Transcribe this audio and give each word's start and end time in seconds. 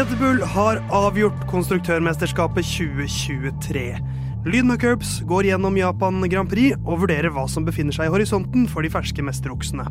Red 0.00 0.14
Bull 0.16 0.38
har 0.48 0.78
avgjort 0.96 1.42
konstruktørmesterskapet 1.50 2.64
2023. 2.64 3.82
Lyden 4.46 4.72
av 4.72 4.78
Curbs 4.80 5.10
går 5.28 5.50
gjennom 5.50 5.76
Japan 5.76 6.22
Grand 6.32 6.48
Prix 6.48 6.78
og 6.86 7.02
vurderer 7.02 7.28
hva 7.34 7.44
som 7.52 7.66
befinner 7.66 7.92
seg 7.92 8.08
i 8.08 8.14
horisonten 8.14 8.64
for 8.70 8.80
de 8.80 8.88
ferske 8.94 9.20
mesteroksene. 9.26 9.84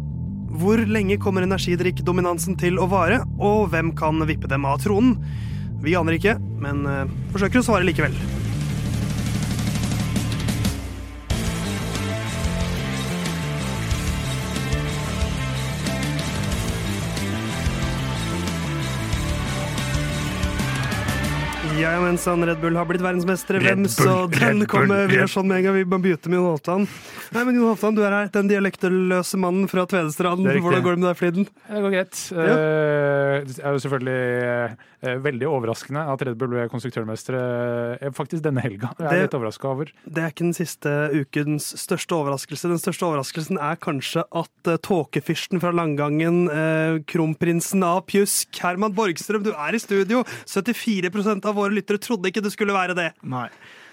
Hvor 0.64 0.82
lenge 0.82 1.20
kommer 1.22 1.46
energidrikkdominansen 1.46 2.58
til 2.58 2.82
å 2.82 2.90
vare, 2.90 3.22
og 3.38 3.70
hvem 3.70 3.94
kan 4.02 4.26
vippe 4.26 4.50
dem 4.50 4.66
av 4.66 4.82
tronen? 4.82 5.20
Vi 5.86 5.94
aner 6.00 6.18
ikke, 6.18 6.40
men 6.58 6.82
eh, 6.90 7.18
forsøker 7.36 7.62
å 7.62 7.68
svare 7.70 7.86
likevel. 7.86 8.18
Ja, 21.90 21.96
ja, 21.96 22.02
mens 22.06 22.26
han 22.30 22.46
Red 22.46 22.60
Bull 22.62 22.76
har 22.78 22.86
blitt 22.86 23.02
verdensmestere, 23.02 23.58
hvem 23.66 23.88
så 23.90 24.28
den 24.30 24.60
kommer 24.70 25.08
vi 25.10 25.16
gjør 25.18 25.32
sånn 25.34 25.48
med 25.50 25.58
en 25.58 25.64
gang. 25.66 25.78
Vi 25.80 25.86
må 25.90 25.98
begynne 26.04 26.30
med 26.30 26.38
Jon 26.38 26.50
Halvdan. 26.52 26.84
Nei, 27.30 27.44
men 27.46 27.58
Jon 27.60 27.68
Halvdan, 27.70 27.96
du 27.98 28.02
er 28.02 28.14
her, 28.16 28.30
den 28.34 28.48
dialektløse 28.50 29.38
mannen 29.38 29.68
fra 29.70 29.84
Tvedestrand. 29.90 30.42
Det. 30.48 30.56
Hvordan 30.64 30.82
går 30.86 30.96
det 30.96 31.02
med 31.04 31.08
deg, 31.12 31.18
Fliden? 31.20 31.46
Det 31.70 31.82
går 31.84 31.94
greit. 31.94 32.22
Eh, 32.34 33.36
Det 33.46 33.60
er 33.62 33.76
jo 33.76 33.82
selvfølgelig 33.84 34.16
eh, 35.06 35.18
veldig 35.24 35.48
overraskende 35.48 36.02
at 36.10 36.24
Red 36.26 36.40
Bull 36.42 36.50
ble 36.56 36.66
konstruktørmestere 36.72 37.42
eh, 38.02 38.10
faktisk 38.18 38.42
denne 38.48 38.64
helga. 38.66 38.90
Jeg 38.98 39.06
er 39.06 39.14
Det- 39.14 39.22
litt 39.28 39.38
overraska 39.38 39.70
over. 39.70 39.92
Det 40.10 40.24
er 40.24 40.34
ikke 40.34 40.48
den 40.48 40.58
siste 40.58 40.90
ukens 41.14 41.70
største 41.78 42.18
overraskelse. 42.18 42.68
Den 42.74 42.82
største 42.82 43.06
overraskelsen 43.06 43.62
er 43.62 43.78
kanskje 43.78 44.24
at 44.34 44.68
uh, 44.72 44.78
tåkefyrsten 44.78 45.62
fra 45.62 45.72
Langangen, 45.72 46.48
kronprinsen 47.06 47.84
av 47.86 48.06
Pjusk, 48.10 48.50
Herman 48.64 48.94
Borgstrøm, 48.98 49.44
du 49.46 49.52
er 49.54 49.76
i 49.78 49.80
studio. 49.82 50.24
74% 50.50 51.46
av 51.46 51.56
våre 51.56 51.78
lyttere 51.78 52.02
trodde 52.02 52.32
ikke 52.32 52.42
det 52.44 52.52
skulle 52.56 52.74
være 52.76 52.98
det. 52.98 53.12
Nei. 53.22 53.48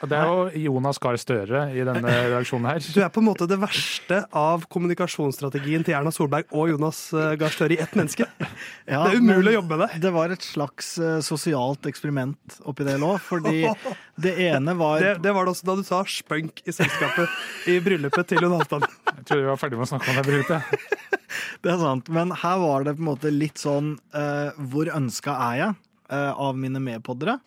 Og 0.04 0.10
Det 0.10 0.16
er 0.18 0.28
jo 0.28 0.64
Jonas 0.66 0.98
Gahr 1.00 1.16
Støre 1.20 1.62
i 1.72 1.84
denne 1.86 2.04
redaksjonen 2.26 2.68
her. 2.68 2.84
Du 2.84 3.00
er 3.00 3.12
på 3.12 3.22
en 3.22 3.28
måte 3.30 3.48
det 3.48 3.56
verste 3.60 4.20
av 4.36 4.66
kommunikasjonsstrategien 4.72 5.86
til 5.86 5.96
Erna 5.96 6.12
Solberg 6.12 6.50
og 6.52 6.68
Jonas 6.74 7.00
eh, 7.16 7.32
Gahr 7.40 7.54
Støre 7.54 7.76
i 7.76 7.80
ett 7.82 7.96
menneske. 7.96 8.28
Ja, 8.86 9.00
Det 9.02 9.16
er 9.16 9.18
umulig 9.18 9.36
men 9.36 9.48
å 9.50 9.54
jobbe 9.56 9.76
med 9.76 9.80
det. 9.82 10.00
Det 10.04 10.10
var 10.14 10.32
et 10.32 10.44
slags 10.46 10.92
eh, 11.02 11.16
sosialt 11.24 11.88
eksperiment 11.90 12.58
oppi 12.68 12.86
det 12.86 12.94
lå, 13.02 13.16
fordi 13.24 13.64
det 14.26 14.34
ene 14.46 14.76
var 14.78 15.02
Det, 15.02 15.16
det 15.24 15.32
var 15.34 15.48
det 15.48 15.56
også 15.56 15.68
da 15.70 15.74
du 15.80 15.82
sa 15.86 16.02
spønk 16.06 16.62
i 16.64 16.74
selskapet 16.74 17.72
i 17.72 17.78
bryllupet 17.82 18.30
til 18.30 18.44
Jon 18.44 18.54
Halvdan. 18.54 18.86
Jeg 19.10 19.26
trodde 19.26 19.42
vi 19.42 19.50
var 19.50 19.60
ferdig 19.60 19.80
med 19.80 19.88
å 19.88 19.90
snakke 19.90 20.12
om 20.12 20.20
det 20.20 20.26
bryllupet. 20.28 20.86
Det 21.64 21.72
er 21.72 21.82
sant, 21.82 22.08
men 22.14 22.32
her 22.44 22.60
var 22.62 22.86
det 22.86 22.94
på 22.96 23.02
en 23.02 23.10
måte 23.10 23.32
litt 23.32 23.58
sånn 23.60 23.96
uh, 24.14 24.54
Hvor 24.70 24.88
ønska 24.94 25.34
er 25.48 25.56
jeg 25.58 25.76
uh, 26.12 26.32
av 26.46 26.58
mine 26.60 26.80
medpoddere? 26.82 27.40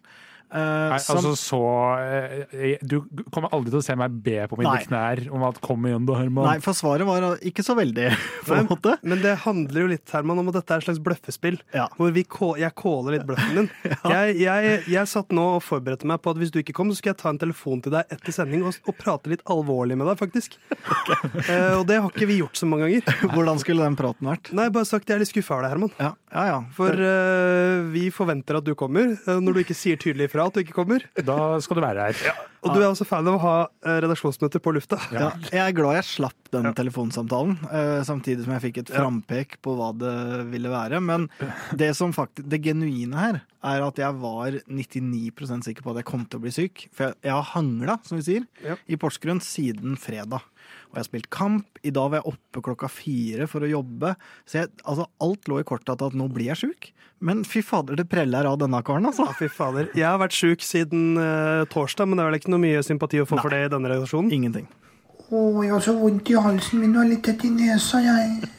Eh, 0.49 0.89
Nei, 0.89 0.97
som- 0.97 1.19
altså 1.19 1.35
så 1.37 1.59
uh, 2.01 2.77
Du 2.81 3.03
kommer 3.29 3.51
aldri 3.53 3.69
til 3.69 3.77
å 3.77 3.85
se 3.85 3.93
meg 3.99 4.15
be 4.25 4.47
på 4.49 4.57
mine 4.57 4.71
Nei. 4.73 4.85
knær 4.87 5.19
om 5.29 5.43
at 5.45 5.59
'kom 5.61 5.83
igjen, 5.85 6.07
da, 6.07 6.15
Herman'. 6.17 6.47
Nei, 6.47 6.59
for 6.65 6.73
svaret 6.73 7.05
var 7.05 7.37
ikke 7.45 7.61
så 7.61 7.75
veldig, 7.77 8.07
på 8.47 8.55
en 8.57 8.65
måte. 8.65 8.95
Men 9.03 9.21
det 9.21 9.35
handler 9.45 9.81
jo 9.83 9.87
litt 9.91 10.09
Herman, 10.09 10.39
om 10.41 10.49
at 10.49 10.55
dette 10.57 10.73
er 10.73 10.81
et 10.81 10.87
slags 10.87 11.01
bløffespill. 11.05 11.59
Ja. 11.75 11.85
Hvor 11.95 12.09
vi 12.15 12.23
kå, 12.23 12.57
jeg 12.57 12.73
kåler 12.73 13.17
litt 13.19 13.27
bløffen 13.29 13.55
din. 13.59 13.69
jeg, 14.15 14.39
jeg, 14.41 14.83
jeg 14.89 15.05
satt 15.11 15.29
nå 15.29 15.45
og 15.59 15.61
forberedte 15.63 16.09
meg 16.09 16.21
på 16.25 16.33
at 16.33 16.41
hvis 16.41 16.49
du 16.51 16.59
ikke 16.63 16.73
kom, 16.73 16.89
så 16.89 16.97
skulle 16.97 17.13
jeg 17.13 17.21
ta 17.21 17.29
en 17.29 17.41
telefon 17.45 17.83
til 17.85 17.93
deg 17.93 18.09
etter 18.09 18.33
sending 18.33 18.65
og, 18.65 18.73
og 18.89 18.97
prate 18.97 19.29
litt 19.29 19.45
alvorlig 19.45 19.97
med 20.01 20.09
deg, 20.09 20.17
faktisk. 20.17 20.57
Eh, 21.49 21.73
og 21.79 21.87
det 21.87 21.97
har 21.99 22.09
ikke 22.11 22.27
vi 22.29 22.39
gjort 22.39 22.57
så 22.59 22.67
mange 22.69 22.85
ganger. 22.85 23.29
Hvordan 23.33 23.59
skulle 23.59 23.83
den 23.83 23.95
praten 23.97 24.27
vært? 24.27 24.51
Nei, 24.53 24.67
bare 24.69 24.85
sagt 24.85 25.09
jeg 25.09 25.15
er 25.15 25.21
litt 25.23 25.31
skuffa 25.31 25.55
over 25.55 25.65
deg, 25.65 25.71
Herman. 25.73 25.91
Ja, 25.97 26.11
ja. 26.33 26.43
ja. 26.49 26.57
For 26.75 27.01
vi 27.91 28.03
forventer 28.13 28.59
at 28.59 28.67
du 28.67 28.73
kommer, 28.77 29.15
når 29.25 29.55
du 29.55 29.59
ikke 29.63 29.77
sier 29.77 29.97
tydelig 29.99 30.29
ifra 30.39 30.47
at 30.49 30.55
du 30.55 30.61
ikke 30.63 30.75
kommer. 30.77 31.03
Da 31.19 31.59
skal 31.63 31.75
du 31.79 31.83
være 31.83 32.07
her. 32.09 32.45
Og 32.59 32.73
du 32.75 32.81
er 32.81 32.89
også 32.89 33.05
fan 33.07 33.27
av 33.27 33.37
å 33.37 33.41
ha 33.43 33.53
eh, 33.87 33.99
redaksjonsmøter 34.03 34.59
på 34.63 34.73
lufta. 34.75 34.97
Ja, 35.15 35.29
jeg 35.47 35.61
er 35.63 35.75
glad 35.77 35.95
jeg 35.99 36.07
slapp 36.09 36.49
den 36.51 36.67
telefonsamtalen, 36.75 37.53
eh, 37.71 37.99
samtidig 38.07 38.43
som 38.43 38.55
jeg 38.57 38.63
fikk 38.65 38.81
et 38.81 38.91
frampek 38.91 39.57
på 39.63 39.75
hva 39.79 39.91
det 39.95 40.15
ville 40.51 40.71
være. 40.73 40.99
Men 41.03 41.29
det 41.79 41.93
som 41.95 42.11
faktisk, 42.15 42.47
det 42.51 42.59
genuine 42.65 43.15
her 43.19 43.39
er 43.69 43.83
at 43.85 43.99
jeg 43.99 44.15
var 44.19 44.59
99% 44.67 45.67
sikker 45.69 45.83
på 45.85 45.93
at 45.93 46.01
jeg 46.01 46.09
kom 46.11 46.25
til 46.27 46.39
å 46.39 46.43
bli 46.43 46.51
syk. 46.55 46.87
For 46.95 47.09
jeg, 47.09 47.19
jeg 47.29 47.35
har 47.37 47.47
hangla, 47.53 47.99
som 48.07 48.19
vi 48.19 48.27
sier, 48.27 48.47
Ja. 48.65 48.75
i 48.87 48.99
Porsgrunn 48.99 49.39
siden 49.43 49.95
fredag. 49.99 50.43
Og 50.89 50.97
jeg 50.97 51.01
har 51.01 51.07
spilt 51.07 51.29
kamp. 51.33 51.81
I 51.85 51.93
dag 51.95 52.11
var 52.11 52.21
jeg 52.21 52.33
oppe 52.33 52.63
klokka 52.65 52.89
fire 52.91 53.47
for 53.49 53.65
å 53.65 53.71
jobbe. 53.71 54.15
Så 54.49 54.61
jeg, 54.61 54.71
altså, 54.83 55.07
alt 55.25 55.51
lå 55.51 55.61
i 55.61 55.67
kortet 55.67 55.93
at, 55.95 56.05
at 56.09 56.17
nå 56.17 56.29
blir 56.33 56.51
jeg 56.51 56.63
sjuk. 56.63 56.89
Men 57.19 57.43
fy 57.47 57.61
fader, 57.65 57.97
det 57.99 58.07
preller 58.11 58.47
av 58.47 58.59
denne 58.61 58.79
karen, 58.87 59.09
altså. 59.09 59.27
Ja, 59.27 59.35
fy 59.35 59.49
fader. 59.51 59.89
Jeg 59.97 60.07
har 60.07 60.21
vært 60.21 60.37
sjuk 60.37 60.63
siden 60.63 61.19
uh, 61.19 61.65
torsdag, 61.71 62.07
men 62.07 62.19
det 62.19 62.23
er 62.23 62.31
vel 62.31 62.39
ikke 62.39 62.53
noe 62.53 62.63
mye 62.63 62.83
sympati 62.85 63.19
å 63.19 63.27
få 63.27 63.41
for 63.41 63.51
det 63.51 63.65
i 63.65 63.73
denne 63.73 63.91
redaksjonen? 63.91 64.31
Ingenting. 64.35 64.69
Å, 65.29 65.41
jeg 65.65 65.73
har 65.75 65.83
så 65.83 65.93
vondt 65.99 66.31
i 66.31 66.39
halsen 66.39 66.81
min 66.81 66.95
og 66.97 67.11
litt 67.11 67.25
tett 67.27 67.43
i 67.45 67.51
nesa, 67.53 67.99
jeg. 68.01 68.58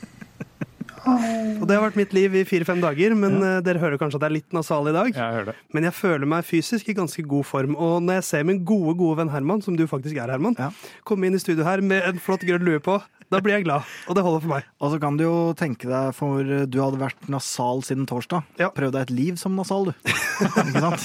Og 1.06 1.64
det 1.68 1.76
har 1.76 1.84
vært 1.84 1.98
mitt 1.98 2.12
liv 2.16 2.34
i 2.40 2.44
fire-fem 2.48 2.80
dager, 2.82 3.14
men 3.18 3.38
ja. 3.40 3.52
dere 3.64 3.80
hører 3.82 4.00
kanskje 4.00 4.18
at 4.20 4.26
jeg 4.26 4.30
er 4.30 4.36
litt 4.38 4.56
nasal 4.56 4.88
i 4.90 4.94
dag. 4.96 5.12
Jeg. 5.16 5.54
Men 5.76 5.86
jeg 5.88 5.96
føler 5.96 6.28
meg 6.28 6.44
fysisk 6.48 6.88
i 6.92 6.96
ganske 6.96 7.24
god 7.28 7.46
form. 7.48 7.76
Og 7.76 8.02
når 8.04 8.20
jeg 8.20 8.28
ser 8.30 8.44
min 8.48 8.60
gode 8.64 8.96
gode 9.00 9.20
venn 9.22 9.32
Herman, 9.32 9.62
som 9.64 9.76
du 9.78 9.86
faktisk 9.90 10.16
er, 10.20 10.32
Herman, 10.32 10.56
Ja. 10.58 10.70
komme 11.04 11.26
inn 11.28 11.34
i 11.34 11.42
studio 11.42 11.64
her 11.64 11.80
med 11.80 12.02
en 12.08 12.18
flott 12.22 12.44
grønn 12.46 12.64
lue 12.66 12.80
på, 12.84 13.00
da 13.30 13.40
blir 13.42 13.54
jeg 13.58 13.64
glad. 13.68 13.86
Og 14.10 14.16
det 14.18 14.24
holder 14.26 14.42
for 14.44 14.52
meg. 14.56 14.64
Og 14.82 14.90
så 14.92 14.98
kan 15.02 15.16
du 15.18 15.24
jo 15.24 15.34
tenke 15.58 15.86
deg, 15.90 16.10
for 16.16 16.42
du 16.66 16.78
hadde 16.82 16.98
vært 17.00 17.28
nasal 17.30 17.82
siden 17.86 18.06
torsdag. 18.10 18.42
Ja. 18.60 18.70
Prøv 18.74 18.90
deg 18.94 19.06
et 19.08 19.12
liv 19.14 19.38
som 19.40 19.54
nasal, 19.58 19.90
du. 19.90 19.92
Ikke 20.40 20.80
sant? 20.82 21.04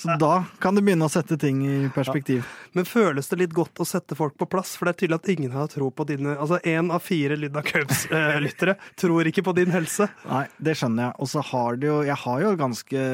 Så 0.00 0.16
da 0.20 0.32
kan 0.62 0.74
du 0.74 0.80
begynne 0.82 1.04
å 1.06 1.12
sette 1.12 1.36
ting 1.40 1.60
i 1.68 1.76
perspektiv. 1.94 2.46
Men 2.72 2.86
føles 2.88 3.28
det 3.28 3.38
litt 3.42 3.52
godt 3.54 3.82
å 3.84 3.86
sette 3.86 4.16
folk 4.16 4.34
på 4.40 4.48
plass? 4.48 4.74
For 4.78 4.88
det 4.88 4.94
er 4.94 5.00
tydelig 5.02 5.18
at 5.20 5.30
ingen 5.34 5.52
har 5.54 5.68
tro 5.68 5.90
på 5.92 6.06
dine 6.08 6.32
Altså 6.38 6.56
én 6.64 6.88
av 6.94 7.02
fire 7.04 7.36
Lydna 7.36 7.60
Cubes-lyttere 7.66 8.74
tror 9.02 9.28
ikke 9.28 9.44
på 9.44 9.52
din 9.58 9.70
helse. 9.74 10.08
Nei, 10.30 10.46
det 10.56 10.74
skjønner 10.80 11.10
jeg. 11.10 11.16
Og 11.22 11.28
så 11.30 11.44
har 11.52 11.76
det 11.78 11.90
jo 11.90 11.98
Jeg 12.08 12.18
har 12.24 12.40
jo 12.46 12.52
ganske 12.58 13.04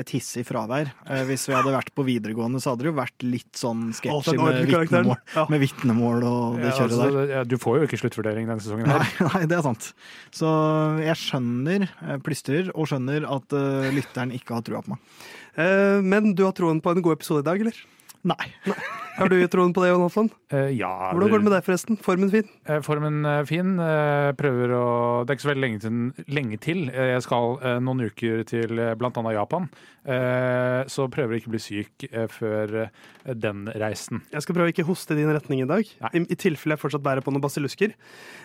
et 0.00 0.14
hissig 0.14 0.44
fravær. 0.48 0.92
Eh, 1.10 1.24
Hvis 1.28 1.48
vi 1.50 1.56
hadde 1.56 1.74
vært 1.74 1.90
på 1.96 2.04
videregående, 2.06 2.60
så 2.62 2.72
hadde 2.72 2.86
det 2.86 2.92
jo 2.92 2.96
vært 3.00 3.26
litt 3.26 3.58
sånn 3.58 3.88
Å, 3.90 3.96
sketsjy 3.98 4.38
med 4.38 4.70
vitnemål, 4.70 5.18
Ja. 5.34 5.46
med 5.50 5.64
vitnemål 5.64 6.24
og 6.30 6.58
det 6.60 6.70
Ja, 6.70 6.76
kjøret 6.78 6.94
altså, 6.94 7.10
der. 7.10 7.33
Ja, 7.34 7.42
du 7.46 7.56
får 7.60 7.80
jo 7.80 7.86
ikke 7.88 7.98
sluttvurdering 8.00 8.46
denne 8.48 8.62
sesongen. 8.62 8.88
Nei, 8.90 9.06
nei, 9.34 9.42
det 9.50 9.58
er 9.58 9.64
sant. 9.66 9.90
Så 10.34 10.50
jeg 11.02 11.16
skjønner, 11.20 11.88
jeg 11.90 12.22
plystrer, 12.26 12.70
og 12.74 12.88
skjønner 12.90 13.26
at 13.36 13.56
eh, 13.58 13.90
lytteren 13.96 14.32
ikke 14.36 14.56
har 14.58 14.64
trua 14.66 14.82
på 14.86 14.94
meg. 14.94 15.02
Eh, 15.58 15.98
Men 16.04 16.32
du 16.38 16.44
har 16.46 16.54
troen 16.56 16.80
på 16.84 16.94
en 16.94 17.02
god 17.04 17.18
episode 17.18 17.44
i 17.44 17.48
dag, 17.50 17.60
eller? 17.66 17.82
Nei. 18.24 18.46
Har 19.14 19.28
du 19.30 19.36
troen 19.46 19.70
på 19.70 19.82
det, 19.84 19.90
Jon 19.92 20.00
Hoffmann? 20.02 20.28
Eh, 20.50 20.70
ja, 20.74 20.88
Hvordan 21.12 21.30
går 21.30 21.38
det 21.42 21.46
med 21.46 21.52
deg, 21.54 21.64
forresten? 21.66 21.98
Formen 22.02 22.30
fin? 22.32 22.48
Uh, 22.66 22.80
Formen 22.82 23.20
er 23.30 23.44
fin. 23.46 23.74
Uh, 23.78 24.32
Prøver 24.34 24.72
å 24.74 24.86
Det 25.22 25.30
er 25.30 25.36
ikke 25.36 25.44
så 25.44 25.50
veldig 25.52 25.62
lenge 25.62 25.82
til. 25.84 26.24
Lenge 26.34 26.58
til. 26.64 26.80
Eh, 26.90 27.12
Jeg 27.12 27.22
skal 27.22 27.54
eh, 27.62 27.76
noen 27.84 28.02
uker 28.08 28.42
til 28.48 28.80
eh, 28.82 28.94
blant 28.98 29.20
annet 29.20 29.36
Japan. 29.36 29.68
Eh, 30.08 30.80
Så 30.90 31.06
prøver 31.14 31.36
å 31.36 31.38
ikke 31.38 31.52
bli 31.52 31.60
syk 31.62 32.08
eh, 32.10 32.26
før 32.32 32.74
eh, 32.88 33.34
den 33.38 33.68
reisen. 33.84 34.24
Jeg 34.34 34.42
skal 34.48 34.58
prøve 34.58 34.72
å 34.72 34.74
ikke 34.74 34.88
hoste 34.88 35.14
i 35.14 35.20
din 35.20 35.30
retning 35.36 35.62
i 35.62 35.68
dag, 35.70 35.94
Nei. 36.08 36.10
i, 36.18 36.24
i 36.34 36.40
tilfelle 36.40 36.74
jeg 36.74 36.82
fortsatt 36.82 37.04
bærer 37.06 37.22
på 37.24 37.30
noen 37.32 37.44
basillusker. 37.44 37.94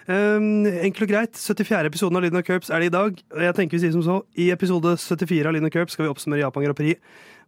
Um, 0.05 0.67
enkelt 0.69 1.07
og 1.07 1.11
greit, 1.15 1.39
74. 1.39 1.81
episoden 1.89 2.19
av 2.19 2.23
Lyden 2.27 2.39
av 2.43 2.45
Curbs 2.47 2.69
er 2.69 2.83
det 2.85 2.91
i 2.91 2.95
dag. 2.99 3.17
Jeg 3.47 3.57
tenker 3.57 3.79
vi 3.79 3.83
sier 3.87 3.95
som 3.97 4.05
så, 4.05 4.19
I 4.37 4.51
episode 4.53 4.93
74 5.01 5.49
av 5.49 5.57
Lyden 5.57 5.71
av 5.71 5.73
Curbs 5.75 5.97
skal 5.97 6.05
vi 6.07 6.13
oppsummere 6.13 6.45
Japan 6.45 6.67
Grand 6.69 6.77
Prix. 6.79 7.01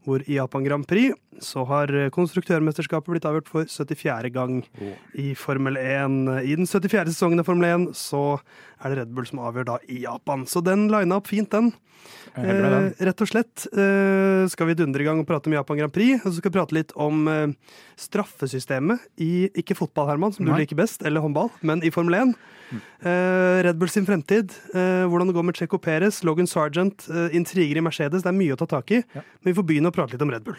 Hvor 0.06 0.24
i 0.26 0.38
Japan 0.40 0.66
Grand 0.66 0.88
Prix 0.90 1.14
så 1.42 1.64
har 1.70 1.92
eh, 1.94 2.10
konstruktørmesterskapet 2.14 3.14
blitt 3.14 3.28
avgjort 3.30 3.52
for 3.52 3.70
74. 3.70 4.32
gang 4.34 4.62
i 5.14 5.32
Formel 5.38 5.78
1. 5.78 6.18
I 6.42 6.58
den 6.58 6.70
74. 6.70 7.14
sesongen 7.14 7.42
av 7.42 7.50
Formel 7.50 7.70
1 7.70 7.88
så 7.98 8.24
er 8.82 8.92
det 8.92 9.04
Red 9.04 9.14
Bull 9.16 9.30
som 9.30 9.44
avgjør 9.46 9.70
da 9.74 9.78
i 9.86 10.02
Japan. 10.08 10.48
Så 10.50 10.64
den 10.66 10.88
lina 10.92 11.22
opp 11.22 11.30
fint, 11.30 11.52
den. 11.54 11.72
Eh, 12.32 12.92
rett 13.04 13.22
og 13.22 13.28
slett 13.28 13.66
eh, 13.76 14.48
skal 14.50 14.70
vi 14.70 14.78
dundre 14.80 15.04
i 15.04 15.08
gang 15.08 15.20
og 15.20 15.28
prate 15.28 15.50
om 15.52 15.56
Japan 15.58 15.82
Grand 15.82 15.94
Prix. 15.94 16.22
Og 16.24 16.32
så 16.32 16.40
skal 16.40 16.52
vi 16.52 16.58
prate 16.58 16.78
litt 16.78 16.94
om 16.96 17.28
eh, 17.28 17.76
straffesystemet 18.02 19.04
i 19.22 19.50
ikke 19.62 19.78
fotball, 19.78 20.10
Herman, 20.10 20.34
som 20.36 20.48
du 20.48 20.52
Nei. 20.52 20.64
liker 20.64 20.80
best, 20.80 21.06
eller 21.06 21.24
håndball, 21.24 21.52
men 21.62 21.84
i 21.86 21.92
Formel 21.94 22.18
1. 22.20 22.36
Eh, 22.72 23.62
Red 23.68 23.80
Bull 23.80 23.92
sin 23.92 24.08
fremtid, 24.08 24.54
eh, 24.74 25.06
hvordan 25.06 25.30
det 25.30 25.36
går 25.38 25.48
med 25.48 25.60
Checo 25.60 25.78
Perez, 25.82 26.24
Logan 26.24 26.48
Sargent, 26.48 27.08
eh, 27.10 27.36
intriger 27.36 27.78
i 27.78 27.86
Mercedes. 27.86 28.24
Det 28.24 28.32
er 28.32 28.38
mye 28.38 28.56
å 28.56 28.60
ta 28.60 28.66
tak 28.66 28.92
i, 28.92 29.04
men 29.14 29.52
vi 29.52 29.58
får 29.58 29.68
begynne 29.68 29.92
å 29.92 29.96
prate 29.96 30.16
litt 30.16 30.26
om 30.26 30.32
Red 30.32 30.46
Bull. 30.48 30.58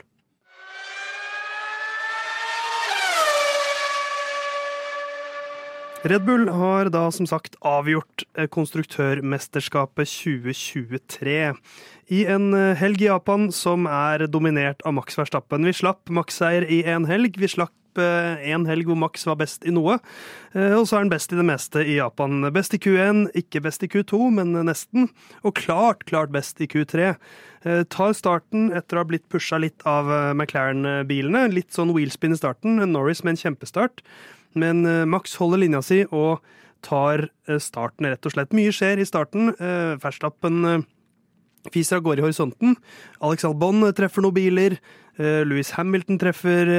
Red 6.02 6.24
Bull 6.26 6.48
har 6.50 6.88
da 6.90 7.04
som 7.14 7.28
sagt 7.30 7.54
avgjort 7.62 8.24
eh, 8.34 8.48
konstruktørmesterskapet 8.50 10.10
2023. 10.10 11.36
I 12.10 12.24
en 12.26 12.48
eh, 12.58 12.72
helg 12.80 13.04
i 13.04 13.06
Japan 13.06 13.52
som 13.54 13.86
er 13.86 14.24
dominert 14.26 14.82
av 14.82 14.96
Max 14.96 15.14
Verstappen. 15.20 15.62
Vi 15.68 15.76
slapp 15.78 16.10
Max-seier 16.10 16.66
i 16.66 16.80
en 16.90 17.06
helg. 17.06 17.38
Vi 17.38 17.50
slapp 17.54 17.70
en 18.02 18.64
helg 18.66 18.88
hvor 18.88 18.96
Max 18.96 19.26
var 19.28 19.36
best 19.44 19.66
i 19.68 19.70
noe. 19.74 19.98
Eh, 20.56 20.74
Og 20.74 20.88
så 20.88 20.96
er 20.98 21.04
han 21.04 21.12
best 21.12 21.36
i 21.36 21.38
det 21.38 21.46
meste 21.46 21.86
i 21.86 22.00
Japan. 22.00 22.50
Best 22.50 22.74
i 22.74 22.82
Q1, 22.82 23.28
ikke 23.38 23.62
best 23.62 23.86
i 23.86 23.92
Q2, 23.94 24.24
men 24.40 24.58
nesten. 24.66 25.06
Og 25.46 25.54
klart, 25.54 26.02
klart 26.10 26.34
best 26.34 26.58
i 26.58 26.66
Q3. 26.66 27.14
Eh, 27.62 27.84
Tar 27.86 28.18
starten 28.18 28.72
etter 28.74 28.98
å 28.98 29.04
ha 29.04 29.10
blitt 29.12 29.28
pusha 29.30 29.62
litt 29.62 29.86
av 29.86 30.10
eh, 30.10 30.34
McLaren-bilene. 30.34 31.46
Litt 31.54 31.70
sånn 31.78 31.94
wheelspin 31.94 32.34
i 32.34 32.42
starten. 32.42 32.82
Norris 32.90 33.22
med 33.22 33.36
en 33.36 33.44
kjempestart. 33.46 34.02
Men 34.58 34.86
eh, 34.86 35.04
Max 35.08 35.36
holder 35.40 35.62
linja 35.62 35.82
si 35.84 36.02
og 36.10 36.42
tar 36.84 37.28
eh, 37.48 37.60
starten, 37.62 38.08
rett 38.10 38.26
og 38.26 38.34
slett. 38.34 38.56
Mye 38.56 38.72
skjer 38.74 39.02
i 39.02 39.08
starten. 39.08 39.52
Verstappen 40.02 40.64
eh, 40.68 40.82
fiser 41.72 42.00
av 42.00 42.06
gårde 42.06 42.22
i 42.22 42.26
horisonten. 42.26 42.76
Alex 43.22 43.46
Albon 43.48 43.86
treffer 43.96 44.24
noen 44.24 44.38
biler. 44.40 44.82
Louis 45.12 45.68
Hamilton 45.76 46.16
treffer 46.16 46.70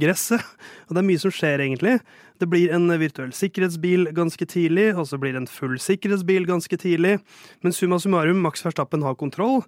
gresset. 0.00 0.40
Og 0.88 0.94
det 0.96 1.02
er 1.02 1.06
mye 1.06 1.20
som 1.20 1.34
skjer, 1.34 1.60
egentlig. 1.60 1.98
Det 2.40 2.48
blir 2.50 2.72
en 2.74 2.88
virtuell 2.98 3.34
sikkerhetsbil 3.36 4.08
ganske 4.16 4.46
tidlig, 4.48 4.88
og 4.96 5.04
så 5.06 5.18
blir 5.20 5.36
det 5.36 5.42
en 5.44 5.50
full 5.52 5.76
sikkerhetsbil 5.78 6.48
ganske 6.48 6.78
tidlig. 6.80 7.18
Men 7.62 7.76
summa 7.76 8.00
summarum, 8.02 8.40
Max 8.42 8.64
Verstappen 8.64 9.04
har 9.06 9.14
kontroll. 9.20 9.60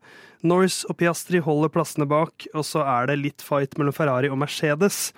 Norris 0.43 0.81
og 0.88 0.96
Piastri 0.99 1.38
holder 1.44 1.70
plassene 1.70 2.08
bak, 2.11 2.49
og 2.50 2.66
så 2.66 2.82
er 2.96 3.12
det 3.12 3.20
litt 3.20 3.44
fight 3.44 3.76
mellom 3.78 3.94
Ferrari 3.94 4.32
og 4.32 4.40
Mercedes 4.43 5.12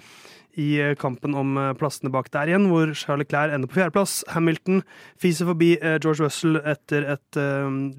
i 0.60 0.66
eh, 0.80 0.94
kampen 0.98 1.36
om 1.36 1.56
eh, 1.60 1.72
plassene 1.78 2.10
bak 2.12 2.30
der 2.34 2.50
igjen, 2.50 2.68
hvor 2.70 2.92
Charles 2.96 3.28
Clair 3.30 3.52
ender 3.52 3.70
på 3.70 3.78
fjerdeplass. 3.78 4.18
Hamilton 4.32 4.82
fiser 5.20 5.48
forbi 5.50 5.74
eh, 5.76 5.98
George 6.02 6.24
Russell 6.24 6.60
etter 6.64 7.06
et 7.16 7.40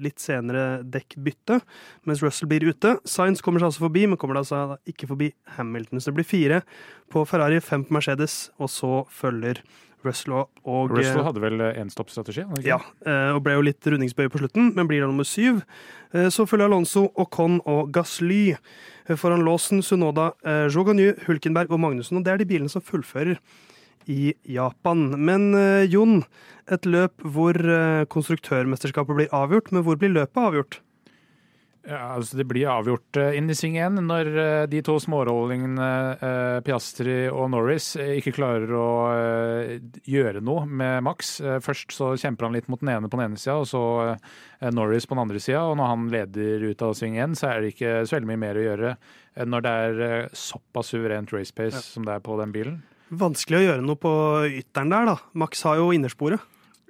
litt 0.02 0.18
senere 0.22 0.82
dekkbytte, 0.82 1.60
mens 2.08 2.22
Russell 2.24 2.50
blir 2.50 2.66
ute. 2.66 2.96
Sainz 3.08 3.42
kommer 3.44 3.62
seg 3.62 3.70
altså 3.70 3.86
forbi, 3.86 4.06
men 4.10 4.18
kommer 4.20 4.38
da 4.38 4.44
altså 4.44 4.78
ikke 4.90 5.10
forbi 5.10 5.30
Hamilton. 5.58 6.02
Så 6.02 6.10
det 6.10 6.18
blir 6.18 6.28
fire 6.28 6.62
på 7.12 7.22
Ferrari, 7.28 7.60
fem 7.64 7.86
på 7.86 7.94
Mercedes, 7.94 8.48
og 8.58 8.72
så 8.72 8.92
følger 9.14 9.62
Russell 10.06 10.34
og, 10.38 10.50
og 10.64 10.90
eh, 10.92 10.98
Russell 11.00 11.24
hadde 11.26 11.42
vel 11.42 11.62
enstoppstrategi? 11.68 12.44
hadde 12.46 12.60
han 12.62 12.68
ja, 12.68 12.78
eh, 13.06 13.30
og 13.36 13.42
ble 13.46 13.56
jo 13.56 13.64
litt 13.66 13.86
rundingsbøy 13.90 14.28
på 14.32 14.42
slutten, 14.42 14.72
men 14.76 14.90
blir 14.90 15.02
da 15.02 15.08
nummer 15.10 15.26
syv. 15.26 15.62
Eh, 16.12 16.28
Så 16.34 16.46
følger 16.46 16.70
Alonso, 16.70 17.08
Ocon 17.16 17.60
og 17.66 17.92
Gasly. 17.92 18.56
Eh, 19.08 19.16
Foran 19.16 19.44
Lawson, 19.44 19.82
Sunoda, 19.82 20.32
Joganyu, 20.70 21.14
Hulkenberg 21.26 21.70
og 21.72 21.80
Magnussen. 21.80 22.18
Og 22.20 22.24
det 22.24 22.32
er 22.34 22.42
de 22.42 22.48
bilene 22.50 22.70
som 22.72 22.84
fullfører 22.84 23.38
i 24.08 24.32
Japan. 24.48 25.10
Men 25.20 25.52
eh, 25.54 25.86
Jon, 25.90 26.22
et 26.70 26.86
løp 26.88 27.24
hvor 27.24 27.56
eh, 27.56 28.04
konstruktørmesterskapet 28.12 29.16
blir 29.16 29.34
avgjort, 29.36 29.72
men 29.72 29.84
hvor 29.84 29.98
blir 30.00 30.14
løpet 30.14 30.40
avgjort? 30.48 30.80
Ja, 31.88 32.02
altså 32.18 32.36
Det 32.36 32.44
blir 32.50 32.68
avgjort 32.68 33.16
uh, 33.16 33.30
inn 33.32 33.48
i 33.48 33.54
sving 33.56 33.78
én 33.80 33.96
når 34.04 34.28
eh, 34.28 34.64
de 34.68 34.82
to 34.84 34.98
smårollingene 35.00 35.86
eh, 36.20 36.56
Piastri 36.66 37.14
og 37.32 37.46
Norris 37.54 37.94
eh, 37.96 38.18
ikke 38.18 38.34
klarer 38.36 38.74
å 38.76 38.88
eh, 39.14 39.70
gjøre 40.04 40.42
noe 40.44 40.66
med 40.68 41.06
Max. 41.06 41.38
Eh, 41.40 41.56
først 41.64 41.94
så 41.96 42.10
kjemper 42.20 42.44
han 42.44 42.58
litt 42.58 42.68
mot 42.68 42.82
den 42.82 42.92
ene 42.92 43.08
på 43.08 43.16
den 43.16 43.30
ene 43.30 43.40
sida, 43.40 43.56
og 43.62 43.70
så 43.70 43.82
eh, 44.18 44.68
Norris 44.74 45.08
på 45.08 45.16
den 45.16 45.24
andre 45.24 45.40
sida. 45.40 45.64
Og 45.70 45.78
når 45.80 45.90
han 45.94 46.04
leder 46.12 46.68
ut 46.68 46.84
av 46.84 46.92
sving 46.98 47.16
én, 47.16 47.38
så 47.38 47.54
er 47.54 47.64
det 47.64 47.72
ikke 47.72 47.96
så 48.04 48.18
veldig 48.18 48.30
mye 48.34 48.42
mer 48.44 48.60
å 48.60 48.66
gjøre 48.66 48.92
når 49.48 49.64
det 49.64 49.74
er 49.86 50.04
eh, 50.10 50.30
såpass 50.36 50.92
suverent 50.92 51.32
race 51.32 51.56
pace 51.56 51.80
som 51.88 52.04
det 52.04 52.18
er 52.18 52.24
på 52.28 52.36
den 52.42 52.52
bilen. 52.52 52.78
Vanskelig 53.08 53.62
å 53.62 53.66
gjøre 53.70 53.88
noe 53.88 53.96
på 53.96 54.12
ytteren 54.60 54.92
der, 54.92 55.08
da. 55.14 55.16
Max 55.40 55.64
har 55.64 55.80
jo 55.80 55.88
innersporet. 55.96 56.44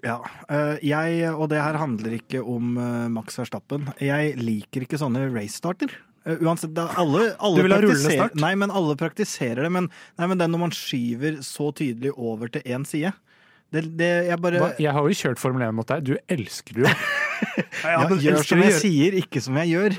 Ja, 0.06 0.18
eh, 0.46 0.76
jeg, 0.86 1.30
og 1.32 1.48
det 1.50 1.62
her 1.62 1.78
handler 1.80 2.14
ikke 2.18 2.42
om 2.46 2.76
eh, 2.78 3.06
Max 3.12 3.38
Verstappen. 3.40 3.88
Jeg 4.02 4.36
liker 4.38 4.84
ikke 4.86 5.00
sånne 5.00 5.26
racestarter. 5.32 5.94
Eh, 6.28 6.42
Uansett, 6.44 6.74
det 6.76 6.84
er 6.84 7.00
alle, 7.02 7.24
alle 7.42 7.64
praktiserer-? 7.66 8.36
Nei, 8.38 8.52
men 8.60 8.74
alle 8.74 8.98
praktiserer 9.00 9.64
det. 9.66 9.72
Men, 9.74 9.88
nei, 10.20 10.28
men 10.30 10.40
den 10.40 10.54
når 10.54 10.64
man 10.68 10.76
skyver 10.76 11.40
så 11.46 11.72
tydelig 11.74 12.14
over 12.14 12.52
til 12.52 12.62
én 12.68 12.86
side 12.88 13.14
det, 13.68 13.82
det, 14.00 14.06
jeg 14.30 14.40
bare 14.40 14.70
Jeg 14.80 14.92
har 14.96 15.04
jo 15.04 15.16
kjørt 15.16 15.40
Formel 15.42 15.66
1 15.66 15.74
mot 15.76 15.88
deg, 15.90 16.06
du 16.06 16.14
elsker 16.32 16.78
det 16.78 16.86
jo. 16.86 16.92
ja, 17.84 17.98
men 18.08 18.22
Gjør 18.22 18.40
som 18.48 18.62
jeg 18.64 18.76
sier, 18.80 19.16
ikke 19.20 19.42
som 19.44 19.58
jeg 19.60 19.74
gjør. 19.74 19.98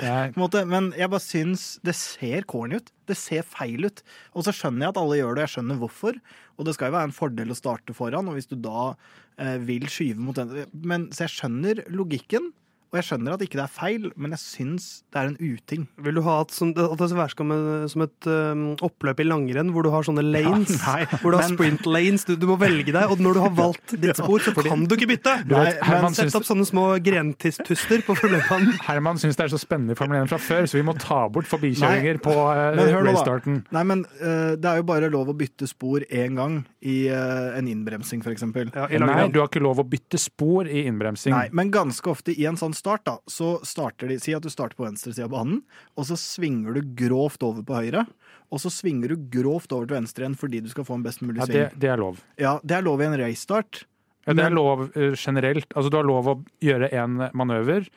Men 0.66 0.90
jeg 0.98 1.12
bare 1.12 1.22
syns 1.22 1.68
det 1.86 1.94
ser 1.98 2.48
corny 2.50 2.80
ut. 2.81 2.90
Det 3.06 3.18
ser 3.18 3.45
feil 3.45 3.86
ut. 3.86 4.02
Og 4.34 4.48
så 4.48 4.54
skjønner 4.56 4.88
jeg 4.88 4.95
at 4.95 5.02
alle 5.04 5.19
gjør 5.22 5.38
det, 5.38 5.44
og 5.44 5.45
jeg 5.45 5.54
skjønner 5.54 5.80
hvorfor. 5.84 6.18
Og 6.59 6.67
det 6.67 6.75
skal 6.75 6.91
jo 6.91 6.97
være 6.97 7.09
en 7.09 7.15
fordel 7.15 7.53
å 7.53 7.57
starte 7.57 7.95
foran, 7.95 8.27
og 8.27 8.35
hvis 8.35 8.50
du 8.51 8.57
da 8.59 8.91
eh, 9.39 9.56
vil 9.63 9.88
skyve 9.91 10.19
mot 10.19 10.35
den 10.35 10.67
Men 10.83 11.07
Så 11.15 11.25
jeg 11.25 11.38
skjønner 11.38 11.85
logikken, 11.95 12.51
og 12.89 12.97
jeg 12.97 13.06
skjønner 13.06 13.36
at 13.36 13.44
ikke 13.45 13.59
det 13.59 13.63
er 13.68 13.69
feil, 13.69 14.06
men 14.18 14.33
jeg 14.33 14.41
syns 14.41 14.86
det 15.13 15.19
er 15.21 15.27
en 15.30 15.36
uting. 15.38 15.83
Vil 16.01 16.18
du 16.18 16.24
ha 16.25 16.39
at, 16.41 16.53
som, 16.56 16.71
at 16.74 16.97
det 16.97 17.09
skal 17.12 17.19
være 17.19 17.33
som, 17.36 17.51
som 17.94 18.03
et 18.06 18.30
um, 18.33 18.63
oppløp 18.88 19.21
i 19.21 19.27
langrenn, 19.27 19.69
hvor 19.75 19.86
du 19.86 19.91
har 19.94 20.07
sånne 20.07 20.24
lanes? 20.25 20.74
nei, 20.88 21.03
hvor 21.21 21.36
du 21.36 21.38
har 21.38 21.45
sprint 21.51 21.86
lanes. 21.86 22.25
Du, 22.25 22.33
du 22.39 22.47
må 22.50 22.57
velge 22.57 22.89
deg, 22.89 23.13
og 23.13 23.21
når 23.21 23.38
du 23.38 23.41
har 23.44 23.53
valgt 23.59 23.94
ditt 23.94 24.18
spor, 24.21 24.41
så 24.41 24.56
kan 24.57 24.88
du 24.89 24.95
ikke 24.97 25.12
bytte! 25.12 25.36
du 25.45 25.53
vet, 25.53 25.77
Herman 25.86 26.18
Sett 26.18 26.33
opp 26.36 26.47
sånne 26.47 26.65
små 26.65 26.88
grentuster 27.06 28.01
på 28.07 28.15
problembanen. 28.18 28.74
Herman 28.89 29.21
syns 29.21 29.38
det 29.38 29.45
er 29.45 29.53
så 29.53 29.62
spennende 29.62 29.94
i 29.94 30.00
Formel 30.00 30.24
1 30.24 30.33
fra 30.33 30.42
før, 30.42 30.65
så 30.65 30.80
vi 30.80 30.83
må 30.89 30.97
ta 30.97 31.21
bort 31.30 31.50
forbikjøringer 31.51 32.18
Nei, 32.18 32.24
på 32.25 32.33
uh, 32.33 32.63
men 32.74 32.89
da. 32.89 33.03
racestarten. 33.06 33.62
Nei, 33.75 33.85
men 33.94 34.03
uh, 34.18 34.57
det 34.57 34.65
er 34.65 34.81
jo 34.81 34.88
bare 34.89 35.12
lov 35.13 35.30
å 35.30 35.38
bytte 35.38 35.69
spor 35.69 36.07
én 36.09 36.42
gang 36.42 36.57
i 36.81 36.97
uh, 37.13 37.53
en 37.53 37.69
innbremsing, 37.69 38.25
f.eks. 38.25 38.50
Ja, 38.74 38.89
Nei, 39.06 39.21
du 39.30 39.44
har 39.44 39.51
ikke 39.51 39.62
lov 39.62 39.83
å 39.83 39.88
bytte 39.88 40.18
spor 40.21 40.65
i 40.65 40.88
innbremsing. 40.89 41.38
Nei, 41.38 41.47
men 41.53 41.69
ganske 41.74 42.09
ofte 42.09 42.33
i 42.33 42.50
en 42.50 42.57
sånn 42.59 42.74
start, 42.80 43.04
da, 43.08 43.18
så 43.30 43.58
starter 43.68 44.10
de 44.10 44.18
Si 44.24 44.34
at 44.36 44.46
du 44.46 44.50
starter 44.52 44.80
på 44.80 44.88
venstre 44.88 45.14
side 45.14 45.28
av 45.28 45.36
banen, 45.36 45.62
og 46.00 46.08
så 46.10 46.18
svinger 46.20 46.80
du 46.80 46.96
grovt 47.04 47.44
over 47.46 47.66
på 47.68 47.78
høyre. 47.78 48.06
Og 48.50 48.64
så 48.64 48.72
svinger 48.74 49.14
du 49.14 49.28
grovt 49.30 49.72
over 49.76 49.90
til 49.90 50.00
venstre 50.00 50.26
igjen 50.26 50.40
fordi 50.40 50.64
du 50.66 50.72
skal 50.72 50.88
få 50.88 50.98
en 50.98 51.06
best 51.06 51.22
mulig 51.22 51.44
Ja, 51.44 51.50
det, 51.52 51.66
det 51.78 51.92
er 51.94 52.02
lov. 52.02 52.24
Ja, 52.42 52.58
det 52.64 52.80
er 52.80 52.86
lov 52.88 53.04
i 53.04 53.10
en 53.10 53.18
racestart. 53.20 53.84
Ja, 54.26 54.36
det 54.38 54.46
er 54.46 54.54
lov 54.54 54.88
eh, 54.90 55.16
generelt. 55.18 55.70
Altså, 55.76 55.92
du 55.92 55.98
har 56.00 56.08
lov 56.08 56.28
å 56.30 56.36
gjøre 56.64 56.90
en 56.98 57.30
manøver, 57.38 57.88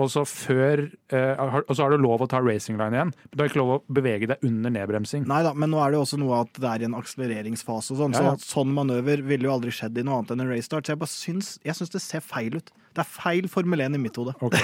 og 0.00 0.08
så, 0.08 0.22
før, 0.24 0.80
eh, 1.12 1.36
har- 1.36 1.64
og 1.68 1.76
så 1.76 1.82
har 1.84 1.90
du 1.90 1.98
lov 2.00 2.20
å 2.24 2.28
ta 2.28 2.38
racing 2.40 2.78
line 2.78 2.92
igjen. 2.96 3.10
Men 3.12 3.36
du 3.36 3.42
har 3.42 3.48
ikke 3.50 3.60
lov 3.60 3.72
å 3.74 3.82
bevege 3.92 4.26
deg 4.30 4.38
under 4.42 4.70
nedbremsing. 4.70 5.26
Nei 5.26 5.42
da, 5.42 5.52
men 5.52 5.70
nå 5.70 5.78
er 5.84 5.90
det 5.92 5.98
jo 6.00 6.04
også 6.06 6.18
noe 6.18 6.40
at 6.40 6.52
det 6.54 6.64
er 6.70 6.82
i 6.82 6.88
en 6.88 6.94
akselereringsfase 6.96 7.92
og 7.92 7.98
sånn, 8.00 8.14
Ja, 8.16 8.22
ja. 8.22 8.34
så 8.36 8.64
sånn 8.64 8.72
manøver 8.72 9.22
ville 9.22 9.44
jo 9.44 9.52
aldri 9.52 9.70
skjedd 9.70 9.98
i 9.98 10.02
noe 10.02 10.18
annet 10.22 10.30
enn 10.32 10.40
en 10.40 10.48
racestart. 10.48 10.84
Så 10.88 10.94
jeg 10.94 10.98
bare 11.02 11.12
syns, 11.12 11.58
jeg 11.64 11.74
syns 11.76 11.90
det 11.92 12.00
ser 12.00 12.20
feil 12.24 12.56
ut. 12.56 12.70
Det 12.94 13.00
er 13.04 13.08
feil 13.08 13.48
Formel 13.48 13.80
1 13.80 13.94
i 13.94 13.98
mitt 13.98 14.16
hode. 14.16 14.34
Ok. 14.42 14.56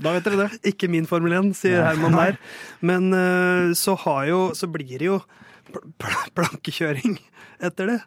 Da 0.00 0.12
vet 0.16 0.24
dere 0.24 0.48
det. 0.48 0.62
Ikke 0.74 0.88
min 0.90 1.06
Formel 1.06 1.32
1, 1.32 1.52
sier 1.54 1.84
Herman 1.84 2.12
der. 2.12 2.38
Men 2.80 3.12
uh, 3.12 3.72
så, 3.74 3.96
har 3.98 4.26
jo, 4.26 4.50
så 4.56 4.66
blir 4.70 4.98
det 4.98 5.06
jo 5.08 5.20
pl 5.72 5.80
pl 5.98 6.30
plankekjøring 6.36 7.18
etter 7.60 7.86
det. 7.86 8.00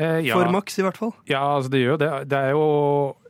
Eh, 0.00 0.20
ja, 0.24 0.34
For 0.38 0.48
Max, 0.54 0.78
i 0.80 0.84
hvert 0.86 0.96
fall. 0.96 1.12
ja, 1.28 1.42
altså 1.58 1.70
det 1.74 1.82
gjør 1.82 1.92
jo 1.94 2.00
det. 2.00 2.10
Det 2.32 2.38
er 2.40 2.54
jo 2.56 2.64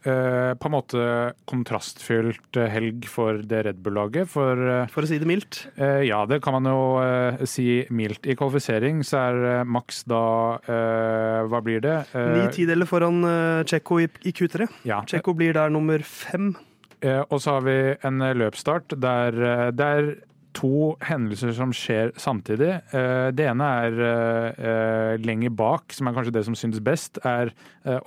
eh, 0.07 0.53
på 0.61 0.69
en 0.71 0.75
måte 0.77 1.07
kontrastfylt 1.50 2.57
eh, 2.61 2.69
helg 2.73 3.07
for 3.11 3.41
det 3.50 3.65
Red 3.67 3.81
Bull-laget. 3.85 4.29
For 4.31 4.55
eh, 4.71 4.87
For 4.93 5.07
å 5.07 5.11
si 5.11 5.19
det 5.21 5.29
mildt. 5.29 5.65
Eh, 5.77 6.05
ja, 6.09 6.23
det 6.31 6.41
kan 6.45 6.57
man 6.59 6.69
jo 6.71 6.81
eh, 7.03 7.43
si 7.50 7.67
mildt. 7.91 8.27
I 8.31 8.37
kvalifisering 8.39 9.03
så 9.07 9.25
er 9.31 9.69
maks 9.69 10.05
da 10.11 10.23
eh, 10.62 11.43
Hva 11.50 11.62
blir 11.67 11.83
det? 11.85 11.99
Ni 12.15 12.47
tideler 12.55 12.89
foran 12.89 13.23
eh, 13.27 13.62
Tsjekko 13.69 14.00
i, 14.05 14.09
i 14.31 14.35
Q3. 14.37 14.69
ja. 14.89 15.03
Tsjekko 15.11 15.35
blir 15.39 15.57
der 15.57 15.73
nummer 15.73 16.03
fem. 16.07 16.53
Eh, 17.00 17.23
og 17.33 17.39
så 17.41 17.57
har 17.59 17.62
vi 17.65 17.79
en 18.07 18.21
løpsstart 18.37 18.93
der 19.00 19.37
eh, 19.41 19.69
det 19.73 19.87
er 19.97 20.11
to 20.57 20.95
hendelser 21.04 21.52
som 21.57 21.73
skjer 21.75 22.12
samtidig. 22.21 22.73
Eh, 22.95 23.28
det 23.37 23.47
ene 23.50 23.69
er 23.85 24.00
eh, 24.07 24.64
eh, 24.71 25.12
lenger 25.23 25.54
bak, 25.57 25.95
som 25.95 26.09
er 26.09 26.16
kanskje 26.16 26.35
det 26.35 26.45
som 26.49 26.57
synes 26.59 26.83
best, 26.85 27.21
er 27.26 27.52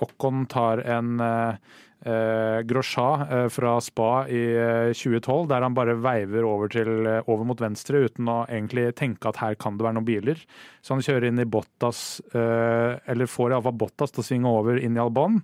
Ocon 0.04 0.44
tar 0.50 0.82
en 0.86 1.18
eh, 1.18 1.56
fra 3.50 3.72
Spa 3.80 4.10
i 4.28 4.42
eh, 4.54 4.92
2012, 4.92 5.48
der 5.50 5.66
han 5.66 5.76
bare 5.76 5.96
veiver 5.98 6.46
over, 6.46 6.68
til, 6.68 7.08
over 7.24 7.44
mot 7.48 7.60
venstre 7.60 8.04
uten 8.06 8.28
å 8.28 8.42
egentlig 8.44 8.90
tenke 8.98 9.30
at 9.30 9.40
her 9.42 9.58
kan 9.58 9.78
det 9.78 9.86
være 9.86 9.98
noen 9.98 10.08
biler. 10.08 10.44
Så 10.84 10.94
han 10.94 11.04
kjører 11.04 11.30
inn 11.30 11.42
i 11.42 11.48
Bottas, 11.48 12.20
eller 12.34 13.30
får 13.30 13.54
iallfall 13.54 13.78
Bottas 13.80 14.12
til 14.14 14.22
å 14.22 14.28
svinge 14.28 14.52
over 14.52 14.78
inn 14.80 14.98
i 14.98 15.02
Albon. 15.02 15.40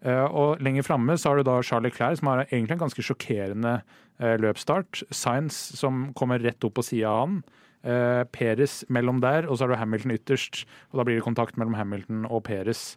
Og 0.00 0.62
lenger 0.64 0.86
framme 0.86 1.12
har 1.20 1.36
du 1.36 1.44
da 1.44 1.58
Charlie 1.62 1.92
Clair, 1.92 2.16
som 2.16 2.30
har 2.32 2.46
egentlig 2.46 2.78
en 2.78 2.86
ganske 2.86 3.04
sjokkerende 3.04 3.74
løpsstart. 4.20 5.02
Sainz 5.10 5.56
som 5.78 6.10
kommer 6.18 6.42
rett 6.44 6.64
opp 6.66 6.76
på 6.78 6.84
sida 6.84 7.08
av 7.08 7.24
han. 7.24 7.40
Uh, 7.80 8.26
Peres 8.28 8.82
mellom 8.92 9.22
der, 9.24 9.46
og 9.48 9.56
så 9.56 9.64
har 9.64 9.72
du 9.72 9.80
Hamilton 9.80 10.12
ytterst. 10.12 10.66
Og 10.92 11.00
da 11.00 11.08
blir 11.08 11.16
det 11.16 11.24
kontakt 11.24 11.56
mellom 11.56 11.78
Hamilton 11.78 12.26
og 12.28 12.44
Peres. 12.44 12.90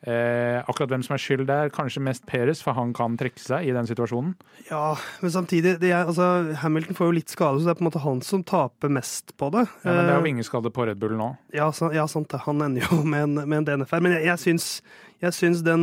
Eh, 0.00 0.62
akkurat 0.64 0.88
hvem 0.94 1.02
som 1.04 1.12
er 1.12 1.20
skyld 1.20 1.42
der, 1.44 1.68
kanskje 1.74 2.00
mest 2.00 2.24
Peres, 2.28 2.62
for 2.64 2.72
han 2.72 2.94
kan 2.96 3.18
trekke 3.20 3.40
seg 3.42 3.66
i 3.68 3.74
den 3.76 3.84
situasjonen. 3.84 4.32
Ja, 4.70 4.94
men 5.20 5.32
samtidig 5.34 5.74
det 5.82 5.90
er, 5.92 6.06
altså, 6.08 6.54
Hamilton 6.62 6.96
får 6.96 7.10
jo 7.10 7.16
litt 7.18 7.34
skade, 7.34 7.60
så 7.60 7.68
det 7.68 7.74
er 7.74 7.80
på 7.82 7.84
en 7.84 7.90
måte 7.90 8.04
han 8.06 8.22
som 8.24 8.44
taper 8.48 8.88
mest 8.96 9.34
på 9.36 9.50
det. 9.52 9.66
Ja, 9.84 9.92
men 9.92 10.00
det 10.00 10.14
er 10.14 10.16
jo 10.16 10.22
Eh, 10.22 10.28
vingeskade 10.30 10.72
på 10.72 10.86
Red 10.88 11.02
Bull 11.02 11.18
nå. 11.20 11.34
ja, 11.52 11.68
så, 11.76 11.92
ja, 11.92 12.06
sant 12.08 12.30
det. 12.32 12.40
Han 12.46 12.64
ender 12.64 12.88
jo 12.88 13.02
med 13.12 13.28
en, 13.28 13.34
med 13.44 13.58
en 13.58 13.68
DNF-er. 13.68 14.00
Men 14.00 14.16
jeg, 14.16 14.24
jeg 14.30 14.44
syns 14.46 14.70
Jeg 15.20 15.34
syns 15.36 15.60
den, 15.66 15.82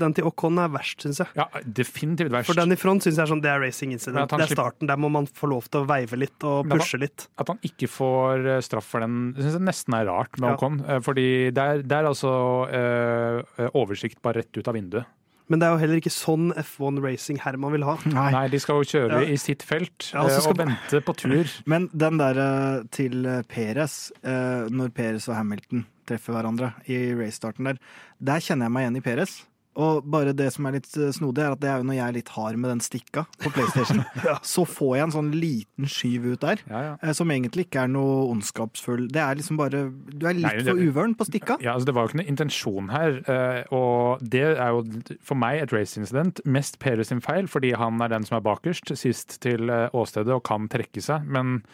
den 0.00 0.14
til 0.16 0.26
Ocon 0.26 0.58
er 0.58 0.68
verst, 0.74 1.04
syns 1.04 1.20
jeg. 1.22 1.28
Ja, 1.38 1.44
definitivt 1.62 2.32
verst. 2.34 2.48
For 2.50 2.58
den 2.58 2.74
i 2.74 2.78
front 2.80 3.04
syns 3.06 3.20
jeg 3.20 3.22
er 3.22 3.30
sånn, 3.30 3.42
det 3.44 3.52
er 3.52 3.60
racing 3.62 3.92
incident. 3.94 4.28
Det 4.34 4.48
er 4.48 4.54
starten. 4.54 4.88
Der 4.90 4.98
må 4.98 5.10
man 5.14 5.28
få 5.30 5.46
lov 5.52 5.68
til 5.70 5.84
å 5.84 5.86
veive 5.86 6.18
litt 6.18 6.42
og 6.48 6.66
pushe 6.72 6.98
litt. 6.98 7.28
At 7.38 7.52
han 7.52 7.60
ikke 7.62 7.86
får 7.90 8.48
eh, 8.56 8.60
straff 8.66 8.88
for 8.96 9.04
den, 9.06 9.34
syns 9.38 9.54
jeg 9.60 9.62
nesten 9.70 9.94
er 9.94 10.08
rart 10.10 10.40
med 10.40 10.50
Ja. 10.50 10.56
Ocon. 10.58 10.80
eh, 10.88 10.98
Fordi 11.06 11.28
det 11.54 11.62
er, 11.64 11.82
det 11.86 12.00
er 12.00 12.10
altså 12.10 12.32
øh, 12.68 13.68
oversikt 13.78 14.20
bare 14.24 14.42
rett 14.42 14.58
ut 14.58 14.66
av 14.68 14.74
vinduet. 14.74 15.06
Men 15.48 15.60
det 15.60 15.66
er 15.66 15.74
jo 15.74 15.80
heller 15.82 15.98
ikke 16.00 16.12
sånn 16.14 16.52
F1 16.56 17.02
Racing 17.04 17.38
Herman 17.44 17.72
vil 17.74 17.82
ha. 17.84 17.98
Nei. 18.08 18.30
Nei, 18.32 18.44
de 18.48 18.58
skal 18.62 18.80
jo 18.80 18.86
kjøre 18.94 19.18
Ja. 19.26 19.32
i 19.32 19.36
sitt 19.36 19.62
felt 19.62 20.10
Ja, 20.14 20.22
og 20.24 20.30
eh, 20.30 20.38
skal- 20.40 20.52
og 20.54 20.56
vente 20.62 21.00
på 21.04 21.14
tur. 21.20 21.50
Men 21.66 21.88
den 21.92 22.16
der 22.18 22.38
eh, 22.40 22.82
til 22.90 23.26
eh, 23.26 23.42
Perez, 23.42 24.10
eh, 24.24 24.64
når 24.72 24.94
Perez 24.96 25.28
og 25.28 25.36
Hamilton 25.36 25.84
treffer 26.08 26.32
hverandre 26.36 26.72
i 26.88 27.12
racestarten 27.16 27.64
der, 27.68 27.78
der 28.20 28.40
kjenner 28.40 28.66
jeg 28.68 28.72
meg 28.72 28.86
igjen 28.86 28.96
i 28.96 29.04
Perez. 29.04 29.34
Og 29.76 30.04
bare 30.06 30.32
det 30.36 30.52
som 30.54 30.66
er 30.68 30.76
litt 30.76 30.86
eh, 30.96 31.10
snodig, 31.10 31.42
er 31.42 31.54
at 31.56 31.60
det 31.60 31.68
er 31.70 31.80
jo 31.80 31.86
når 31.88 31.96
jeg 31.96 32.04
er 32.06 32.12
litt 32.14 32.28
hard 32.36 32.58
med 32.62 32.70
den 32.70 32.82
stikka 32.84 33.24
på 33.42 33.50
PlayStation, 33.56 34.04
Ja. 34.28 34.36
så 34.46 34.62
får 34.68 34.92
jeg 34.96 35.04
en 35.08 35.14
sånn 35.16 35.30
liten 35.34 35.88
skyv 35.90 36.28
ut 36.34 36.40
der. 36.44 36.62
Ja, 36.70 36.82
ja. 36.86 36.92
eh, 37.02 37.12
Som 37.18 37.32
egentlig 37.34 37.66
ikke 37.66 37.82
er 37.82 37.90
noe 37.90 38.28
ondskapsfull. 38.30 39.08
Det 39.10 39.20
er 39.24 39.34
liksom 39.40 39.58
bare 39.58 39.84
Du 39.90 40.26
er 40.30 40.34
litt 40.38 40.46
Nei, 40.46 40.54
det- 40.62 40.68
for 40.70 40.78
uvøren 40.78 41.16
på 41.18 41.26
stikka. 41.26 41.58
Ja, 41.64 41.74
altså 41.74 41.86
Det 41.90 41.94
var 41.96 42.06
jo 42.06 42.12
ikke 42.12 42.20
noe 42.22 42.30
intensjon 42.34 42.92
her, 42.94 43.18
eh, 43.26 43.64
og 43.74 44.22
det 44.22 44.44
er 44.54 44.68
jo 44.76 44.84
for 45.22 45.34
meg 45.34 45.62
et 45.64 45.72
race-incident. 45.74 46.40
Mest 46.46 46.78
Peres 46.78 47.08
sin 47.10 47.20
feil, 47.20 47.46
fordi 47.50 47.72
han 47.74 48.00
er 48.00 48.08
den 48.14 48.24
som 48.24 48.38
er 48.38 48.46
bakerst, 48.46 48.94
sist 48.96 49.40
til 49.42 49.66
åstedet 49.92 50.30
og 50.34 50.44
kan 50.46 50.68
trekke 50.70 51.02
seg. 51.02 51.26
Men 51.26 51.64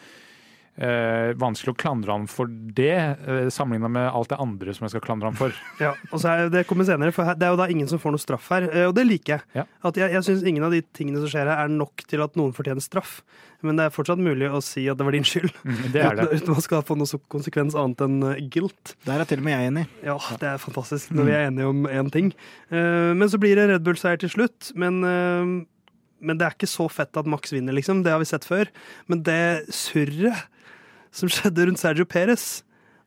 eh, 0.80 1.32
vanskelig 1.40 1.74
å 1.74 1.78
klandre 1.78 2.14
ham 2.14 2.26
for 2.30 2.48
det, 2.48 2.94
eh, 2.96 3.48
sammenligna 3.52 3.90
med 3.92 4.08
alt 4.10 4.30
det 4.32 4.38
andre 4.40 4.72
som 4.74 4.86
jeg 4.86 4.94
skal 4.96 5.04
klandre 5.04 5.28
ham 5.30 5.36
for. 5.38 5.52
Ja, 5.84 5.92
og 6.10 6.20
så 6.22 6.32
er 6.32 6.48
det 6.52 6.66
kommer 6.68 6.88
senere, 6.88 7.12
for 7.12 7.24
her- 7.28 7.36
det 7.38 7.46
er 7.46 7.52
jo 7.54 7.60
da 7.60 7.68
ingen 7.72 7.88
som 7.90 8.00
får 8.02 8.14
noe 8.16 8.22
straff 8.22 8.48
her, 8.54 8.66
eh, 8.72 8.86
og 8.88 8.94
det 8.96 9.04
liker 9.06 9.36
jeg. 9.38 9.44
Ja. 9.60 9.64
At 9.84 10.00
jeg 10.00 10.12
jeg 10.16 10.26
syns 10.26 10.42
ingen 10.48 10.64
av 10.66 10.72
de 10.74 10.80
tingene 10.96 11.20
som 11.22 11.28
skjer 11.30 11.46
her, 11.46 11.64
er 11.66 11.68
nok 11.72 12.04
til 12.08 12.24
at 12.24 12.34
noen 12.40 12.52
fortjener 12.56 12.80
straff. 12.84 13.20
Men 13.62 13.76
det 13.76 13.84
er 13.84 13.92
fortsatt 13.92 14.16
mulig 14.24 14.48
å 14.48 14.62
si 14.64 14.86
at 14.88 14.96
det 14.96 15.04
var 15.04 15.12
din 15.12 15.26
skyld. 15.28 15.52
Mm, 15.68 15.80
Det 15.92 16.00
er 16.00 16.14
det. 16.16 16.28
Uten, 16.32 16.46
at 16.48 16.54
man 16.56 16.64
skal 16.64 16.82
få 16.88 16.96
noe 16.96 17.06
så- 17.10 17.20
konsekvens 17.28 17.76
annet 17.76 18.00
enn 18.06 18.22
eh, 18.30 18.40
guilt. 18.48 18.94
Der 19.04 19.20
er 19.20 19.28
til 19.28 19.42
og 19.42 19.44
med 19.44 19.52
jeg 19.58 19.72
enig. 19.72 19.86
Ja, 20.06 20.16
det 20.40 20.48
er 20.54 20.62
fantastisk 20.62 21.12
når 21.12 21.28
vi 21.28 21.34
er 21.36 21.44
enige 21.50 21.68
om 21.68 21.84
én 21.86 22.08
ting. 22.14 22.32
Eh, 22.72 23.12
Men 23.12 23.28
så 23.28 23.36
blir 23.42 23.56
det 23.60 23.68
Red 23.68 23.84
Bull-seier 23.84 24.16
til 24.22 24.32
slutt. 24.32 24.72
Men, 24.80 25.02
eh, 25.04 25.66
men 26.22 26.36
det 26.40 26.44
er 26.48 26.52
ikke 26.56 26.68
så 26.68 26.84
fett 26.92 27.16
at 27.16 27.28
Max 27.28 27.52
vinner, 27.52 27.72
liksom. 27.76 28.02
Det 28.04 28.12
har 28.12 28.18
vi 28.20 28.28
sett 28.28 28.44
før. 28.48 28.68
Men 29.08 29.22
det 29.28 29.68
surret 29.72 30.46
som 31.14 31.30
skjedde 31.32 31.66
rundt 31.66 31.80
Sergio 31.82 32.06
Perez, 32.08 32.62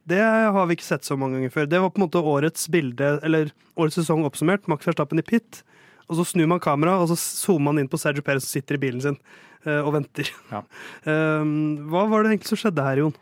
det 0.10 0.20
har 0.20 0.66
vi 0.68 0.76
ikke 0.76 0.86
sett 0.86 1.08
så 1.08 1.16
mange 1.20 1.38
ganger 1.38 1.54
før. 1.54 1.68
Det 1.70 1.80
var 1.80 1.92
på 1.94 2.02
en 2.02 2.06
måte 2.06 2.20
årets 2.20 2.68
bilde, 2.72 3.14
eller 3.24 3.54
årets 3.80 4.02
sesong 4.02 4.26
oppsummert. 4.28 4.68
Max 4.68 4.88
Verstappen 4.88 5.22
i 5.22 5.26
pit. 5.26 5.62
Og 6.10 6.18
så 6.20 6.26
snur 6.34 6.50
man 6.52 6.60
kameraet, 6.64 7.06
og 7.06 7.14
så 7.14 7.18
zoomer 7.18 7.72
man 7.72 7.80
inn 7.84 7.92
på 7.92 8.00
Sergio 8.02 8.26
Perez 8.26 8.44
som 8.44 8.58
sitter 8.58 8.76
i 8.76 8.82
bilen 8.84 9.04
sin 9.04 9.16
eh, 9.64 9.80
og 9.80 9.94
venter. 9.96 10.28
Ja. 10.52 10.60
Eh, 11.08 11.46
Hva 11.92 12.04
var 12.12 12.26
det 12.26 12.34
egentlig 12.34 12.52
som 12.52 12.60
skjedde 12.60 12.88
her, 12.88 13.06
Jon? 13.06 13.16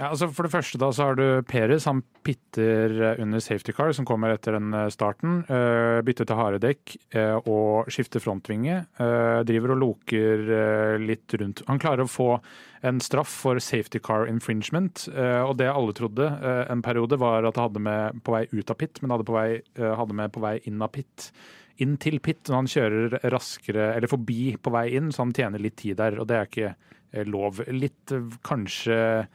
Ja, 0.00 0.06
altså 0.14 0.30
For 0.32 0.46
det 0.46 0.54
første 0.54 0.78
da 0.80 0.88
så 0.96 1.10
har 1.10 1.18
du 1.18 1.42
Perez. 1.44 1.84
Han 1.84 2.00
pitter 2.24 2.94
eh, 3.04 3.18
under 3.20 3.42
safety 3.44 3.74
car, 3.76 3.92
som 3.92 4.06
kommer 4.08 4.32
etter 4.32 4.56
den 4.56 4.72
eh, 4.72 4.88
starten. 4.88 5.42
eh, 5.44 6.00
bytter 6.06 6.24
til 6.24 6.38
harde 6.38 6.60
dekk 6.62 6.94
og 7.50 7.90
skifter 7.92 8.22
frontvinge. 8.22 8.78
driver 9.44 9.74
og 9.74 9.80
loker 9.80 10.98
litt 11.02 11.34
rundt. 11.36 11.62
Han 11.68 11.80
klarer 11.82 12.06
å 12.06 12.10
få 12.10 12.28
en 12.86 13.00
straff 13.00 13.28
for 13.42 13.60
safety 13.60 13.98
car 14.00 14.26
infringement. 14.30 15.08
og 15.12 15.56
det 15.58 15.68
alle 15.68 15.92
trodde 15.92 16.28
en 16.70 16.82
periode, 16.82 17.18
var 17.18 17.44
at 17.44 17.54
det 17.54 17.62
hadde 17.62 17.82
med 17.84 18.22
på 18.24 18.32
vei 18.32 18.46
ut 18.52 18.70
av 18.70 18.76
pit, 18.76 19.02
men 19.02 19.10
hadde, 19.10 19.32
vei, 19.32 19.60
hadde 19.76 20.16
med 20.16 20.32
på 20.32 20.40
vei 20.40 20.60
inn 20.64 20.80
av 20.80 20.92
pit. 20.94 21.30
Inn 21.78 21.96
til 22.00 22.20
pit 22.20 22.48
når 22.48 22.56
han 22.56 22.72
kjører 22.72 23.18
raskere, 23.34 23.92
eller 23.96 24.08
forbi 24.08 24.56
på 24.56 24.72
vei 24.72 24.86
inn, 24.96 25.10
så 25.12 25.26
han 25.26 25.36
tjener 25.36 25.60
litt 25.60 25.76
tid 25.82 25.98
der. 26.00 26.20
Og 26.20 26.28
det 26.30 26.38
er 26.38 26.48
ikke 26.48 27.24
lov. 27.28 27.60
Litt 27.68 28.14
kanskje 28.46 29.26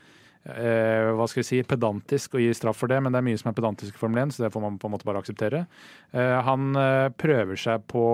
eh, 0.49 1.11
hva 1.15 1.27
skal 1.29 1.41
vi 1.41 1.47
si, 1.47 1.61
pedantisk 1.67 2.35
å 2.37 2.41
gi 2.43 2.51
straff 2.57 2.79
for 2.81 2.91
det, 2.91 3.01
men 3.03 3.13
det 3.13 3.21
er 3.21 3.27
mye 3.29 3.39
som 3.41 3.51
er 3.51 3.57
pedantisk 3.57 3.97
i 3.97 4.01
Formel 4.01 4.25
1, 4.25 4.35
så 4.35 4.45
det 4.45 4.51
får 4.53 4.65
man 4.65 4.77
på 4.81 4.89
en 4.89 4.95
måte 4.95 5.07
bare 5.07 5.23
akseptere. 5.23 5.65
Eh, 6.13 6.35
han 6.47 6.75
eh, 6.79 7.07
prøver 7.17 7.59
seg 7.59 7.87
på 7.91 8.05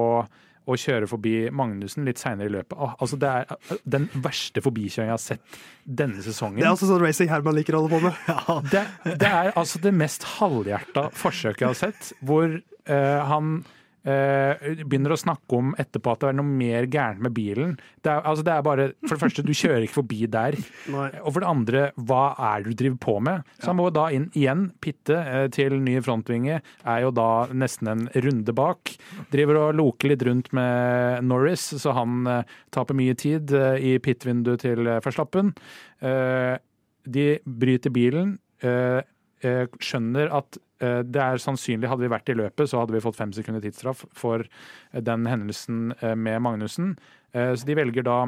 å 0.72 0.78
kjøre 0.78 1.08
forbi 1.10 1.36
Magnussen 1.58 2.06
litt 2.06 2.22
seinere 2.22 2.50
i 2.52 2.54
løpet. 2.54 2.78
Ah, 2.78 2.94
altså 3.02 3.18
det 3.20 3.30
er 3.32 3.82
den 3.98 4.08
verste 4.24 4.62
forbikjøringen 4.64 5.10
jeg 5.10 5.18
har 5.18 5.24
sett 5.24 5.60
denne 6.02 6.22
sesongen. 6.24 6.62
Det 6.62 6.68
er 6.68 6.76
altså 6.76 6.90
sånn 6.92 7.02
racing 7.02 7.32
Herman 7.32 7.58
liker 7.58 7.78
å 7.78 7.84
holde 7.84 7.98
på 7.98 8.04
med. 8.06 8.42
Det, 8.72 8.84
det 9.18 9.28
er 9.28 9.52
altså 9.58 9.82
det 9.82 9.92
mest 9.96 10.26
halvhjerta 10.38 11.08
forsøket 11.18 11.64
jeg 11.66 11.74
har 11.74 11.80
sett, 11.80 12.12
hvor 12.22 12.54
eh, 12.54 13.22
han 13.32 13.62
begynner 14.04 15.14
å 15.14 15.20
snakke 15.20 15.58
om 15.58 15.76
etterpå 15.80 16.16
at 16.16 16.24
det 16.24 16.30
er 16.32 16.38
noe 16.40 16.48
mer 16.48 16.88
gærent 16.90 17.22
med 17.22 17.36
bilen. 17.36 17.76
Det 18.02 18.10
er, 18.10 18.24
altså 18.26 18.46
det 18.48 18.54
er 18.56 18.64
bare, 18.66 18.88
For 19.06 19.16
det 19.16 19.22
første, 19.22 19.44
du 19.46 19.54
kjører 19.54 19.86
ikke 19.86 20.00
forbi 20.00 20.26
der. 20.32 20.58
Nei. 20.96 21.10
Og 21.22 21.36
for 21.36 21.44
det 21.44 21.52
andre, 21.52 21.84
hva 22.10 22.24
er 22.52 22.64
det 22.64 22.74
du 22.74 22.80
driver 22.82 23.00
på 23.06 23.16
med? 23.28 23.52
Så 23.60 23.70
han 23.70 23.80
må 23.80 23.90
da 23.94 24.08
inn 24.14 24.30
igjen, 24.38 24.68
pitte 24.82 25.20
eh, 25.22 25.46
til 25.54 25.78
ny 25.84 25.98
frontvinge. 26.04 26.60
Er 26.82 27.04
jo 27.06 27.14
da 27.16 27.30
nesten 27.54 27.92
en 27.92 28.04
runde 28.26 28.56
bak. 28.58 28.96
Driver 29.34 29.62
og 29.66 29.78
loker 29.80 30.14
litt 30.14 30.26
rundt 30.28 30.52
med 30.58 31.28
Norris, 31.28 31.68
så 31.82 31.96
han 31.98 32.26
eh, 32.30 32.58
taper 32.74 32.98
mye 32.98 33.18
tid 33.20 33.54
eh, 33.58 33.78
i 33.92 33.96
pit-vinduet 34.04 34.66
til 34.66 34.88
eh, 34.88 35.02
Verstappen. 35.06 35.54
Eh, 36.02 36.56
de 37.02 37.28
bryter 37.46 37.94
bilen. 37.94 38.38
Eh, 39.46 39.66
skjønner 39.82 40.32
at 40.38 40.58
eh, 40.84 41.02
det 41.08 41.22
er 41.24 41.42
sannsynlig, 41.42 41.90
hadde 41.90 42.06
vi 42.06 42.12
vært 42.14 42.32
i 42.32 42.38
løpet, 42.38 42.70
så 42.70 42.82
hadde 42.82 42.96
vi 42.96 43.04
fått 43.04 43.20
fem 43.20 43.34
sekunder 43.36 43.64
tidsstraff 43.64 44.06
for 44.18 44.44
eh, 44.46 45.02
den 45.02 45.28
hendelsen 45.30 45.94
med 46.02 46.42
Magnussen. 46.46 46.96
Så 47.32 47.64
de 47.64 47.78
velger 47.80 48.04
da, 48.04 48.26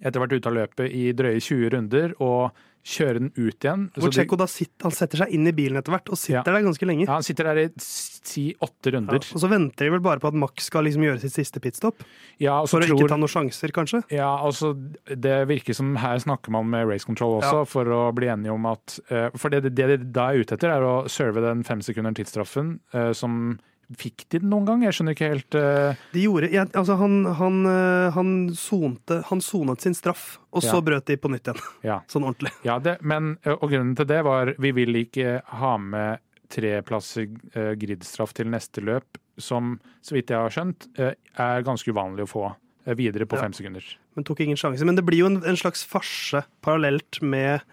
etter 0.00 0.22
hvert 0.22 0.32
ute 0.32 0.48
av 0.48 0.54
løpet 0.56 0.94
i 0.96 1.10
drøye 1.12 1.36
20 1.36 1.72
runder, 1.74 2.14
å 2.16 2.48
kjøre 2.86 3.18
den 3.18 3.30
ut 3.34 3.64
igjen. 3.66 3.88
Han 3.98 4.94
setter 4.94 5.18
seg 5.24 5.32
inn 5.34 5.46
i 5.50 5.52
bilen 5.56 5.78
etter 5.80 5.90
hvert, 5.94 6.08
og 6.12 6.18
sitter 6.20 6.38
Ja. 6.38 6.42
der 6.46 6.62
ganske 6.66 6.86
lenge. 6.86 7.06
ja, 7.06 7.14
han 7.18 7.22
sitter 7.26 7.44
der 7.50 7.58
i 7.64 7.68
si 7.78 8.54
åtte 8.62 8.92
Ja, 8.92 8.98
runder. 8.98 9.16
og 9.16 9.40
så 9.42 9.48
venter 9.50 9.84
de 9.86 9.90
vel 9.90 10.00
bare 10.04 10.20
på 10.22 10.28
at 10.28 10.34
Max 10.34 10.66
skal 10.70 10.84
liksom 10.84 11.02
gjøre 11.02 11.20
sitt 11.20 11.32
siste 11.34 11.60
pitstop. 11.60 11.96
Ja, 12.38 12.64
For 12.66 12.80
å 12.80 12.86
ikke 12.86 13.08
ta 13.08 13.16
noen 13.16 13.28
sjanser, 13.32 13.72
kanskje. 13.72 14.04
Ja, 14.10 14.36
altså 14.38 14.74
Det 15.06 15.48
virker 15.48 15.74
som 15.74 15.96
her 15.96 16.16
snakker 16.18 16.50
man 16.50 16.68
med 16.70 16.86
race 16.88 17.04
control 17.04 17.40
også, 17.42 17.60
Ja. 17.60 17.64
for 17.64 17.84
å 17.84 18.14
bli 18.14 18.26
enige 18.26 18.52
om 18.52 18.66
at 18.66 19.00
eh, 19.10 19.30
For 19.36 19.48
det, 19.50 19.74
det 19.74 19.86
de 19.88 19.96
da 20.12 20.30
er 20.30 20.38
ute 20.44 20.54
etter, 20.56 20.70
er 20.70 20.82
å 20.82 21.08
serve 21.08 21.40
den 21.42 21.62
fem 21.64 21.80
sekunder 21.80 22.12
tidsstraffen 22.14 22.78
eh, 22.94 23.12
som 23.12 23.58
Fikk 23.94 24.24
de 24.32 24.40
den 24.42 24.50
noen 24.50 24.66
gang? 24.66 24.82
Jeg 24.82 24.96
skjønner 24.96 25.14
ikke 25.14 25.28
helt 25.30 25.56
uh... 25.58 25.98
De 26.10 26.22
gjorde, 26.24 26.48
ja, 26.50 26.64
altså 26.74 26.96
han, 26.98 27.20
han, 27.38 27.60
øh, 27.70 28.08
han, 28.16 28.32
sonte, 28.58 29.20
han 29.28 29.42
sonet 29.44 29.84
sin 29.84 29.94
straff, 29.94 30.40
og 30.50 30.64
så 30.64 30.80
brøt 30.82 31.06
de 31.06 31.18
på 31.20 31.30
nytt 31.30 31.52
igjen. 31.52 31.62
Ja. 31.86 32.00
Sånn 32.10 32.26
ordentlig. 32.26 32.50
Ja, 32.66 32.80
det, 32.82 32.96
men, 33.06 33.36
eh, 33.46 33.54
og 33.54 33.70
grunnen 33.70 33.94
til 33.98 34.08
det 34.10 34.22
var 34.26 34.56
vi 34.58 34.74
vil 34.74 34.98
ikke 35.04 35.38
ha 35.60 35.76
med 35.78 36.22
treplasser 36.52 37.30
uh, 37.56 37.72
gridstraff 37.78 38.34
til 38.36 38.50
neste 38.50 38.82
løp, 38.84 39.18
som 39.38 39.76
så 40.04 40.16
vidt 40.16 40.30
jeg 40.30 40.38
har 40.38 40.54
skjønt, 40.54 40.88
uh, 40.98 41.12
er 41.42 41.66
ganske 41.66 41.90
uvanlig 41.90 42.26
å 42.26 42.30
få 42.30 42.44
eh, 42.50 42.94
videre 42.98 43.26
på 43.26 43.38
Ja. 43.38 43.46
fem 43.46 43.56
sekunder. 43.56 43.86
Men 44.14 44.26
tok 44.26 44.44
ingen 44.44 44.58
sjanse. 44.58 44.86
Men 44.86 44.98
det 44.98 45.04
blir 45.06 45.24
jo 45.24 45.30
en, 45.30 45.42
en 45.44 45.58
slags 45.58 45.84
farse 45.86 46.44
parallelt 46.64 47.20
med 47.22 47.66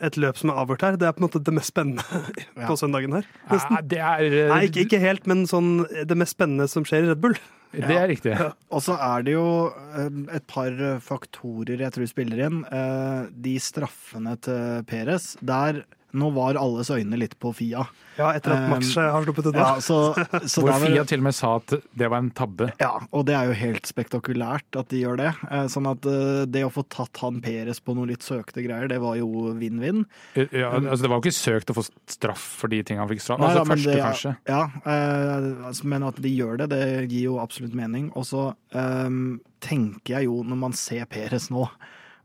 et 0.00 0.16
løp 0.20 0.38
som 0.38 0.50
er 0.52 0.58
avgjort 0.62 0.84
her. 0.86 0.96
Det 1.00 1.08
er 1.08 1.14
på 1.16 1.22
en 1.22 1.26
måte 1.28 1.40
det 1.44 1.54
mest 1.56 1.72
spennende 1.72 2.04
Ja. 2.58 2.66
på 2.68 2.76
søndagen 2.78 3.16
her. 3.18 3.26
Nesten. 3.50 3.76
Ja, 3.78 3.82
det 3.94 3.98
er, 4.00 4.26
eh, 4.44 4.50
Nei, 4.54 4.62
ikke, 4.68 4.84
ikke 4.86 5.00
helt, 5.02 5.26
men 5.30 5.46
sånn 5.50 5.70
det 6.06 6.16
mest 6.18 6.36
spennende 6.38 6.68
som 6.70 6.86
skjer 6.88 7.06
i 7.06 7.10
Red 7.12 7.22
Bull. 7.24 7.38
Det 7.68 7.84
er 8.00 8.06
riktig. 8.08 8.32
Og 8.72 8.80
så 8.80 8.94
er 8.96 9.26
det 9.26 9.34
jo 9.34 9.44
eh, 9.68 10.08
et 10.38 10.46
par 10.48 10.72
eh, 10.72 11.00
faktorer 11.04 11.82
jeg 11.84 11.92
tror 11.92 12.08
spiller 12.08 12.40
inn. 12.46 12.62
Eh, 12.72 13.26
De 13.44 13.58
straffene 13.60 14.38
til 14.40 14.86
Peres, 14.88 15.34
der 15.44 15.82
nå 16.16 16.30
var 16.32 16.56
alles 16.56 16.88
øyne 16.94 17.18
litt 17.20 17.34
på 17.40 17.50
Fia. 17.56 17.82
Ja, 18.18 18.32
etter 18.34 18.50
at 18.56 18.64
Max 18.70 18.88
Um, 18.96 19.02
øh, 19.04 19.10
har 19.12 19.22
sluppet 19.26 19.46
unna. 19.50 19.58
Ja, 19.62 19.80
så, 19.84 19.98
så 20.50 20.62
Hvor 20.64 20.72
der 20.72 20.80
Fia 20.86 21.04
til 21.06 21.20
og 21.20 21.26
med 21.28 21.34
sa 21.36 21.50
at 21.60 21.74
det 22.00 22.08
var 22.10 22.18
en 22.24 22.30
tabbe. 22.34 22.70
Ja, 22.80 22.94
og 23.12 23.26
det 23.28 23.36
er 23.38 23.50
jo 23.50 23.56
helt 23.60 23.86
spektakulært 23.86 24.78
at 24.80 24.88
de 24.90 25.02
gjør 25.04 25.20
det. 25.20 25.32
Eh, 25.50 25.66
Sånn 25.70 25.86
at 25.90 26.08
eh, 26.08 26.42
det 26.50 26.64
å 26.66 26.72
få 26.74 26.82
tatt 26.90 27.20
han 27.22 27.38
Peres 27.44 27.78
på 27.84 27.94
noe 27.94 28.08
litt 28.10 28.24
søkte 28.26 28.64
greier, 28.64 28.88
det 28.90 28.98
var 29.02 29.18
jo 29.20 29.52
vinn-vinn. 29.58 30.02
Ja, 30.34 30.72
altså 30.80 31.04
det 31.04 31.12
var 31.12 31.20
jo 31.20 31.28
ikke 31.28 31.36
søkt 31.38 31.70
å 31.70 31.76
få 31.78 31.84
straff 32.10 32.46
for 32.62 32.72
de 32.72 32.80
tingene 32.82 33.04
han 33.06 33.12
fikk 33.12 33.22
straff. 33.22 33.42
Nei, 33.44 33.52
Altså 33.52 33.66
men 33.68 33.76
første, 33.76 33.92
det- 33.92 34.02
kanskje. 34.08 34.34
Ja, 34.48 34.62
eh, 34.82 35.68
altså, 35.68 35.86
men 35.94 36.08
at 36.08 36.18
de 36.24 36.34
gjør 36.34 36.58
det, 36.64 36.70
det 36.74 36.82
gir 37.12 37.28
jo 37.28 37.38
absolutt 37.44 37.76
mening. 37.78 38.10
Og 38.18 38.26
så 38.26 38.48
um, 38.74 39.38
tenker 39.62 40.16
jeg 40.18 40.26
jo, 40.30 40.42
når 40.42 40.60
man 40.66 40.72
ser 40.76 41.06
Peres 41.06 41.50
nå 41.54 41.68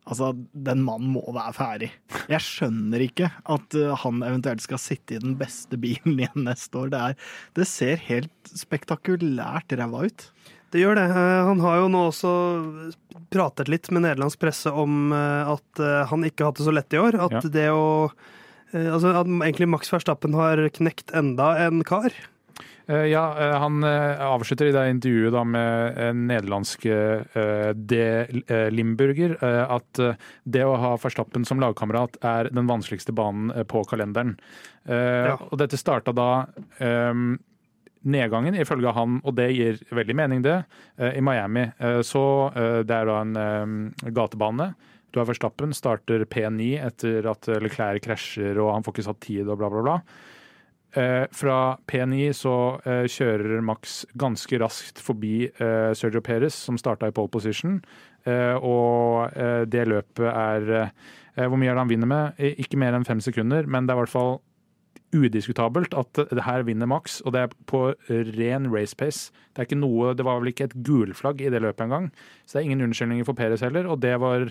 Altså, 0.03 0.33
den 0.51 0.81
mannen 0.83 1.13
må 1.15 1.21
være 1.31 1.53
ferdig. 1.55 1.87
Jeg 2.27 2.43
skjønner 2.43 3.03
ikke 3.05 3.29
at 3.55 3.75
eh, 3.79 3.93
han 4.01 4.19
eventuelt 4.27 4.63
skal 4.65 4.81
sitte 4.81 5.15
i 5.15 5.21
den 5.23 5.37
beste 5.39 5.79
bilen 5.79 6.17
igjen 6.21 6.43
neste 6.49 6.75
år. 6.81 6.89
Det, 6.91 6.99
er, 6.99 7.29
det 7.55 7.67
ser 7.71 8.01
helt 8.09 8.51
spektakulært 8.51 9.71
ræva 9.79 10.03
ut. 10.09 10.25
Det 10.73 10.81
gjør 10.81 10.97
det. 10.99 11.05
Eh, 11.13 11.39
Han 11.47 11.63
har 11.63 11.79
jo 11.83 11.87
nå 11.93 12.01
også 12.09 12.33
pratet 13.31 13.71
litt 13.71 13.87
med 13.93 14.03
nederlandsk 14.03 14.41
presse 14.43 14.71
om 14.73 15.13
eh, 15.15 15.53
at 15.55 15.83
han 16.11 16.27
ikke 16.27 16.43
har 16.43 16.51
hatt 16.51 16.59
det 16.59 16.67
så 16.67 16.75
lett 16.75 16.93
i 16.97 17.01
år. 17.01 17.19
At 17.29 17.39
Ja. 17.39 17.47
det 17.59 17.67
å 17.73 17.87
Altså 18.73 19.11
at 19.13 19.27
egentlig 19.29 19.67
Max 19.69 19.91
Verstappen 19.93 20.33
har 20.33 20.57
knekt 20.73 21.11
enda 21.13 21.51
en 21.61 21.83
kar. 21.85 22.09
Eh, 22.87 23.05
ja, 23.05 23.23
eh, 23.39 23.59
han 23.59 23.83
eh, 23.83 24.21
avslutter 24.21 24.65
i 24.65 24.71
det 24.75 24.83
intervjuet 24.89 25.33
da 25.33 25.43
med 25.47 25.99
en 26.03 26.25
nederlandske 26.27 26.95
eh, 27.23 27.69
De 27.75 28.03
Limburger 28.73 29.37
at 29.43 30.01
det 30.43 30.65
å 30.67 30.75
ha 30.79 30.93
Verstappen 30.99 31.45
som 31.47 31.61
lagkamerat 31.63 32.17
er 32.25 32.49
den 32.51 32.67
vanskeligste 32.67 33.15
banen 33.15 33.65
på 33.69 33.83
kalenderen. 33.87 34.35
Ja. 34.87 35.37
Og 35.49 35.57
dette 35.59 35.79
starta 35.79 36.13
da 36.15 36.27
nedgangen, 38.03 38.57
ifølge 38.59 38.93
han, 38.95 39.19
og 39.23 39.35
det 39.37 39.47
gir 39.55 39.79
veldig 39.95 40.15
mening, 40.19 40.43
det, 40.43 40.57
i 40.99 41.21
Miami. 41.23 41.65
Så 42.03 42.23
det 42.53 42.97
er 42.97 43.09
da 43.09 43.19
en 43.21 43.93
gatebane. 44.03 44.73
Du 45.11 45.21
har 45.21 45.29
Verstappen, 45.29 45.75
starter 45.77 46.25
P9 46.27 46.73
etter 46.83 47.31
at 47.31 47.49
Leclerc 47.63 48.03
krasjer 48.05 48.59
og 48.59 48.73
han 48.75 48.85
får 48.85 48.97
ikke 48.97 49.07
satt 49.07 49.23
tid 49.23 49.47
og 49.47 49.61
bla, 49.61 49.71
bla, 49.71 49.85
bla. 49.87 49.97
Eh, 50.93 51.25
fra 51.33 51.77
P9 51.89 52.27
så 52.37 52.55
eh, 52.85 53.05
kjører 53.09 53.63
Max 53.65 54.03
ganske 54.19 54.59
raskt 54.61 55.01
forbi 55.01 55.47
eh, 55.49 55.89
Sergio 55.97 56.21
Perez, 56.21 56.53
som 56.53 56.77
starta 56.77 57.09
i 57.09 57.15
pole 57.15 57.31
position. 57.33 57.79
Og 58.23 59.33
det 59.67 59.81
løpet 59.83 60.29
er 60.31 60.93
Hvor 61.35 61.57
mye 61.59 61.67
er 61.67 61.75
det 61.75 61.81
han 61.81 61.89
vinner 61.89 62.07
med? 62.07 62.37
Ikke 62.39 62.77
mer 62.79 62.95
enn 62.95 63.03
fem 63.03 63.19
sekunder, 63.19 63.65
men 63.67 63.83
det 63.83 63.91
er 63.91 63.97
i 63.97 63.99
hvert 63.99 64.13
fall 64.13 64.37
udiskutabelt 65.11 65.91
at 65.91 66.21
det 66.31 66.45
her 66.45 66.63
vinner 66.63 66.87
Max, 66.87 67.19
og 67.25 67.33
det 67.35 67.41
er 67.41 67.57
på 67.67 67.81
ren 68.07 68.69
race 68.71 68.95
pace. 68.95 69.33
Det, 69.51 69.59
er 69.59 69.67
ikke 69.67 69.81
noe, 69.81 70.13
det 70.15 70.23
var 70.23 70.39
vel 70.39 70.53
ikke 70.53 70.69
et 70.69 70.77
gulflagg 70.87 71.43
i 71.43 71.51
det 71.51 71.59
løpet 71.65 71.83
engang, 71.83 72.07
så 72.45 72.55
det 72.55 72.61
er 72.61 72.69
ingen 72.69 72.87
unnskyldninger 72.87 73.27
for 73.27 73.35
Perez 73.35 73.65
heller. 73.67 73.91
Og 73.91 73.99
det 73.99 74.15
var 74.23 74.47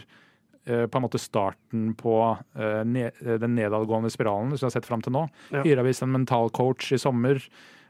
på 0.62 0.99
en 0.99 1.02
måte 1.02 1.19
starten 1.19 1.92
på 1.99 2.16
eh, 2.54 2.83
den 2.85 3.54
nedadgående 3.59 4.11
spiralen 4.14 4.52
som 4.54 4.66
vi 4.66 4.71
har 4.71 4.75
sett 4.76 4.88
fram 4.88 5.02
til 5.02 5.14
nå. 5.16 5.26
Ja. 5.50 5.64
Hyra 5.66 5.83
visst 5.87 6.04
en 6.07 6.14
mental 6.14 6.52
coach 6.54 6.92
i 6.95 7.00
sommer. 7.02 7.42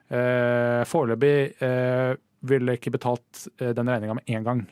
Eh, 0.08 0.82
Foreløpig 0.88 1.62
eh, 1.62 2.12
ville 2.48 2.76
ikke 2.76 2.94
betalt 2.94 3.46
eh, 3.60 3.72
den 3.76 3.90
regninga 3.92 4.16
med 4.18 4.30
én 4.30 4.46
gang. 4.46 4.64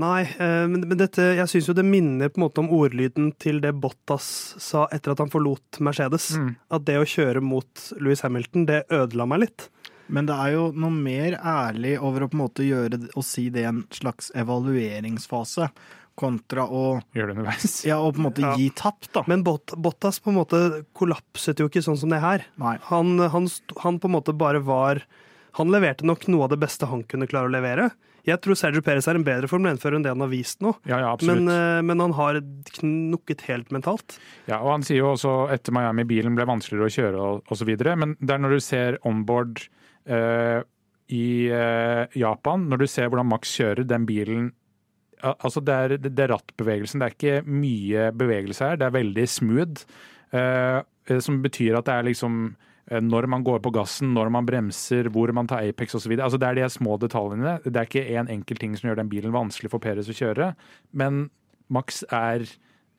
Nei, 0.00 0.24
eh, 0.26 0.64
men, 0.66 0.88
men 0.88 0.98
dette, 0.98 1.22
jeg 1.38 1.50
syns 1.50 1.68
jo 1.70 1.76
det 1.78 1.84
minner 1.86 2.32
på 2.32 2.40
en 2.40 2.46
måte 2.48 2.62
om 2.64 2.72
ordlyden 2.74 3.30
til 3.38 3.60
det 3.62 3.76
Bottas 3.78 4.26
sa 4.62 4.88
etter 4.94 5.14
at 5.14 5.22
han 5.22 5.30
forlot 5.30 5.78
Mercedes. 5.84 6.32
Mm. 6.34 6.50
At 6.74 6.86
det 6.88 6.98
å 6.98 7.06
kjøre 7.06 7.44
mot 7.44 7.86
Louis 8.02 8.24
Hamilton, 8.26 8.66
det 8.70 8.86
ødela 8.94 9.28
meg 9.30 9.44
litt. 9.46 9.68
Men 10.12 10.26
det 10.28 10.34
er 10.36 10.56
jo 10.56 10.64
noe 10.76 10.92
mer 10.92 11.38
ærlig 11.38 11.94
over 11.96 12.24
å 12.24 12.28
på 12.28 12.36
en 12.36 12.42
måte 12.42 12.66
gjøre 12.66 12.98
og 13.14 13.24
si 13.24 13.46
det 13.52 13.62
i 13.62 13.70
en 13.70 13.84
slags 13.94 14.28
evalueringsfase, 14.36 15.70
kontra 16.18 16.64
å, 16.70 17.00
Gjøre 17.16 17.32
det 17.32 17.36
underveis. 17.38 17.84
ja, 17.86 17.96
og 17.98 18.14
på 18.14 18.22
en 18.22 18.26
måte 18.28 18.44
Ja. 18.44 18.54
gi 18.56 18.68
tapt, 18.70 19.10
da. 19.16 19.24
Men 19.26 19.42
Bot, 19.42 19.74
Bottas 19.76 20.20
på 20.22 20.30
en 20.30 20.38
måte 20.38 20.84
kollapset 20.94 21.58
jo 21.58 21.66
ikke 21.68 21.82
sånn 21.82 21.98
som 21.98 22.10
det 22.14 22.20
her. 22.22 22.44
Nei. 22.60 22.76
Han, 22.90 23.18
han, 23.18 23.48
han 23.82 23.98
på 23.98 24.10
en 24.10 24.14
måte 24.18 24.32
bare 24.36 24.60
var 24.62 25.02
Han 25.54 25.70
leverte 25.70 26.02
nok 26.02 26.24
noe 26.26 26.44
av 26.48 26.50
det 26.50 26.58
beste 26.58 26.86
han 26.90 27.04
kunne 27.06 27.28
klare 27.30 27.46
å 27.46 27.52
levere. 27.54 27.92
Jeg 28.26 28.40
tror 28.42 28.56
Sergio 28.58 28.80
Perez 28.82 29.06
er 29.06 29.14
en 29.18 29.22
bedre 29.26 29.46
Formel 29.46 29.76
1-fører 29.76 29.98
enn 30.00 30.02
det 30.02 30.10
han 30.10 30.22
har 30.24 30.30
vist 30.32 30.58
nå. 30.64 30.72
Ja, 30.88 30.96
ja. 30.98 31.12
Men, 31.22 31.46
eh, 31.46 31.82
men 31.86 32.00
han 32.00 32.14
har 32.16 32.40
knukket 32.80 33.44
helt 33.46 33.70
mentalt. 33.70 34.16
Ja, 34.48 34.58
og 34.64 34.72
Han 34.72 34.82
sier 34.82 35.02
jo 35.04 35.12
også 35.12 35.34
etter 35.54 35.70
Miami 35.76 36.02
bilen 36.08 36.34
ble 36.34 36.46
vanskeligere 36.48 36.88
å 36.88 36.94
kjøre 36.96 37.20
og 37.22 37.52
osv. 37.54 37.70
Men 38.00 38.16
det 38.18 38.34
er 38.34 38.42
når 38.42 38.56
du 38.56 38.60
ser 38.66 38.98
onboard 39.06 39.62
eh, 40.08 40.62
i 41.14 41.24
eh, 41.52 42.06
Japan, 42.18 42.66
når 42.70 42.82
du 42.82 42.86
ser 42.90 43.10
hvordan 43.12 43.28
Max 43.30 43.54
kjører 43.54 43.86
den 43.86 44.06
bilen 44.08 44.50
Altså 45.32 45.62
det 45.64 45.74
er, 45.74 45.96
det 46.02 46.20
er 46.20 46.34
rattbevegelsen, 46.34 47.00
det 47.00 47.06
er 47.06 47.14
ikke 47.16 47.54
mye 47.62 48.10
bevegelse 48.16 48.68
her. 48.68 48.80
Det 48.80 48.88
er 48.88 48.98
veldig 48.98 49.26
smooth. 49.30 49.86
eh, 50.34 50.80
som 51.20 51.42
betyr 51.44 51.76
at 51.78 51.86
det 51.86 51.94
er 51.94 52.06
liksom 52.08 52.38
eh, 52.90 53.00
når 53.00 53.28
man 53.30 53.44
går 53.46 53.60
på 53.64 53.72
gassen, 53.74 54.14
når 54.16 54.32
man 54.34 54.46
bremser, 54.48 55.08
hvor 55.12 55.32
man 55.36 55.48
tar 55.50 55.64
Apex 55.64 55.94
osv. 55.94 56.16
Altså 56.18 56.40
det 56.40 56.48
er 56.48 56.58
de 56.58 56.68
små 56.72 56.98
detaljene. 57.00 57.58
Det 57.64 57.76
er 57.76 57.88
ikke 57.88 58.06
én 58.18 58.30
enkelt 58.32 58.60
ting 58.60 58.76
som 58.76 58.88
gjør 58.88 59.02
den 59.02 59.12
bilen 59.12 59.34
vanskelig 59.34 59.70
for 59.72 59.82
Peres 59.84 60.10
å 60.10 60.16
kjøre. 60.16 60.52
Men 60.92 61.28
Max 61.72 62.02
er 62.10 62.44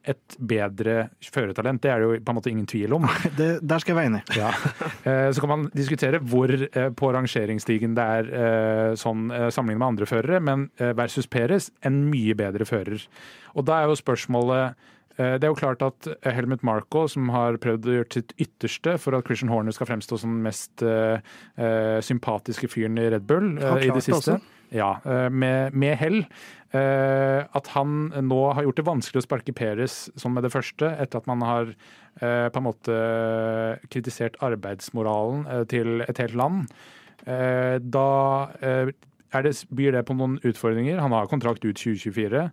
et 0.06 0.36
bedre 0.38 1.10
førertalent. 1.34 1.82
Det 1.82 1.92
er 1.92 2.02
det 2.02 2.08
jo 2.08 2.18
på 2.22 2.34
en 2.34 2.38
måte 2.38 2.52
ingen 2.52 2.68
tvil 2.70 2.94
om. 2.98 3.08
Det, 3.38 3.48
der 3.66 3.82
skal 3.84 3.96
jeg 3.96 4.00
være 4.00 4.12
enig. 4.14 4.24
Ja. 4.42 4.52
Eh, 5.06 5.30
Så 5.34 5.42
kan 5.42 5.52
man 5.52 5.68
diskutere 5.74 6.20
hvor 6.22 6.52
eh, 6.54 6.90
på 6.94 7.12
rangeringsstigen 7.16 7.96
det 7.98 8.06
er 8.20 8.30
eh, 8.30 8.96
sånn 9.00 9.30
sammenlignet 9.52 9.82
med 9.82 9.88
andre 9.88 10.10
førere, 10.10 10.42
men 10.44 10.68
versus 10.98 11.28
Perez 11.28 11.72
en 11.86 12.04
mye 12.12 12.36
bedre 12.38 12.68
fører. 12.70 13.02
Og 13.56 13.66
da 13.68 13.82
er 13.82 13.90
jo 13.90 13.98
spørsmålet 14.00 14.92
det 15.16 15.46
er 15.46 15.48
jo 15.48 15.56
klart 15.56 15.80
at 15.80 16.10
Helmut 16.36 16.60
Marko, 16.68 17.06
som 17.08 17.30
har 17.32 17.56
prøvd 17.64 17.86
å 17.88 17.94
gjøre 17.94 18.18
sitt 18.18 18.34
ytterste 18.36 18.98
for 19.00 19.16
at 19.16 19.24
Christian 19.24 19.48
Horner 19.48 19.72
skal 19.72 19.88
fremstå 19.88 20.18
som 20.20 20.34
den 20.34 20.42
mest 20.44 20.84
eh, 20.84 21.24
sympatiske 22.04 22.68
fyren 22.68 23.00
i 23.00 23.06
Red 23.14 23.24
Bull 23.30 23.54
uh, 23.56 23.78
i 23.80 23.86
det 23.88 23.94
det 23.96 24.04
siste. 24.10 24.18
også. 24.36 24.55
Ja, 24.76 25.00
eh, 25.06 25.30
med, 25.30 25.74
med 25.74 25.96
hell. 26.00 26.26
Eh, 26.76 27.42
at 27.56 27.70
han 27.76 28.10
nå 28.28 28.40
har 28.58 28.66
gjort 28.66 28.82
det 28.82 28.88
vanskelig 28.90 29.22
å 29.22 29.26
sparke 29.26 29.56
Peres 29.56 30.10
som 30.20 30.36
med 30.36 30.44
det 30.44 30.52
første, 30.52 30.90
etter 31.00 31.22
at 31.22 31.30
man 31.30 31.46
har 31.46 31.72
eh, 31.72 32.48
på 32.52 32.60
en 32.60 32.68
måte 32.68 33.00
kritisert 33.88 34.36
arbeidsmoralen 34.44 35.48
til 35.72 36.04
et 36.08 36.22
helt 36.22 36.38
land. 36.38 36.76
Da 37.26 38.10
det, 39.44 39.66
byr 39.76 39.92
det 39.92 40.06
på 40.08 40.16
noen 40.16 40.40
utfordringer. 40.46 41.00
Han 41.04 41.12
har 41.12 41.28
kontrakt 41.28 41.66
ut 41.66 41.76
2024. 41.76 42.46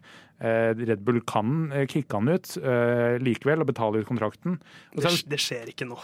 Eh, 0.42 0.72
Red 0.74 1.04
Bull 1.06 1.20
kan 1.22 1.70
eh, 1.70 1.86
kicke 1.86 2.18
han 2.18 2.28
ut 2.32 2.56
eh, 2.58 3.18
likevel 3.22 3.62
og 3.62 3.68
betale 3.70 4.00
ut 4.02 4.08
kontrakten. 4.08 4.58
Det, 4.96 5.04
er 5.06 5.22
det- 5.30 5.38
skjer 5.38 5.70
ikke 5.70 5.86
nå. 5.86 5.98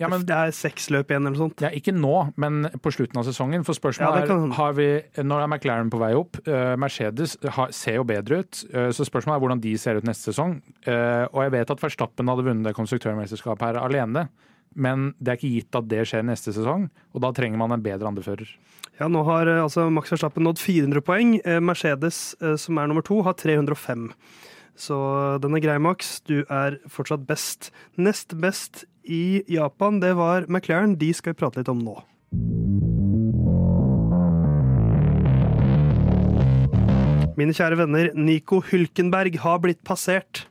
ja, 0.00 0.08
men 0.08 0.24
det 0.26 0.34
er 0.34 0.50
seks 0.56 0.88
løp 0.90 1.12
igjen 1.12 1.22
eller 1.26 1.36
noe 1.36 1.44
sånt. 1.44 1.62
ja, 1.62 1.70
ikke 1.70 1.94
nå, 1.94 2.32
men 2.36 2.66
på 2.82 2.90
slutten 2.90 3.20
av 3.20 3.28
sesongen. 3.28 3.62
For 3.62 3.78
spørsmålet 3.78 4.26
ja, 4.26 4.34
er, 4.34 4.56
har 4.58 4.74
vi, 4.74 4.88
Når 5.22 5.44
er 5.44 5.52
McLaren 5.52 5.92
på 5.92 6.00
vei 6.02 6.10
opp. 6.18 6.40
Mercedes 6.80 7.36
har, 7.44 7.70
ser 7.70 8.00
jo 8.00 8.08
bedre 8.08 8.42
ut. 8.42 8.64
så 8.66 9.06
spørsmålet 9.06 9.36
er 9.36 9.44
hvordan 9.44 9.62
de 9.62 9.76
ser 9.78 10.00
ut 10.00 10.08
neste 10.08 10.32
sesong. 10.32 10.58
Eh, 10.88 11.24
og 11.30 11.44
jeg 11.44 11.54
vet 11.54 11.70
at 11.76 11.82
Verstappen 11.82 12.32
hadde 12.32 12.46
vunnet 12.48 12.74
konstruktørmesterskapet 12.74 13.68
her 13.68 13.82
alene. 13.84 14.26
Men 14.76 15.10
det 15.16 15.32
er 15.32 15.38
ikke 15.40 15.54
gitt 15.54 15.78
at 15.78 15.88
det 15.88 16.02
skjer 16.08 16.24
neste 16.28 16.52
sesong, 16.52 16.90
og 17.16 17.22
da 17.24 17.32
trenger 17.34 17.60
man 17.60 17.72
en 17.72 17.84
bedre 17.84 18.10
andrefører. 18.10 18.50
Ja, 19.00 19.08
nå 19.12 19.22
har 19.28 19.48
eh, 19.48 19.62
altså 19.62 19.88
Max 19.92 20.12
Verstappen 20.12 20.44
nådd 20.46 20.60
400 20.60 21.04
poeng. 21.04 21.36
Eh, 21.44 21.60
Mercedes, 21.64 22.36
eh, 22.40 22.56
som 22.60 22.78
er 22.80 22.88
nummer 22.88 23.04
to, 23.04 23.22
har 23.24 23.36
305. 23.36 24.10
Så 24.76 24.96
den 25.40 25.56
er 25.56 25.64
grei, 25.64 25.76
Max. 25.80 26.18
Du 26.28 26.44
er 26.52 26.78
fortsatt 26.92 27.24
best. 27.28 27.70
Nest 27.96 28.36
best 28.40 28.84
i 29.04 29.40
Japan, 29.48 30.00
det 30.00 30.12
var 30.16 30.48
McLaren. 30.48 30.98
De 31.00 31.12
skal 31.16 31.32
vi 31.32 31.40
prate 31.40 31.60
litt 31.60 31.72
om 31.72 31.80
nå. 31.80 31.96
Mine 37.36 37.52
kjære 37.52 37.76
venner, 37.82 38.10
Nico 38.16 38.62
Hylkenberg 38.64 39.36
har 39.42 39.60
blitt 39.64 39.82
passert. 39.84 40.46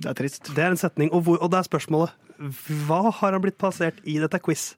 Det 0.00 0.10
er 0.10 0.18
trist. 0.18 0.50
Det 0.54 0.62
er 0.62 0.74
en 0.74 0.78
setning. 0.80 1.10
Og, 1.10 1.24
hvor, 1.26 1.40
og 1.42 1.50
det 1.50 1.58
er 1.58 1.66
spørsmålet 1.66 2.14
hva 2.40 3.02
har 3.10 3.34
han 3.34 3.42
blitt 3.44 3.58
passert 3.60 4.00
i 4.08 4.16
dette 4.20 4.40
quiz? 4.40 4.72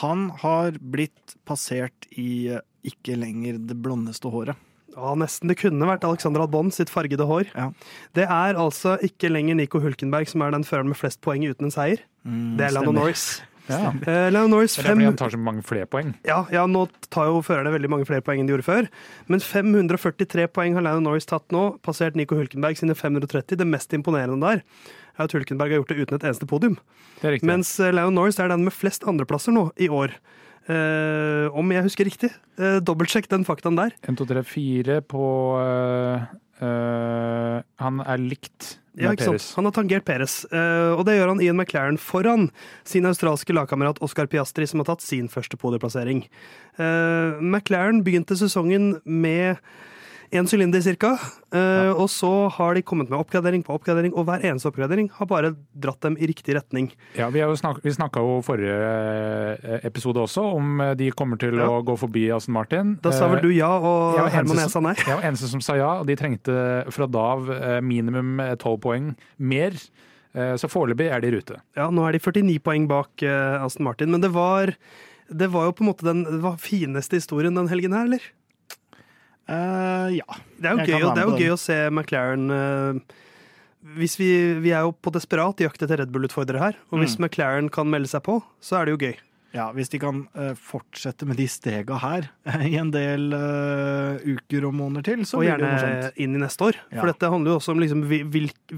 Han 0.00 0.28
har 0.40 0.76
blitt 0.80 1.36
passert 1.48 2.08
i 2.16 2.48
eh, 2.52 2.64
ikke 2.88 3.16
lenger 3.18 3.58
det 3.68 3.76
blondeste 3.82 4.30
håret. 4.32 4.56
Ja, 4.94 5.12
nesten. 5.18 5.50
Det 5.50 5.58
kunne 5.60 5.88
vært 5.88 6.06
Alexander 6.08 6.42
Albon 6.42 6.72
sitt 6.74 6.90
fargede 6.90 7.26
hår. 7.28 7.52
Ja. 7.52 7.68
Det 8.16 8.24
er 8.24 8.58
altså 8.58 8.96
ikke 9.04 9.30
lenger 9.30 9.58
Nico 9.58 9.82
Hulkenberg 9.82 10.30
som 10.30 10.42
er 10.42 10.56
den 10.56 10.66
føreren 10.66 10.90
med 10.90 10.98
flest 10.98 11.20
poeng 11.24 11.44
uten 11.46 11.68
en 11.68 11.74
seier. 11.74 12.02
det 12.24 12.66
er 12.66 12.74
Lando. 12.74 12.96
Norris. 12.96 13.42
Ja. 13.68 13.92
Uh, 13.92 14.30
Lando 14.32 14.48
Norris 14.56 14.78
Det 14.78 14.80
er 14.80 14.88
fem, 14.88 14.96
fordi 14.96 15.08
han 15.10 15.18
tar 15.20 15.32
så 15.34 15.38
mange 15.44 15.62
flere 15.68 15.84
poeng. 15.86 16.14
ja, 16.24 16.38
ja, 16.48 16.62
nå 16.64 16.86
tar 17.12 17.28
jo 17.28 17.42
førerne 17.44 17.68
veldig 17.74 17.90
mange 17.92 18.06
flere 18.08 18.24
poeng 18.24 18.40
enn 18.40 18.48
de 18.48 18.54
gjorde 18.56 18.64
før. 18.64 18.88
Men 19.28 19.44
543 19.44 20.48
poeng 20.56 20.78
har 20.78 20.86
Lando 20.86 21.04
Norris 21.04 21.28
tatt 21.28 21.44
nå, 21.52 21.74
passert 21.84 22.16
Nico 22.16 22.38
Hulkenberg 22.38 22.80
sine 22.80 22.96
530. 22.96 23.60
Det 23.60 23.68
mest 23.68 23.92
imponerende 23.92 24.40
der 24.40 24.64
at 25.26 25.34
Hulkenberg 25.34 25.74
har 25.74 25.82
gjort 25.82 25.94
det 25.94 26.02
uten 26.04 26.18
et 26.18 26.26
eneste 26.30 26.46
podium. 26.48 26.76
Det 27.18 27.26
er 27.28 27.36
riktig. 27.36 27.48
Mens 27.50 27.74
Leon 27.78 28.14
Norris 28.14 28.38
er 28.38 28.52
den 28.52 28.66
med 28.66 28.76
flest 28.76 29.06
andreplasser 29.08 29.54
nå 29.54 29.68
i 29.80 29.90
år. 29.90 30.14
Uh, 30.68 31.48
om 31.56 31.70
jeg 31.72 31.86
husker 31.86 32.04
riktig. 32.04 32.28
Uh, 32.60 32.76
Dobbeltsjekk 32.84 33.30
den 33.32 33.46
faktaen 33.48 33.78
der. 33.78 33.94
1, 34.04 34.18
2, 34.20 34.26
3, 34.28 34.42
4 34.44 34.98
på 35.08 35.22
uh, 35.56 36.26
Han 37.80 38.02
er 38.04 38.20
likt 38.20 38.74
Ja, 38.98 39.08
med 39.08 39.16
ikke 39.16 39.30
sant? 39.30 39.46
Han 39.56 39.68
har 39.70 39.74
tangert 39.78 40.04
Peres. 40.04 40.42
eh, 40.50 40.90
og 40.90 41.04
det 41.06 41.14
gjør 41.14 41.30
han 41.30 41.40
Ian 41.40 41.56
McLaren 41.56 41.96
foran 42.02 42.48
sin 42.84 43.06
australske 43.06 43.54
lagkamerat 43.54 44.00
Oscar 44.02 44.26
Piastri, 44.26 44.66
som 44.66 44.82
har 44.82 44.88
tatt 44.90 45.06
sin 45.06 45.28
første 45.30 45.56
podieplassering. 45.56 46.24
Eh, 46.82 47.38
McLaren 47.38 48.02
begynte 48.02 48.34
sesongen 48.36 48.96
med 49.06 49.62
én 50.32 50.46
sylinder 50.48 50.80
ca., 50.98 51.18
Ja. 51.52 51.92
og 51.96 52.08
så 52.12 52.50
har 52.52 52.74
de 52.74 52.82
kommet 52.82 53.08
med 53.08 53.18
oppgradering 53.18 53.62
på 53.64 53.72
oppgradering, 53.78 54.12
og 54.14 54.26
hver 54.26 54.42
eneste 54.44 54.68
oppgradering 54.68 55.08
har 55.16 55.26
bare 55.26 55.54
dratt 55.78 56.00
dem 56.04 56.16
i 56.20 56.26
riktig 56.28 56.54
retning. 56.54 56.90
Ja, 57.16 57.30
Vi, 57.30 57.40
jo 57.40 57.54
snak 57.56 57.80
vi 57.82 57.90
snakka 57.90 58.20
jo 58.20 58.42
forrige 58.44 58.74
eh, 59.64 59.80
episode 59.88 60.20
også 60.20 60.44
om 60.56 60.80
eh, 60.80 60.94
de 60.94 61.10
kommer 61.12 61.38
til 61.40 61.54
Ja. 61.56 61.68
å 61.68 61.82
gå 61.84 61.96
forbi 61.98 62.26
Aston 62.34 62.52
Martin. 62.54 62.98
Da 63.02 63.10
sa 63.12 63.28
vel 63.28 63.38
Eh, 63.38 63.42
du 63.42 63.48
ja, 63.54 63.70
og 63.78 64.18
Herman 64.30 64.56
Esa 64.58 64.66
jeg 64.66 64.70
sa 64.70 64.80
nei. 64.80 64.94
Jeg 64.94 65.16
var 65.16 65.22
eneste 65.30 65.48
som 65.48 65.60
sa 65.64 65.76
ja, 65.76 65.90
og 66.00 66.06
de 66.06 66.16
trengte 66.16 66.58
fra 66.92 67.06
da 67.06 67.18
av 67.38 67.50
eh, 67.50 67.80
minimum 67.80 68.38
tolv 68.58 68.80
poeng 68.80 69.14
mer. 69.38 69.72
Eh, 70.34 70.54
Så 70.60 70.68
foreløpig 70.68 71.08
er 71.10 71.20
de 71.20 71.28
i 71.28 71.36
rute. 71.38 71.56
Ja, 71.76 71.88
nå 71.90 72.04
er 72.06 72.12
de 72.12 72.18
49 72.20 72.58
poeng 72.60 72.86
bak 72.88 73.22
eh, 73.22 73.64
Aston 73.64 73.84
Martin, 73.84 74.10
men 74.10 74.20
det 74.20 74.30
var 74.32 74.74
Det 75.30 75.50
var 75.52 75.66
jo 75.66 75.72
på 75.72 75.82
en 75.84 75.88
måte 75.92 76.04
den 76.08 76.24
fineste 76.56 77.16
historien 77.20 77.54
den 77.54 77.68
helgen 77.68 77.92
her, 77.92 78.04
eller? 78.08 78.20
Eh, 79.48 80.08
ja. 80.18 80.36
Det 80.58 80.68
er 80.68 80.74
jo, 80.76 80.84
gøy, 80.84 81.06
det 81.14 81.22
er 81.22 81.30
jo 81.30 81.38
gøy 81.38 81.54
å 81.54 81.60
se 81.60 81.76
McLaren 81.88 82.50
uh, 82.52 82.98
hvis 83.96 84.18
vi, 84.20 84.26
vi 84.60 84.72
er 84.74 84.84
jo 84.84 84.90
på 84.92 85.12
desperat 85.14 85.60
jakt 85.62 85.80
etter 85.84 86.02
Red 86.02 86.10
Bull-utfordrere 86.12 86.60
her, 86.60 86.76
og 86.90 87.00
hvis 87.00 87.14
Mm. 87.16 87.24
McLaren 87.24 87.68
kan 87.72 87.88
melde 87.88 88.10
seg 88.10 88.24
på, 88.26 88.40
så 88.60 88.80
er 88.80 88.84
det 88.88 88.92
jo 88.96 88.98
gøy. 89.06 89.14
ja. 89.54 89.70
Hvis 89.72 89.88
de 89.88 90.00
kan 90.02 90.18
uh, 90.36 90.50
fortsette 90.58 91.24
med 91.24 91.38
de 91.40 91.46
stega 91.48 91.96
her 92.02 92.26
i 92.68 92.74
en 92.76 92.90
del 92.92 93.32
uh, 93.32 94.18
uker 94.26 94.66
og 94.68 94.74
måneder 94.76 95.06
til, 95.06 95.22
så 95.24 95.38
og 95.38 95.46
blir 95.46 95.56
det 95.56 95.64
jo 95.64 95.78
gjerne 95.78 96.10
inn 96.26 96.34
i 96.36 96.42
neste 96.42 96.66
år. 96.68 96.76
Ja. 96.90 96.98
For 97.00 97.08
dette 97.12 97.30
handler 97.32 97.54
jo 97.54 97.60
også 97.62 97.72
om 97.72 97.80
liksom, 97.80 98.04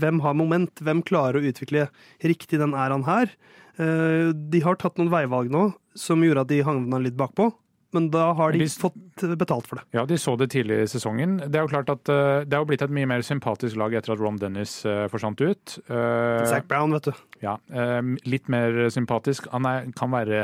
hvem 0.05 0.21
har 0.23 0.37
moment, 0.39 0.85
hvem 0.85 1.03
klarer 1.03 1.41
å 1.41 1.51
utvikle 1.51 1.89
riktig 2.23 2.61
den 2.63 2.77
æraen 2.79 3.09
her. 3.09 3.33
Uh, 3.81 4.31
de 4.31 4.61
har 4.63 4.79
tatt 4.79 5.01
noen 5.01 5.11
veivalg 5.11 5.51
nå 5.51 5.73
som 5.99 6.23
gjorde 6.23 6.45
at 6.47 6.53
de 6.53 6.61
havna 6.63 7.01
litt 7.03 7.17
bakpå, 7.19 7.49
men 7.97 8.11
da 8.15 8.31
har 8.39 8.55
de 8.55 8.69
fått 8.69 9.25
betalt 9.41 9.67
for 9.71 9.81
det. 9.81 9.87
Ja, 9.97 10.07
de 10.07 10.19
så 10.21 10.37
det 10.39 10.51
tidlig 10.55 10.83
i 10.85 10.89
sesongen. 10.91 11.39
Det 11.47 11.59
er 11.59 11.67
jo 11.67 11.73
klart 11.73 11.91
at 11.93 12.11
eh, 12.13 12.47
det 12.47 12.57
har 12.57 12.65
jo 12.65 12.71
blitt 12.71 12.85
et 12.87 12.95
mye 12.95 13.09
mer 13.11 13.25
sympatisk 13.27 13.79
lag 13.81 13.95
etter 13.99 14.15
at 14.15 14.23
Ron 14.23 14.39
Dennis 14.41 14.81
eh, 14.89 15.07
forsvant 15.13 15.43
ut. 15.43 15.77
Zack 15.89 16.51
Zac 16.61 16.71
Brown, 16.71 16.95
vet 16.97 17.11
du. 17.11 17.30
Ja, 17.41 17.55
eh, 17.73 18.01
litt 18.29 18.49
mer 18.53 18.91
sympatisk. 18.93 19.47
Han 19.55 19.65
er, 19.69 19.87
kan 19.97 20.13
være 20.13 20.43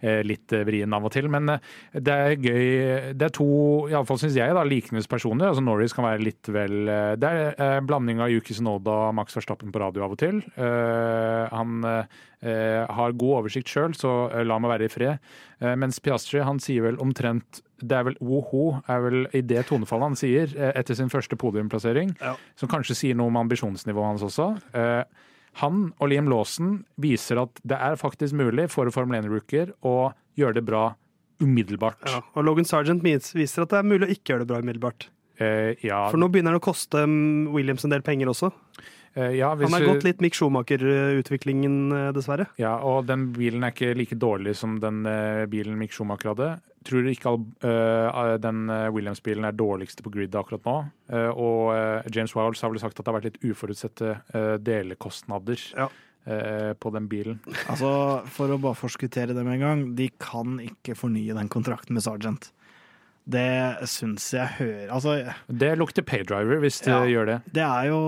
eh, 0.00 0.20
litt 0.22 0.52
eh, 0.54 0.62
vrien 0.68 0.92
av 0.94 1.08
og 1.08 1.10
til, 1.14 1.26
men 1.32 1.50
det 1.92 2.14
er 2.14 2.36
gøy. 2.38 3.14
Det 3.18 3.26
er 3.28 3.34
to, 3.34 3.48
iallfall 3.90 4.20
syns 4.22 4.36
jeg, 4.38 4.54
da, 4.54 4.62
likende 4.66 5.02
personer. 5.10 5.48
Altså 5.50 5.64
Norris 5.66 5.94
kan 5.96 6.06
være 6.06 6.22
litt 6.22 6.46
vel 6.54 6.86
Det 7.18 7.26
er 7.32 7.58
en 7.80 7.88
blanding 7.88 8.22
av 8.22 8.30
Yuki 8.30 8.54
Sonoda 8.54 8.94
og 9.08 9.16
Max 9.18 9.34
Verstappen 9.36 9.74
på 9.74 9.82
radio 9.82 10.06
av 10.06 10.14
og 10.14 10.20
til. 10.22 10.40
Han 10.56 11.82
har 12.46 13.16
god 13.18 13.36
oversikt 13.40 13.70
sjøl, 13.72 13.94
så 13.96 14.12
la 14.46 14.58
meg 14.62 14.70
være 14.74 14.86
i 14.86 14.92
fred. 14.92 15.30
Mens 15.80 15.98
Piastri 16.04 16.42
han 16.44 16.60
sier 16.62 16.84
vel 16.86 16.98
omtrent 17.02 17.62
det 17.82 17.92
er 17.98 18.06
vel 18.08 18.16
oho, 18.24 18.78
er 18.88 19.02
vel 19.04 19.26
i 19.36 19.42
det 19.44 19.66
tonefallet 19.68 20.12
han 20.12 20.16
sier 20.16 20.52
etter 20.72 20.96
sin 20.96 21.10
første 21.12 21.36
podiumplassering, 21.36 22.14
Ja. 22.22 22.34
som 22.56 22.70
kanskje 22.72 22.96
sier 22.96 23.18
noe 23.18 23.28
om 23.28 23.36
ambisjonsnivået 23.42 24.14
hans 24.14 24.24
også. 24.24 24.46
Eh, 24.72 25.02
han 25.62 25.92
og 25.98 26.08
Liam 26.12 26.28
Lawson 26.28 26.84
viser 27.00 27.40
at 27.42 27.60
det 27.64 27.78
er 27.80 27.96
faktisk 27.96 28.36
mulig 28.36 28.68
for 28.72 28.90
Formel 28.94 29.22
1-rooker 29.22 29.72
å 29.88 30.12
gjøre 30.36 30.54
det 30.60 30.64
bra 30.68 30.94
umiddelbart. 31.40 32.00
Ja. 32.08 32.20
Og 32.36 32.44
Logan 32.44 32.64
Sargent 32.68 33.02
vis- 33.04 33.32
viser 33.36 33.62
at 33.64 33.72
det 33.72 33.78
er 33.82 33.88
mulig 33.88 34.06
å 34.08 34.12
ikke 34.14 34.32
gjøre 34.34 34.44
det 34.44 34.50
bra 34.52 34.60
umiddelbart. 34.64 35.08
Eh, 35.38 35.74
ja, 35.84 36.06
For 36.08 36.16
nå 36.20 36.30
begynner 36.32 36.54
det 36.56 36.62
å 36.62 36.64
koste 36.64 37.02
mm, 37.04 37.50
Williams 37.52 37.84
en 37.84 37.92
del 37.92 38.00
penger 38.04 38.30
også. 38.32 38.52
eh, 39.16 39.34
ja, 39.36 39.50
Han 39.54 39.72
har 39.72 39.80
vi- 39.80 39.86
gått 39.86 40.04
litt 40.04 40.20
Mick 40.24 40.32
Schumacher-utviklingen, 40.36 41.92
eh, 41.92 42.12
dessverre. 42.12 42.46
Ja, 42.58 42.76
og 42.78 43.06
den 43.06 43.32
bilen 43.32 43.64
er 43.64 43.72
ikke 43.72 43.94
like 43.96 44.16
dårlig 44.18 44.56
som 44.56 44.78
den 44.80 45.04
eh, 45.06 45.46
bilen 45.46 45.76
Mick 45.78 45.92
Schumacher 45.92 46.34
hadde. 46.34 46.60
Tror 46.86 47.08
ikke 47.10 47.26
all, 47.32 47.42
eh, 47.66 48.36
den 48.38 48.68
eh, 48.70 48.86
Williams-bilen 48.94 49.44
er 49.48 49.56
dårligste 49.58 50.04
på 50.06 50.12
grid 50.14 50.34
akkurat 50.38 50.62
nå. 50.68 50.74
Eh, 51.10 51.30
og 51.34 51.72
eh, 51.74 52.06
James 52.14 52.34
Wiles 52.36 52.60
har 52.62 52.70
vel 52.70 52.78
sagt 52.82 52.98
at 53.00 53.04
det 53.04 53.10
har 53.12 53.16
vært 53.20 53.30
litt 53.32 53.40
uforutsette 53.50 54.12
eh, 54.32 54.52
delekostnader 54.62 55.58
Ja. 55.76 55.88
eh, 56.26 56.72
på 56.78 56.92
den 56.94 57.08
bilen. 57.10 57.40
Altså, 57.66 57.90
For 58.30 58.54
å 58.54 58.60
bare 58.62 58.78
forskuttere 58.78 59.34
det 59.34 59.42
med 59.44 59.58
en 59.58 59.64
gang, 59.66 59.82
de 59.98 60.10
kan 60.22 60.60
ikke 60.62 60.94
fornye 60.94 61.34
den 61.34 61.48
kontrakten 61.50 61.94
med 61.98 62.06
Sergeant. 62.06 62.52
Det 63.26 63.82
syns 63.90 64.28
jeg 64.36 64.46
hører 64.60 64.92
Altså, 64.94 65.16
Det 65.50 65.72
lukter 65.80 66.04
paydriver 66.06 66.60
hvis 66.62 66.78
de 66.84 66.92
Ja. 66.92 67.00
gjør 67.10 67.26
det. 67.26 67.40
det 67.52 67.64
er 67.66 67.88
jo 67.90 67.98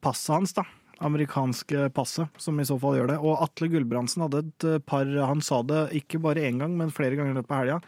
passet 0.00 0.32
hans, 0.34 0.52
da. 0.56 0.64
Amerikanske 1.04 1.90
passet, 1.92 2.28
som 2.38 2.58
i 2.60 2.64
så 2.64 2.78
fall 2.80 2.94
gjør 2.96 3.08
det. 3.10 3.18
Og 3.20 3.42
Atle 3.44 3.68
Gulbrandsen 3.68 4.22
hadde 4.24 4.38
et 4.46 4.64
eh, 4.64 4.78
par 4.78 5.04
Han 5.04 5.42
sa 5.44 5.60
det 5.62 5.90
ikke 6.00 6.20
bare 6.22 6.40
én 6.48 6.58
gang, 6.62 6.76
men 6.78 6.88
flere 6.94 7.16
ganger 7.18 7.34
i 7.34 7.38
løpet 7.42 7.50
av 7.50 7.60
helga. 7.64 7.80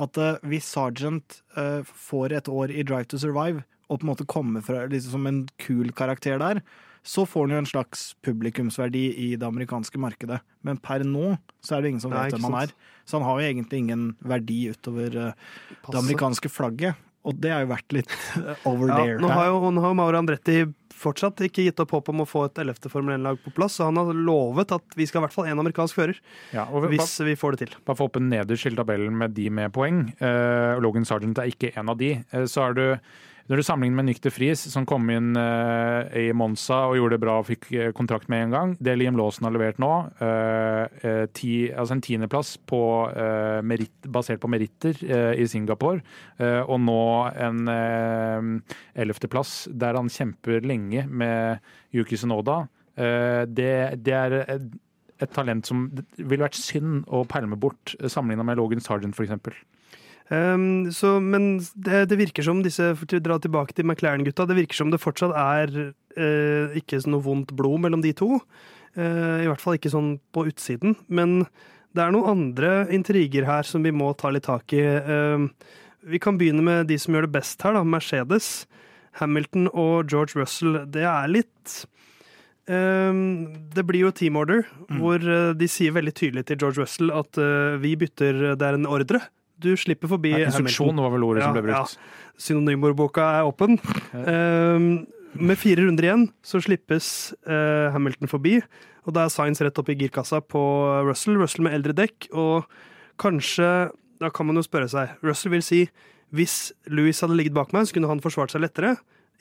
At 0.00 0.18
eh, 0.18 0.40
hvis 0.50 0.66
Sergeant 0.74 1.42
eh, 1.56 1.84
får 1.86 2.34
et 2.34 2.50
år 2.50 2.72
i 2.74 2.82
Drive 2.86 3.10
to 3.10 3.20
Survive, 3.20 3.62
og 3.88 4.00
på 4.00 4.06
en 4.06 4.10
måte 4.14 4.26
kommer 4.26 4.64
fra 4.64 4.86
liksom 4.90 5.18
som 5.18 5.28
en 5.28 5.40
kul 5.60 5.92
karakter 5.94 6.40
der, 6.40 6.62
så 7.04 7.26
får 7.28 7.44
han 7.44 7.52
jo 7.52 7.60
en 7.60 7.68
slags 7.68 8.04
publikumsverdi 8.24 9.04
i 9.20 9.28
det 9.36 9.44
amerikanske 9.44 10.00
markedet. 10.00 10.40
Men 10.64 10.80
per 10.80 11.04
nå 11.04 11.34
så 11.60 11.76
er 11.76 11.84
det 11.84 11.92
ingen 11.92 12.04
som 12.06 12.14
vet 12.14 12.32
hvem 12.32 12.46
han 12.48 12.62
er. 12.62 12.72
Så 13.04 13.18
han 13.18 13.26
har 13.28 13.40
jo 13.40 13.50
egentlig 13.50 13.82
ingen 13.82 14.06
verdi 14.24 14.60
utover 14.72 15.18
eh, 15.26 15.42
det 15.90 16.00
amerikanske 16.00 16.48
flagget. 16.48 16.96
Og 17.24 17.36
det 17.40 17.50
har 17.54 17.62
jo 17.64 17.70
vært 17.72 17.94
litt 17.96 18.10
eh, 18.36 18.64
over 18.68 18.88
Ja, 18.90 18.96
there. 19.00 19.18
nå 19.22 19.28
har 19.32 19.46
jo 19.48 19.70
nå 19.72 19.80
har 19.80 19.92
jo 19.94 19.96
Mauro 20.00 20.18
Andretti 20.20 20.58
fortsatt 20.94 21.40
ikke 21.44 21.64
gitt 21.66 21.80
opp 21.82 21.90
håp 21.96 22.08
om 22.12 22.20
å 22.22 22.26
få 22.28 22.44
et 22.46 22.58
11. 22.62 22.88
Formel 22.92 23.16
1-lag 23.18 23.40
på 23.44 23.50
plass, 23.56 23.74
så 23.80 23.88
han 23.88 23.96
har 23.98 24.12
lovet 24.14 24.70
at 24.76 24.94
vi 24.96 25.04
skal 25.08 25.20
i 25.20 25.24
hvert 25.26 25.34
fall 25.34 25.48
én 25.50 25.58
amerikansk 25.60 25.96
fører, 25.98 26.20
Ja, 26.54 26.64
og 26.70 26.84
vi- 26.88 26.96
hvis 26.98 27.16
vi 27.26 27.34
får 27.36 27.56
det 27.56 27.58
til. 27.68 27.76
Bare 27.84 27.96
få 27.98 28.06
opp 28.08 28.16
en 28.20 28.28
nederst 28.30 28.66
i 28.70 28.74
tabellen 28.76 29.16
med 29.18 29.34
de 29.34 29.48
med 29.50 29.72
poeng. 29.72 30.04
Uh, 30.22 30.78
Logan 30.80 31.04
Sargent 31.04 31.36
er 31.42 31.50
ikke 31.52 31.72
en 31.76 31.88
av 31.92 31.98
de. 31.98 32.12
Uh, 32.32 32.44
så 32.48 32.68
er 32.70 32.74
du 32.78 32.86
når 33.44 33.60
du 33.60 33.64
sammenligner 33.66 33.98
med 33.98 34.06
Nyk 34.08 34.22
de 34.24 34.30
Vries, 34.32 34.60
som 34.72 34.86
kom 34.88 35.04
inn 35.12 35.34
uh, 35.36 36.08
i 36.16 36.30
Monza 36.36 36.86
og 36.88 36.96
gjorde 36.96 37.18
det 37.18 37.24
bra 37.24 37.34
og 37.40 37.48
fikk 37.50 37.66
eh, 37.76 37.90
kontrakt 37.96 38.30
med 38.32 38.46
en 38.46 38.54
gang, 38.54 38.72
det 38.80 38.94
Liam 38.96 39.18
Lawson 39.20 39.44
har 39.44 39.52
levert 39.52 39.80
nå, 39.82 39.90
eh, 40.24 41.26
ti, 41.36 41.52
altså 41.68 41.98
en 41.98 42.04
tiendeplass 42.04 42.54
på, 42.70 42.80
eh, 43.12 43.60
meritt, 43.66 44.08
basert 44.08 44.40
på 44.40 44.48
meritter 44.48 44.96
i 45.04 45.44
Singapore, 45.48 46.00
og 46.40 46.78
nå 46.82 47.02
en 47.44 47.68
ellevteplass 48.94 49.52
der 49.70 49.98
han 49.98 50.10
kjemper 50.12 50.64
lenge 50.64 51.04
med 51.08 51.60
Yuki 51.94 52.18
Sunoda, 52.20 52.62
det, 52.96 53.74
det 54.06 54.14
er 54.14 54.36
et, 54.44 54.68
talent 55.34 55.66
som 55.66 55.86
det 55.94 56.04
ville 56.18 56.44
vært 56.44 56.58
synd 56.58 57.04
å 57.08 57.24
pælme 57.28 57.58
bort, 57.60 57.94
sammenligna 58.00 58.46
med 58.46 58.60
Logan 58.60 58.84
Sargent 58.84 59.16
f.eks. 59.16 59.34
Um, 60.32 60.88
så, 60.94 61.18
men 61.20 61.58
det, 61.76 62.06
det 62.08 62.16
virker 62.16 62.46
som 62.46 62.62
disse 62.64 62.86
for 62.96 63.16
å 63.16 63.20
dra 63.20 63.36
tilbake 63.42 63.76
til 63.76 63.84
McLaren-gutta, 63.84 64.46
det 64.48 64.56
virker 64.56 64.78
som 64.78 64.92
det 64.92 65.02
fortsatt 65.02 65.34
er 65.36 65.74
uh, 66.16 66.76
ikke 66.78 67.02
noe 67.10 67.24
vondt 67.24 67.52
blod 67.56 67.82
mellom 67.84 68.04
de 68.04 68.14
to. 68.16 68.38
Uh, 68.96 69.44
I 69.44 69.48
hvert 69.50 69.60
fall 69.60 69.76
ikke 69.76 69.92
sånn 69.92 70.14
på 70.32 70.46
utsiden. 70.48 70.96
Men 71.12 71.42
det 71.94 72.06
er 72.06 72.14
noen 72.14 72.30
andre 72.32 72.74
intriger 72.94 73.46
her 73.48 73.68
som 73.68 73.84
vi 73.84 73.92
må 73.94 74.12
ta 74.16 74.32
litt 74.32 74.48
tak 74.48 74.72
i. 74.76 74.82
Uh, 74.82 75.50
vi 76.04 76.20
kan 76.20 76.40
begynne 76.40 76.64
med 76.64 76.88
de 76.88 76.98
som 77.00 77.16
gjør 77.16 77.28
det 77.28 77.36
best 77.36 77.60
her, 77.64 77.76
da. 77.76 77.84
Mercedes. 77.84 78.68
Hamilton 79.20 79.68
og 79.70 80.08
George 80.10 80.40
Russell. 80.40 80.84
Det 80.90 81.04
er 81.06 81.28
litt 81.30 81.82
Um, 82.64 83.68
det 83.76 83.82
blir 83.84 84.06
jo 84.06 84.10
team 84.16 84.38
order, 84.40 84.62
hvor 84.96 85.20
uh, 85.20 85.50
de 85.52 85.66
sier 85.68 85.92
veldig 85.92 86.14
tydelig 86.16 86.46
til 86.48 86.62
George 86.62 86.80
Russell 86.80 87.10
at 87.12 87.36
uh, 87.36 87.76
vi 87.76 87.90
bytter 88.00 88.54
Det 88.56 88.64
er 88.64 88.78
en 88.78 88.88
ordre. 88.88 89.20
Du 89.64 89.72
slipper 89.80 90.10
forbi 90.10 90.34
Ja, 90.34 90.46
instruksjon 90.50 91.00
var 91.00 91.12
vel 91.14 91.26
ordet 91.26 91.44
som 91.46 91.56
ble 91.56 91.64
brukt. 91.66 91.98
Synonymordboka 92.40 93.26
er 93.38 93.48
åpen. 93.48 93.78
Ehm, 94.14 94.88
med 95.34 95.58
fire 95.58 95.84
runder 95.86 96.08
igjen 96.08 96.26
så 96.46 96.60
slippes 96.62 97.06
uh, 97.48 97.90
Hamilton 97.94 98.30
forbi, 98.30 98.58
og 99.04 99.16
da 99.16 99.26
er 99.26 99.32
Sainz 99.34 99.62
rett 99.62 99.78
opp 99.80 99.90
i 99.90 99.96
girkassa 99.98 100.40
på 100.42 100.62
Russell. 101.08 101.38
Russell 101.40 101.66
med 101.66 101.76
eldre 101.78 101.96
dekk, 102.04 102.30
og 102.32 102.68
kanskje 103.20 103.90
Da 104.22 104.28
kan 104.30 104.46
man 104.46 104.56
jo 104.56 104.62
spørre 104.62 104.86
seg. 104.88 105.10
Russell 105.26 105.50
vil 105.52 105.62
si 105.66 105.80
hvis 106.34 106.72
Louis 106.86 107.18
hadde 107.20 107.34
ligget 107.36 107.54
bak 107.54 107.72
meg, 107.74 107.86
så 107.86 107.96
kunne 107.96 108.08
han 108.08 108.22
forsvart 108.22 108.54
seg 108.54 108.62
lettere 108.62 108.94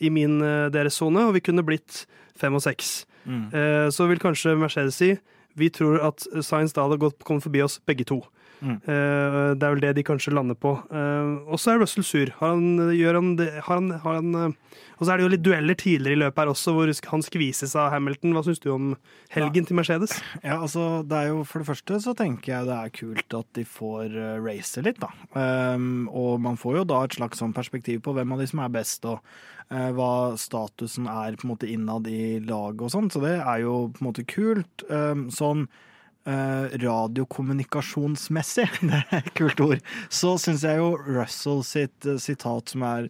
i 0.04 0.10
min 0.14 0.42
eh, 0.44 0.70
deres 0.74 0.98
sone, 1.00 1.28
og 1.30 1.36
vi 1.38 1.44
kunne 1.46 1.64
blitt 1.66 2.04
fem 2.38 2.54
og 2.58 2.64
seks. 2.66 3.06
Mm. 3.24 3.46
Eh, 3.54 3.88
så 3.94 4.08
vil 4.10 4.22
kanskje 4.22 4.58
Mercedes 4.60 4.98
si 5.00 5.14
vi 5.58 5.70
tror 5.70 6.02
at 6.02 6.26
Sainz 6.42 6.74
da 6.74 6.88
hadde 6.88 7.00
gått, 7.02 7.22
kommet 7.26 7.46
forbi 7.46 7.62
oss 7.66 7.80
begge 7.86 8.06
to. 8.10 8.20
Mm. 8.64 8.78
Eh, 8.80 9.38
det 9.60 9.66
er 9.66 9.74
vel 9.76 9.84
det 9.84 9.92
de 9.98 10.06
kanskje 10.08 10.34
lander 10.34 10.58
på. 10.60 10.72
Eh, 10.88 11.32
og 11.52 11.60
så 11.60 11.74
er 11.74 11.82
Russell 11.82 12.06
sur. 12.08 12.32
Har 12.40 12.56
han, 12.56 12.96
gjør 12.96 13.20
han 13.20 13.36
det 13.40 13.50
har 13.66 13.82
han, 13.82 13.92
har 14.04 14.20
han, 14.22 14.36
eh, 14.40 14.80
Og 14.98 15.06
så 15.06 15.14
er 15.14 15.20
det 15.20 15.26
jo 15.26 15.32
litt 15.34 15.44
dueller 15.44 15.76
tidligere 15.76 16.16
i 16.16 16.22
løpet 16.22 16.40
her 16.40 16.52
også, 16.54 16.74
hvor 16.76 16.92
han 17.12 17.26
skvises 17.26 17.76
av 17.76 17.92
Hamilton. 17.92 18.36
Hva 18.36 18.44
syns 18.46 18.64
du 18.64 18.70
om 18.72 18.94
helgen 19.34 19.68
til 19.68 19.76
Mercedes? 19.76 20.16
Ja, 20.44 20.62
altså, 20.62 21.04
det 21.04 21.18
er 21.18 21.32
jo 21.34 21.44
For 21.44 21.60
det 21.60 21.68
første 21.68 22.00
så 22.00 22.14
tenker 22.16 22.54
jeg 22.54 22.70
det 22.70 22.78
er 22.78 22.94
kult 22.96 23.40
at 23.40 23.50
de 23.58 23.66
får 23.68 24.16
race 24.46 24.82
litt, 24.86 25.02
da. 25.02 25.10
Um, 25.34 26.08
og 26.08 26.40
man 26.42 26.60
får 26.60 26.80
jo 26.80 26.86
da 26.88 27.04
et 27.04 27.18
slags 27.18 27.42
sånn 27.42 27.56
perspektiv 27.56 28.04
på 28.06 28.14
hvem 28.16 28.32
av 28.32 28.40
de 28.40 28.48
som 28.48 28.64
er 28.64 28.72
best, 28.74 29.06
og 29.10 29.20
hva 29.74 30.36
statusen 30.38 31.08
er 31.10 31.34
på 31.40 31.48
en 31.48 31.54
måte 31.56 31.70
innad 31.72 32.06
i 32.08 32.38
laget 32.44 32.84
og 32.86 32.92
sånn. 32.94 33.10
Så 33.10 33.24
det 33.24 33.40
er 33.40 33.64
jo 33.64 33.90
på 33.96 34.04
en 34.04 34.08
måte 34.12 34.26
kult. 34.30 34.86
Um, 34.92 35.28
sånn 35.34 35.66
radiokommunikasjonsmessig, 36.26 38.70
det 38.90 39.00
er 39.04 39.16
et 39.20 39.34
kult 39.38 39.60
ord, 39.64 39.80
så 40.10 40.38
syns 40.42 40.64
jeg 40.68 40.80
jo 40.80 40.90
Russell 41.04 41.64
sitt 41.68 42.08
eh, 42.08 42.22
sitat 42.22 42.74
som 42.74 42.86
er 42.88 43.10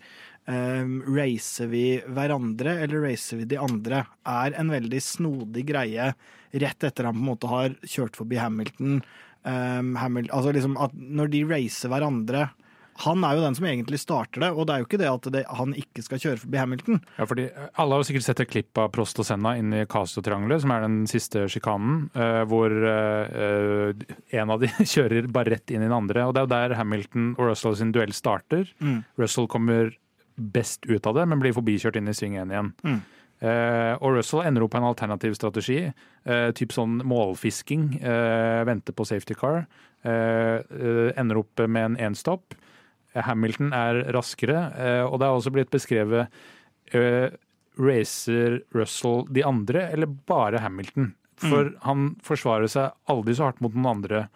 um, 0.49 1.01
Racer 1.05 1.67
vi 1.71 2.01
hverandre, 2.07 2.79
eller 2.85 3.05
racer 3.05 3.37
vi 3.41 3.49
de 3.53 3.61
andre? 3.61 4.05
er 4.25 4.57
en 4.57 4.73
veldig 4.73 5.01
snodig 5.03 5.67
greie 5.69 6.13
rett 6.53 6.83
etter 6.85 7.09
han 7.09 7.17
på 7.17 7.23
en 7.23 7.31
måte 7.31 7.49
har 7.49 7.77
kjørt 7.81 8.17
forbi 8.17 8.37
Hamilton. 8.41 9.01
Um, 9.43 9.95
Hamilton 9.99 10.37
altså 10.37 10.53
liksom 10.55 10.77
at 10.81 10.93
når 10.95 11.33
de 11.33 11.41
racer 11.49 11.91
hverandre 11.91 12.47
Han 13.01 13.23
er 13.25 13.37
jo 13.37 13.43
den 13.43 13.55
som 13.57 13.65
egentlig 13.65 13.99
starter 14.01 14.43
det, 14.43 14.49
og 14.53 14.67
det 14.67 14.73
er 14.73 14.81
jo 14.83 14.87
ikke 14.87 14.99
det 15.01 15.09
at 15.09 15.29
det, 15.33 15.43
han 15.59 15.73
ikke 15.77 16.03
skal 16.05 16.21
kjøre 16.21 16.41
forbi 16.43 16.59
Hamilton. 16.61 16.99
Ja, 17.17 17.27
fordi 17.29 17.47
Alle 17.81 17.95
har 17.95 18.03
jo 18.03 18.07
sikkert 18.09 18.27
sett 18.27 18.43
et 18.43 18.51
klipp 18.51 18.81
av 18.81 18.91
Prost 18.93 19.19
og 19.21 19.27
Senna 19.27 19.55
inn 19.59 19.73
i 19.73 19.85
Castro-triangelet, 19.89 20.63
som 20.63 20.73
er 20.75 20.85
den 20.85 20.99
siste 21.09 21.47
sjikanen, 21.51 22.05
eh, 22.13 22.43
hvor 22.49 22.69
eh, 22.69 23.39
eh, 23.47 24.13
en 24.39 24.53
av 24.53 24.61
de 24.61 24.69
kjører 24.93 25.31
bare 25.33 25.55
rett 25.55 25.73
inn 25.73 25.81
i 25.81 25.89
den 25.89 25.97
andre. 25.97 26.27
og 26.27 26.35
Det 26.35 26.43
er 26.43 26.47
jo 26.47 26.53
der 26.53 26.77
Hamilton 26.79 27.33
og 27.37 27.49
Russell 27.49 27.79
sin 27.79 27.95
duell 27.95 28.13
starter. 28.15 28.69
Russell 29.19 29.49
kommer 29.51 29.95
best 30.35 30.85
ut 30.89 31.09
av 31.09 31.17
det, 31.17 31.27
men 31.29 31.41
blir 31.41 31.55
forbikjørt 31.55 31.97
inn 31.99 32.09
i 32.09 32.17
sving 32.17 32.37
1 32.41 32.53
igjen. 32.53 32.73
Eh, 33.43 33.93
og 33.99 34.19
Russell 34.19 34.45
ender 34.45 34.63
opp 34.65 34.71
på 34.73 34.79
en 34.79 34.87
alternativ 34.87 35.33
strategi, 35.35 35.81
uh, 36.29 36.49
typ 36.55 36.71
sånn 36.71 37.01
målfisking, 37.03 37.89
uh, 37.99 38.61
vente 38.69 38.95
på 38.95 39.03
safety 39.09 39.35
car. 39.35 39.65
Eh, 40.03 40.55
eh, 40.55 41.11
ender 41.15 41.39
opp 41.39 41.61
med 41.67 41.85
en 41.85 41.97
enstopp. 42.09 42.55
Hamilton 43.13 43.73
er 43.77 44.01
raskere, 44.15 44.67
eh, 44.77 45.01
og 45.05 45.19
det 45.21 45.27
er 45.27 45.37
også 45.37 45.53
blitt 45.53 45.73
beskrevet 45.73 46.33
eh, 46.93 47.33
Racer 47.77 48.61
Russell 48.75 49.27
de 49.33 49.45
andre, 49.45 49.87
eller 49.93 50.09
bare 50.29 50.61
Hamilton? 50.63 51.13
For 51.43 51.73
han 51.83 52.13
forsvarer 52.23 52.69
seg 52.71 52.93
aldri 53.11 53.35
så 53.35 53.49
hardt 53.49 53.61
mot 53.63 53.73
noen 53.75 53.89
andre 53.97 54.27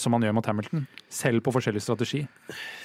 som 0.00 0.14
han 0.16 0.24
gjør 0.24 0.36
mot 0.38 0.48
Hamilton, 0.48 0.86
selv 1.12 1.44
på 1.44 1.54
forskjellig 1.56 1.82
strategi. 1.84 2.22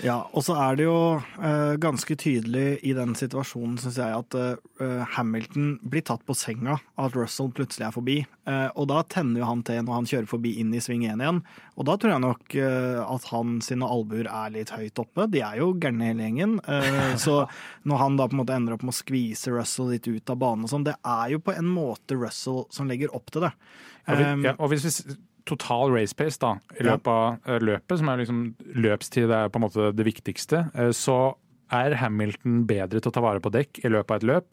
Ja, 0.03 0.19
og 0.31 0.43
så 0.47 0.57
er 0.59 0.79
det 0.79 0.87
jo 0.87 0.97
uh, 1.19 1.75
ganske 1.81 2.17
tydelig 2.19 2.79
i 2.87 2.95
den 2.97 3.15
situasjonen, 3.17 3.77
syns 3.81 3.99
jeg, 4.01 4.23
at 4.23 4.37
uh, 4.37 5.05
Hamilton 5.15 5.77
blir 5.87 6.05
tatt 6.07 6.25
på 6.27 6.35
senga 6.37 6.79
av 6.97 7.07
at 7.07 7.17
Russell 7.17 7.53
plutselig 7.55 7.87
er 7.87 7.95
forbi. 7.95 8.17
Uh, 8.47 8.67
og 8.75 8.89
da 8.91 9.03
tenner 9.07 9.41
jo 9.41 9.49
han 9.49 9.63
til 9.67 9.83
når 9.83 10.01
han 10.01 10.09
kjører 10.09 10.29
forbi 10.29 10.57
inn 10.61 10.73
i 10.75 10.83
sving 10.83 11.05
1 11.07 11.23
igjen. 11.23 11.41
Og 11.77 11.85
da 11.85 11.93
tror 11.99 12.15
jeg 12.15 12.23
nok 12.23 12.55
eh, 12.57 12.99
at 13.03 13.27
han 13.29 13.57
sine 13.61 13.85
albuer 13.85 14.29
er 14.31 14.53
litt 14.55 14.71
høyt 14.73 14.97
oppe. 15.01 15.27
De 15.29 15.43
er 15.45 15.59
jo 15.59 15.69
gærne 15.77 16.09
hele 16.09 16.25
gjengen. 16.25 16.57
Eh, 16.65 17.13
så 17.21 17.43
når 17.87 18.01
han 18.01 18.17
da 18.17 18.25
på 18.29 18.37
en 18.37 18.41
måte 18.41 18.57
ender 18.57 18.73
opp 18.75 18.85
med 18.87 18.95
å 18.95 18.97
skvise 18.97 19.53
Russell 19.53 19.91
litt 19.93 20.09
ut 20.09 20.33
av 20.33 20.41
banen 20.41 20.65
og 20.65 20.73
sånn, 20.73 20.87
det 20.87 20.97
er 21.05 21.35
jo 21.35 21.43
på 21.43 21.53
en 21.53 21.69
måte 21.69 22.17
Russell 22.17 22.65
som 22.73 22.89
legger 22.89 23.13
opp 23.17 23.29
til 23.33 23.45
det. 23.45 23.53
Um, 24.07 24.45
ja, 24.47 24.55
og 24.55 24.71
hvis 24.71 24.87
vi 24.87 25.17
total 25.47 25.91
race 25.95 26.13
pace 26.17 26.37
da, 26.41 26.55
i 26.77 26.83
løpet 26.85 27.07
av 27.07 27.37
eh, 27.47 27.59
løpet, 27.63 27.97
som 28.01 28.09
er 28.13 28.17
liksom 28.21 28.39
løpstid 28.83 29.29
er 29.31 29.49
på 29.49 29.55
en 29.61 29.65
måte 29.65 29.89
det 29.95 30.05
viktigste, 30.07 30.57
eh, 30.75 30.91
så 30.93 31.17
er 31.73 31.95
Hamilton 31.99 32.61
bedre 32.69 32.99
til 33.01 33.09
å 33.11 33.13
ta 33.17 33.21
vare 33.25 33.41
på 33.43 33.51
dekk 33.51 33.81
i 33.83 33.89
løpet 33.91 34.11
av 34.11 34.15
et 34.21 34.27
løp 34.29 34.49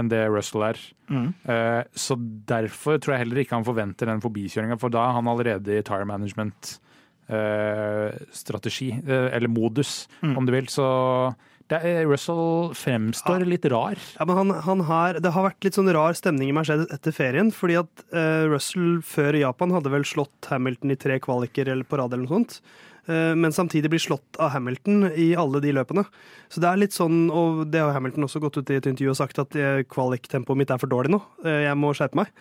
enn 0.00 0.08
det 0.10 0.22
Russell 0.32 0.62
er. 0.66 0.76
Mm. 1.10 1.28
Eh, 1.46 1.82
Så 1.94 2.16
derfor 2.48 2.98
tror 2.98 3.12
jeg 3.14 3.22
heller 3.26 3.38
ikke 3.44 3.56
han 3.58 3.64
forventer 3.66 4.06
den 4.10 4.20
forbikjøringa, 4.24 4.78
for 4.80 4.88
da 4.90 4.98
er 5.08 5.12
han 5.18 5.28
allerede 5.30 5.70
i 5.78 5.82
tire 5.86 6.06
management-strategi, 6.08 8.90
eller 9.06 9.48
modus, 9.48 10.08
Mm. 10.22 10.36
om 10.38 10.46
du 10.46 10.52
vil. 10.52 10.66
Så 10.66 11.34
er, 11.72 12.04
Russell 12.04 12.74
fremstår 12.76 13.46
litt 13.48 13.64
rar. 13.72 13.96
Ja, 14.18 14.26
men 14.28 14.36
han, 14.36 14.52
han 14.66 14.84
har, 14.88 15.20
det 15.22 15.32
har 15.32 15.46
vært 15.46 15.64
litt 15.64 15.78
sånn 15.78 15.88
rar 15.96 16.16
stemning 16.18 16.50
i 16.50 16.56
Mercedes 16.56 16.90
etter 16.92 17.14
ferien. 17.16 17.52
Fordi 17.54 17.78
at 17.80 18.04
uh, 18.12 18.44
Russell 18.52 18.98
før 19.06 19.38
Japan 19.40 19.72
hadde 19.72 19.92
vel 19.94 20.04
slått 20.08 20.50
Hamilton 20.50 20.92
i 20.92 20.98
tre 21.00 21.20
kvaliker 21.24 21.70
eller 21.72 21.88
på 21.88 22.00
rad 22.00 22.12
eller 22.12 22.26
noe 22.26 22.42
sånt. 22.42 22.60
Eh, 23.06 23.34
men 23.36 23.52
samtidig 23.52 23.90
blir 23.92 24.02
slått 24.02 24.38
av 24.40 24.54
Hamilton 24.54 25.10
i 25.12 25.32
alle 25.38 25.60
de 25.64 25.74
løpene. 25.76 26.06
Så 26.48 26.62
det 26.62 26.70
er 26.70 26.80
litt 26.80 26.96
sånn, 26.96 27.28
og 27.34 27.64
det 27.72 27.82
har 27.82 27.94
Hamilton 27.96 28.28
også 28.28 28.42
gått 28.44 28.58
ut 28.60 28.72
i 28.72 28.78
et 28.80 28.90
intervju 28.90 29.12
og 29.12 29.20
sagt, 29.20 29.40
at 29.42 29.56
eh, 29.58 29.84
kvaliktempoet 29.90 30.60
mitt 30.60 30.72
er 30.72 30.80
for 30.82 30.90
dårlig 30.90 31.14
nå. 31.14 31.20
Eh, 31.44 31.64
jeg 31.66 31.78
må 31.80 31.92
skjerpe 31.96 32.22
meg. 32.22 32.34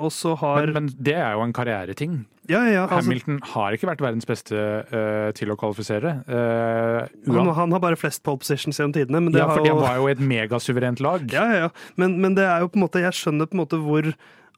Og 0.00 0.10
så 0.10 0.34
har 0.40 0.66
Men, 0.66 0.88
men 0.88 0.92
det 0.98 1.14
er 1.14 1.36
jo 1.36 1.44
en 1.44 1.54
karriereting. 1.54 2.22
Ja, 2.50 2.64
ja. 2.66 2.82
Altså, 2.88 3.06
Hamilton 3.06 3.36
har 3.52 3.76
ikke 3.76 3.86
vært 3.86 4.00
verdens 4.02 4.26
beste 4.26 4.56
uh, 4.90 5.28
til 5.38 5.52
å 5.52 5.56
kvalifisere. 5.60 6.16
Uh, 6.26 7.06
han, 7.30 7.50
han 7.54 7.76
har 7.76 7.82
bare 7.84 7.98
flest 8.00 8.24
pole 8.26 8.40
positions 8.42 8.80
gjennom 8.80 8.96
tidene. 8.96 9.20
Men 9.22 9.36
det 9.36 9.42
ja, 9.42 9.46
for 9.52 9.62
det 9.62 9.76
var 9.78 10.00
jo 10.00 10.08
et 10.10 10.22
megasuverent 10.32 11.02
lag. 11.04 11.28
Ja, 11.30 11.46
ja, 11.46 11.68
ja. 11.68 11.94
Men, 12.00 12.18
men 12.24 12.34
det 12.34 12.48
er 12.48 12.64
jo 12.64 12.72
på 12.72 12.80
en 12.80 12.86
måte 12.88 13.04
Jeg 13.04 13.14
skjønner 13.20 13.46
på 13.46 13.54
en 13.54 13.62
måte 13.62 13.78
hvor 13.84 14.10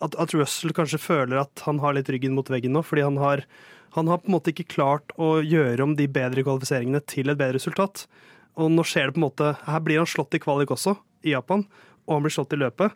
at, 0.02 0.16
at 0.18 0.34
Russell 0.34 0.74
kanskje 0.76 1.00
føler 1.02 1.42
at 1.42 1.64
han 1.66 1.80
har 1.82 1.96
litt 1.96 2.10
ryggen 2.12 2.34
mot 2.36 2.48
veggen 2.50 2.74
nå, 2.74 2.82
fordi 2.86 3.04
han 3.06 3.20
har, 3.22 3.44
han 3.96 4.08
har 4.08 4.20
på 4.22 4.30
en 4.30 4.36
måte 4.38 4.52
ikke 4.54 4.68
klart 4.72 5.12
å 5.20 5.34
gjøre 5.44 5.84
om 5.84 5.96
de 5.98 6.06
bedre 6.08 6.44
kvalifiseringene 6.46 7.02
til 7.06 7.28
et 7.32 7.38
bedre 7.40 7.58
resultat. 7.58 8.06
Og 8.60 8.70
nå 8.72 8.84
skjer 8.84 9.08
det 9.10 9.16
på 9.16 9.20
en 9.22 9.26
måte 9.28 9.50
Her 9.66 9.80
blir 9.84 10.00
han 10.02 10.08
slått 10.08 10.34
i 10.36 10.40
kvalik 10.42 10.72
også, 10.74 10.96
i 11.24 11.32
Japan, 11.36 11.66
og 12.06 12.16
han 12.18 12.24
blir 12.24 12.34
slått 12.34 12.52
i 12.56 12.60
løpet. 12.60 12.92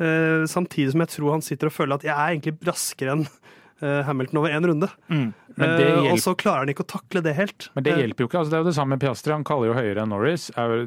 Eh, 0.00 0.44
samtidig 0.50 0.92
som 0.94 1.02
jeg 1.04 1.14
tror 1.16 1.32
han 1.36 1.42
sitter 1.44 1.70
og 1.70 1.74
føler 1.76 1.98
at 1.98 2.04
jeg 2.06 2.14
er 2.14 2.34
egentlig 2.34 2.54
raskere 2.68 3.14
enn 3.16 3.24
eh, 3.26 4.02
Hamilton 4.06 4.38
over 4.42 4.54
én 4.56 4.66
runde. 4.70 4.88
Det 5.10 5.30
Eh, 5.60 6.06
og 6.12 6.16
så 6.22 6.32
klarer 6.38 6.62
han 6.62 6.70
ikke 6.72 6.84
å 6.86 6.88
takle 6.88 7.20
det 7.26 7.34
helt. 7.36 7.66
Men 7.74 7.84
det 7.84 7.92
Eh, 7.92 7.98
hjelper 8.04 8.22
jo 8.24 8.28
ikke. 8.30 8.38
altså 8.38 8.50
Det 8.52 8.56
er 8.56 8.62
jo 8.62 8.68
det 8.70 8.76
samme 8.78 8.94
med 8.94 9.00
Piastri. 9.02 9.32
Han 9.34 9.44
kaller 9.44 9.66
jo 9.68 9.74
høyere 9.76 10.04
enn 10.04 10.12
Norris. 10.14 10.46
Er 10.56 10.86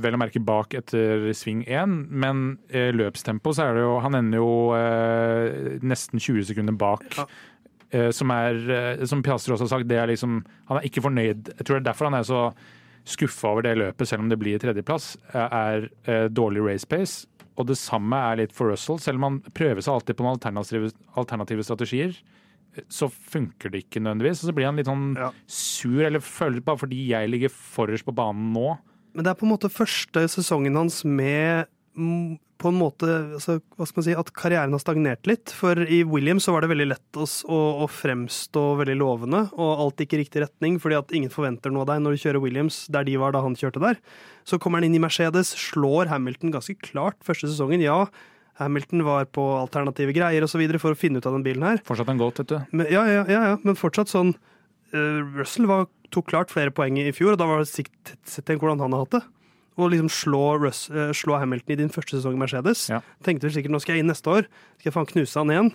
vel 0.00 0.14
å 0.16 0.20
merke 0.22 0.40
bak 0.40 0.72
etter 0.78 1.26
sving 1.36 1.64
1, 1.66 2.06
men 2.08 2.58
eh, 2.70 2.92
løpstempo 2.96 3.52
så 3.52 3.66
er 3.66 3.74
det 3.76 3.82
jo 3.82 3.98
Han 4.00 4.14
ender 4.14 4.40
jo 4.40 4.52
eh, 4.78 5.76
nesten 5.82 6.22
20 6.22 6.46
sekunder 6.52 6.78
bak. 6.78 7.04
Ja. 7.18 7.26
Eh, 7.92 8.10
som 8.10 8.30
er, 8.34 8.56
eh, 8.70 9.04
som 9.06 9.22
Piastri 9.22 9.54
også 9.54 9.68
har 9.68 9.78
sagt, 9.78 9.88
det 9.88 9.96
er 9.96 10.08
liksom 10.10 10.40
Han 10.68 10.78
er 10.78 10.82
ikke 10.88 11.02
fornøyd. 11.04 11.52
Jeg 11.56 11.64
tror 11.64 11.78
det 11.78 11.86
er 11.86 11.92
derfor 11.92 12.10
han 12.10 12.14
er 12.18 12.26
så 12.26 12.54
skuffa 13.06 13.52
over 13.52 13.62
det 13.62 13.76
løpet, 13.78 14.08
selv 14.08 14.24
om 14.24 14.28
det 14.28 14.38
blir 14.40 14.58
tredjeplass, 14.58 15.16
eh, 15.32 15.48
er 15.54 16.28
dårlig 16.28 16.64
race 16.66 16.84
pace. 16.84 17.26
Og 17.56 17.68
det 17.68 17.76
samme 17.78 18.12
er 18.16 18.36
litt 18.42 18.52
for 18.52 18.68
Russell. 18.68 18.98
Selv 18.98 19.16
om 19.16 19.22
han 19.22 19.40
prøver 19.54 19.78
seg 19.80 19.94
alltid 19.94 20.16
på 20.16 20.24
noen 20.26 20.34
alternative, 20.40 20.90
alternative 21.16 21.62
strategier, 21.62 22.16
så 22.90 23.08
funker 23.08 23.70
det 23.70 23.84
ikke 23.86 24.02
nødvendigvis. 24.02 24.42
Og 24.42 24.50
så 24.50 24.54
blir 24.54 24.66
han 24.66 24.76
litt 24.76 24.86
sånn 24.90 25.16
Ja. 25.16 25.30
sur, 25.46 26.02
eller 26.04 26.18
føler 26.18 26.60
bare 26.64 26.76
fordi 26.76 27.06
jeg 27.08 27.30
ligger 27.30 27.48
forrest 27.48 28.04
på 28.04 28.14
banen 28.14 28.52
nå. 28.52 28.76
Men 29.14 29.24
det 29.24 29.30
er 29.30 29.34
på 29.40 29.46
en 29.46 29.56
måte 29.56 29.70
første 29.70 30.26
sesongen 30.28 30.74
hans 30.74 31.04
med 31.04 31.66
på 32.56 32.70
en 32.70 32.78
måte, 32.78 33.08
altså, 33.36 33.58
hva 33.76 33.86
skal 33.88 34.00
man 34.00 34.06
si, 34.06 34.14
at 34.16 34.30
karrieren 34.36 34.74
har 34.74 34.80
stagnert 34.82 35.28
litt. 35.28 35.52
For 35.52 35.80
i 35.82 36.00
Williams 36.08 36.46
så 36.46 36.54
var 36.54 36.64
det 36.64 36.70
veldig 36.72 36.88
lett 36.88 37.18
å, 37.20 37.26
å, 37.26 37.88
fremstå 37.90 38.62
veldig 38.80 38.96
lovende, 39.00 39.42
og 39.52 39.82
alt 39.84 40.00
gikk 40.00 40.16
i 40.16 40.22
riktig 40.22 40.44
retning, 40.46 40.78
fordi 40.82 40.98
at 40.98 41.12
ingen 41.16 41.32
forventer 41.32 41.74
noe 41.74 41.84
av 41.84 41.92
deg 41.92 42.04
når 42.04 42.16
du 42.16 42.22
kjører 42.24 42.44
Williams 42.44 42.84
der 42.92 43.06
de 43.08 43.18
var 43.20 43.36
da 43.36 43.44
han 43.44 43.58
kjørte 43.58 43.82
der. 43.82 44.00
Så 44.48 44.60
kommer 44.62 44.80
han 44.80 44.88
inn 44.88 44.96
i 44.96 45.02
Mercedes, 45.02 45.52
slår 45.68 46.12
Hamilton 46.12 46.54
ganske 46.54 46.78
klart 46.80 47.20
første 47.26 47.50
sesongen. 47.50 47.84
Ja, 47.84 48.06
Hamilton 48.56 49.04
var 49.04 49.28
på 49.28 49.44
alternative 49.58 50.16
greier 50.16 50.48
videre 50.56 50.80
for 50.80 50.96
å 50.96 50.98
finne 50.98 51.20
ut 51.20 51.28
av 51.28 51.36
den 51.36 51.44
bilen 51.44 51.66
her. 51.66 51.82
Fortsatt 51.84 52.08
en 52.08 52.20
goat, 52.20 52.40
vet 52.40 52.54
du. 52.54 52.58
Men, 52.72 52.88
ja, 52.92 53.04
ja, 53.10 53.24
ja, 53.28 53.42
ja, 53.52 53.56
men 53.66 53.76
fortsatt 53.76 54.12
sånn 54.12 54.32
uh, 54.96 55.20
Russell 55.36 55.68
var, 55.68 55.90
tok 56.14 56.30
klart 56.30 56.54
flere 56.54 56.72
poeng 56.72 56.96
i 57.02 57.12
fjor, 57.12 57.34
og 57.34 57.42
da 57.42 57.50
var 57.50 57.60
det 57.60 57.68
sikt 57.68 58.16
sett 58.24 58.54
hvordan 58.56 58.80
han 58.80 58.96
har 58.96 59.04
hatt 59.04 59.18
det. 59.18 59.24
Å 59.76 59.90
liksom 59.92 60.08
slå, 60.08 60.44
Russ, 60.62 60.86
uh, 60.88 61.10
slå 61.12 61.36
Hamilton 61.42 61.74
i 61.74 61.80
din 61.82 61.92
første 61.92 62.16
sesong 62.16 62.38
i 62.38 62.40
Mercedes. 62.40 62.86
Ja. 62.88 63.02
Tenkte 63.26 63.48
vel 63.48 63.52
sikkert 63.58 63.74
nå 63.74 63.80
skal 63.84 63.98
jeg 63.98 64.06
inn 64.06 64.10
neste 64.12 64.32
år, 64.32 64.48
skal 64.78 64.88
jeg 64.90 64.94
faen 64.96 65.10
knuse 65.10 65.42
han 65.42 65.52
igjen. 65.52 65.70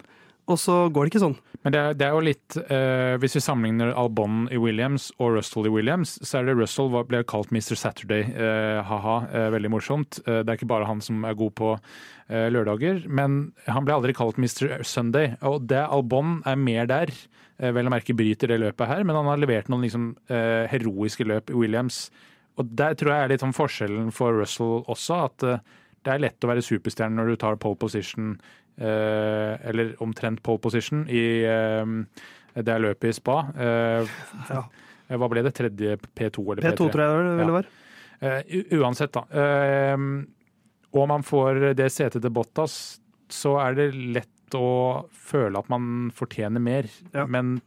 Og 0.50 0.58
så 0.58 0.74
går 0.90 1.06
det 1.06 1.12
ikke 1.12 1.22
sånn. 1.22 1.36
Men 1.62 1.74
det 1.76 1.80
er, 1.80 1.94
det 1.94 2.06
er 2.08 2.16
jo 2.16 2.22
litt 2.26 2.56
uh, 2.58 3.14
Hvis 3.22 3.36
vi 3.38 3.44
sammenligner 3.46 3.92
Albon 3.94 4.48
i 4.50 4.58
Williams 4.58 5.12
og 5.22 5.36
Russell 5.36 5.68
i 5.70 5.72
Williams, 5.72 6.16
så 6.26 6.40
er 6.40 6.48
det 6.50 6.56
Russell 6.58 6.90
var- 6.90 7.06
ble 7.12 7.22
kalt 7.30 7.54
Mr. 7.54 7.78
Saturday. 7.78 8.26
Uh, 8.34 8.82
ha-ha. 8.90 9.18
Eh, 9.30 9.50
veldig 9.54 9.70
morsomt. 9.70 10.18
Det 10.26 10.42
er 10.42 10.58
ikke 10.58 10.72
bare 10.72 10.90
han 10.90 11.04
som 11.06 11.22
er 11.30 11.38
god 11.38 11.54
på 11.62 11.76
lørdager, 12.32 13.04
men 13.12 13.52
han 13.68 13.84
ble 13.86 13.94
aldri 13.94 14.14
kalt 14.16 14.38
Mr. 14.40 14.82
Sunday. 14.88 15.34
Og 15.46 15.66
det 15.70 15.82
Albon 15.84 16.40
er 16.48 16.56
mer 16.56 16.88
der. 16.90 17.12
Vel 17.62 17.86
å 17.90 17.92
merke 17.94 18.16
bryter 18.18 18.50
det 18.50 18.62
løpet 18.64 18.88
her, 18.90 19.04
men 19.06 19.18
han 19.20 19.28
har 19.28 19.42
levert 19.42 19.68
noen 19.70 19.84
liksom, 19.84 20.06
heroiske 20.72 21.28
løp 21.28 21.52
i 21.52 21.58
Williams. 21.60 22.06
Og 22.60 22.68
der 22.78 22.94
tror 23.00 23.14
jeg 23.14 23.24
er 23.24 23.32
litt 23.32 23.44
sånn 23.44 23.56
forskjellen 23.56 24.10
for 24.16 24.36
Russell 24.42 24.82
også, 24.92 25.20
at 25.30 25.44
eh, 25.48 25.62
det 26.04 26.12
er 26.16 26.24
lett 26.26 26.44
å 26.44 26.50
være 26.52 26.64
superstjerne 26.66 27.16
når 27.16 27.32
du 27.32 27.36
tar 27.42 27.56
pole 27.62 27.78
position, 27.80 28.34
eh, 28.82 29.54
eller 29.72 29.94
omtrent 30.04 30.42
pole 30.44 30.60
position, 30.64 31.06
i 31.10 31.24
eh, 31.48 31.94
det 32.58 32.74
er 32.74 32.84
løpet 32.84 33.10
i 33.10 33.16
spa. 33.16 33.38
Ja. 33.56 34.64
Hva 35.12 35.28
ble 35.32 35.44
det? 35.44 35.54
Tredje 35.56 35.98
P2 36.16 36.44
eller 36.54 36.64
P3? 36.66 36.74
P2 36.76 36.90
tror 36.92 37.04
jeg 37.04 37.24
det 37.28 37.38
vel 37.40 37.48
Ja. 37.48 37.56
var. 37.56 37.70
Eh, 38.22 38.56
uansett, 38.80 39.12
da. 39.16 39.24
Og 40.92 41.08
man 41.08 41.24
får 41.24 41.74
det 41.80 41.88
setet 41.92 42.22
til 42.22 42.34
Bottas, 42.36 43.00
så 43.32 43.56
er 43.64 43.76
det 43.80 43.88
lett 43.96 44.58
å 44.58 45.08
føle 45.16 45.58
at 45.60 45.70
man 45.72 46.12
fortjener 46.12 46.60
mer. 46.60 46.90
Ja. 47.16 47.26
Men 47.26 47.62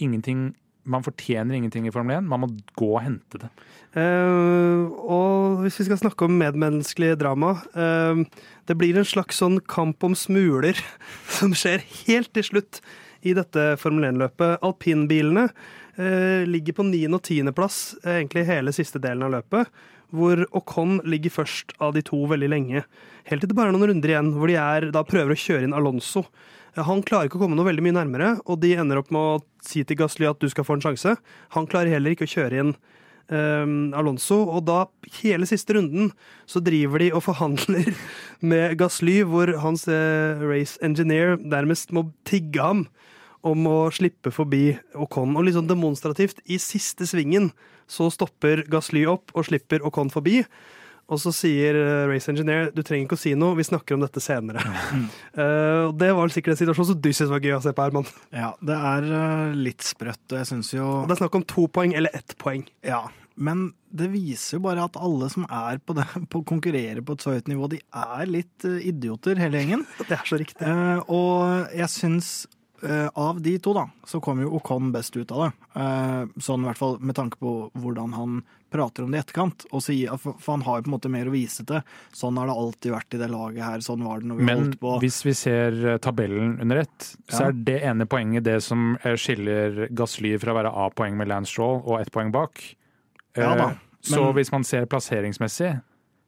ingenting 0.00 0.54
man 0.88 1.04
fortjener 1.04 1.54
ingenting 1.54 1.86
i 1.88 1.92
Formel 1.92 2.18
1, 2.18 2.28
man 2.28 2.42
må 2.44 2.48
gå 2.78 2.88
og 2.94 3.04
hente 3.04 3.40
det. 3.42 3.50
Uh, 3.90 4.86
og 5.02 5.62
hvis 5.64 5.80
vi 5.80 5.88
skal 5.88 5.98
snakke 5.98 6.26
om 6.26 6.36
medmenneskelig 6.38 7.16
drama 7.18 7.56
uh, 7.74 8.20
Det 8.62 8.76
blir 8.78 8.94
en 9.00 9.08
slags 9.08 9.40
sånn 9.42 9.56
kamp 9.66 10.06
om 10.06 10.14
smuler 10.14 10.78
som 11.40 11.56
skjer 11.58 11.82
helt 12.04 12.30
til 12.36 12.46
slutt 12.46 12.78
i 13.26 13.34
dette 13.36 13.74
Formel 13.82 14.06
1-løpet. 14.12 14.62
Alpinbilene 14.64 15.48
uh, 15.50 16.42
ligger 16.46 16.78
på 16.78 16.86
9. 16.86 17.02
og 17.10 17.20
10. 17.20 17.50
plass 17.56 17.80
egentlig 18.06 18.46
hele 18.48 18.72
siste 18.76 19.02
delen 19.02 19.26
av 19.26 19.34
løpet. 19.40 19.74
Hvor 20.14 20.46
Ocon 20.58 20.98
ligger 21.06 21.34
først 21.42 21.74
av 21.82 21.92
de 21.94 22.02
to 22.06 22.22
veldig 22.30 22.48
lenge. 22.50 22.86
Helt 23.28 23.44
til 23.44 23.50
det 23.50 23.58
bare 23.58 23.70
er 23.70 23.76
noen 23.76 23.92
runder 23.92 24.14
igjen, 24.14 24.32
hvor 24.38 24.50
de 24.50 24.56
er, 24.58 24.88
da 24.94 25.04
prøver 25.06 25.34
å 25.34 25.38
kjøre 25.38 25.66
inn 25.66 25.76
Alonso. 25.76 26.24
Eh, 26.76 26.84
Han 26.86 27.02
klarer 27.06 27.28
ikke 27.28 27.40
å 27.40 27.44
komme 27.44 27.58
noe 27.58 27.68
veldig 27.68 27.84
mye 27.86 27.98
nærmere, 27.98 28.30
og 28.46 28.60
de 28.62 28.74
ender 28.78 29.00
opp 29.00 29.10
med 29.14 29.20
å 29.20 29.42
si 29.64 29.84
til 29.84 29.98
Gasly 30.00 30.28
at 30.30 30.40
du 30.40 30.48
skal 30.52 30.66
få 30.66 30.78
en 30.78 30.84
sjanse. 30.84 31.16
Han 31.56 31.68
klarer 31.70 31.94
heller 31.96 32.14
ikke 32.14 32.28
å 32.28 32.34
kjøre 32.34 32.62
inn 32.62 32.74
um, 33.30 33.92
Alonso. 33.96 34.42
Og 34.48 34.64
da, 34.68 34.84
hele 35.20 35.48
siste 35.48 35.76
runden, 35.76 36.12
så 36.50 36.62
driver 36.64 37.02
de 37.02 37.10
og 37.14 37.24
forhandler 37.28 37.92
med 38.40 38.78
Gasly, 38.80 39.20
hvor 39.28 39.52
hans 39.64 39.86
eh, 39.90 40.40
race 40.42 40.80
engineer 40.84 41.38
nærmest 41.40 41.94
må 41.96 42.08
tigge 42.28 42.62
ham 42.62 42.86
om 43.46 43.64
å 43.70 43.78
slippe 43.94 44.32
forbi 44.34 44.74
Ocon. 45.00 45.32
Og 45.38 45.48
sånn 45.54 45.70
demonstrativt, 45.70 46.42
i 46.44 46.60
siste 46.60 47.08
svingen, 47.08 47.50
så 47.90 48.10
stopper 48.12 48.66
Gasly 48.70 49.06
opp 49.08 49.32
og 49.34 49.48
slipper 49.48 49.82
Ocon 49.86 50.12
forbi. 50.12 50.42
Og 51.10 51.18
så 51.18 51.32
sier 51.34 51.76
eh, 51.76 52.08
race 52.10 52.30
engineer 52.30 52.70
du 52.74 52.82
trenger 52.86 53.08
ikke 53.08 53.18
å 53.18 53.20
si 53.20 53.34
noe, 53.38 53.58
vi 53.58 53.66
snakker 53.66 53.96
om 53.96 54.06
dette 54.06 54.22
senere. 54.24 54.64
Eh, 55.40 55.86
og 55.86 55.94
det 56.00 56.08
var 56.16 56.32
sikkert 56.32 56.56
en 56.56 56.58
situasjon 56.58 56.88
som 56.88 56.98
du 56.98 57.08
syntes 57.12 57.30
var 57.30 57.44
gøy 57.44 57.54
å 57.54 57.60
se 57.62 57.72
på, 57.74 57.84
Herman. 57.84 58.08
Ja, 58.34 58.50
det 58.66 58.74
er 58.74 59.06
eh, 59.06 59.54
litt 59.56 59.84
sprøtt, 59.86 60.24
og 60.32 60.36
jeg 60.40 60.48
syns 60.48 60.72
jo 60.74 60.84
Og 60.84 61.08
det 61.08 61.14
er 61.14 61.20
snakk 61.22 61.38
om 61.38 61.44
to 61.48 61.66
poeng 61.72 61.94
eller 61.96 62.14
ett 62.18 62.34
poeng. 62.40 62.64
Ja, 62.86 63.04
men 63.40 63.70
det 63.88 64.10
viser 64.12 64.58
jo 64.58 64.64
bare 64.66 64.84
at 64.84 64.98
alle 65.00 65.30
som 65.32 65.46
er 65.46 65.80
på 65.80 65.96
det, 65.96 66.04
på 66.30 66.42
å 66.42 66.46
konkurrere 66.46 67.02
på 67.02 67.16
et 67.16 67.24
så 67.24 67.34
høyt 67.34 67.50
nivå, 67.50 67.70
de 67.72 67.80
er 67.80 68.30
litt 68.30 68.66
eh, 68.68 68.80
idioter, 68.90 69.40
hele 69.40 69.62
gjengen. 69.62 69.86
Det 70.10 70.18
er 70.18 70.26
så 70.28 70.40
riktig. 70.40 70.66
Uh, 70.66 71.00
og 71.08 71.76
jeg 71.76 71.88
syns 71.92 72.30
uh, 72.84 73.08
av 73.08 73.40
de 73.42 73.56
to, 73.62 73.74
da, 73.76 73.86
så 74.08 74.20
kom 74.24 74.42
jo 74.44 74.52
Ocon 74.58 74.92
best 74.94 75.16
ut 75.16 75.32
av 75.32 75.46
det. 75.46 75.50
Uh, 75.72 76.22
sånn 76.42 76.66
i 76.66 76.70
hvert 76.70 76.80
fall 76.80 76.98
med 77.00 77.16
tanke 77.18 77.40
på 77.40 77.54
hvordan 77.80 78.16
han 78.18 78.42
prater 78.70 79.04
om 79.04 79.10
det 79.12 79.18
i 79.18 79.22
etterkant. 79.24 79.66
Og 79.74 79.82
sier, 79.84 80.16
for, 80.20 80.38
han 80.46 80.64
har 80.66 80.78
jo 80.80 80.86
på 80.86 80.90
en 80.92 80.94
måte 80.96 81.12
mer 81.12 81.28
å 81.30 81.34
vise 81.34 81.64
til. 81.68 81.82
Sånn 82.16 82.38
har 82.40 82.48
det 82.50 82.56
alltid 82.62 82.94
vært 82.94 83.16
i 83.16 83.20
det 83.22 83.28
laget 83.32 83.64
her. 83.66 83.84
Sånn 83.84 84.04
var 84.06 84.22
det 84.22 84.30
når 84.30 84.40
vi 84.40 84.48
Men 84.48 84.62
holdt 84.64 84.80
på. 84.80 84.94
Men 84.96 85.04
hvis 85.04 85.20
vi 85.26 85.34
ser 85.38 85.78
eh, 85.94 85.98
tabellen 86.02 86.56
under 86.62 86.82
ett, 86.84 87.10
så 87.28 87.42
Ja. 87.42 87.48
er 87.50 87.52
det 87.68 87.78
ene 87.90 88.06
poenget 88.10 88.44
det 88.46 88.58
som 88.66 88.96
eh, 89.02 89.16
skiller 89.20 89.86
Gasly 89.90 90.36
fra 90.40 90.54
å 90.54 90.58
være 90.62 90.74
A-poeng 90.86 91.16
med 91.20 91.28
Lance 91.30 91.52
Stroll 91.52 91.80
og 91.84 92.00
ett 92.00 92.12
poeng 92.14 92.32
bak. 92.34 92.62
Ja 93.36 93.54
da, 93.54 93.66
Men... 93.74 93.78
Så 94.00 94.32
hvis 94.32 94.50
man 94.52 94.64
ser 94.64 94.86
plasseringsmessig, 94.88 95.74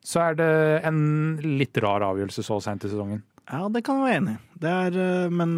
så 0.04 0.20
er 0.28 0.34
det 0.36 0.50
en 0.84 1.38
litt 1.40 1.78
rar 1.80 2.04
avgjørelse 2.04 2.42
så 2.44 2.58
seint 2.60 2.84
i 2.84 2.90
sesongen. 2.90 3.22
Ja, 3.50 3.68
det 3.72 3.82
kan 3.86 4.00
jeg 4.00 4.04
være 4.06 4.18
enig 4.20 4.34
i. 4.34 4.42
Det 4.62 4.70
er 4.70 4.98
eh, 5.02 5.30
Men 5.30 5.54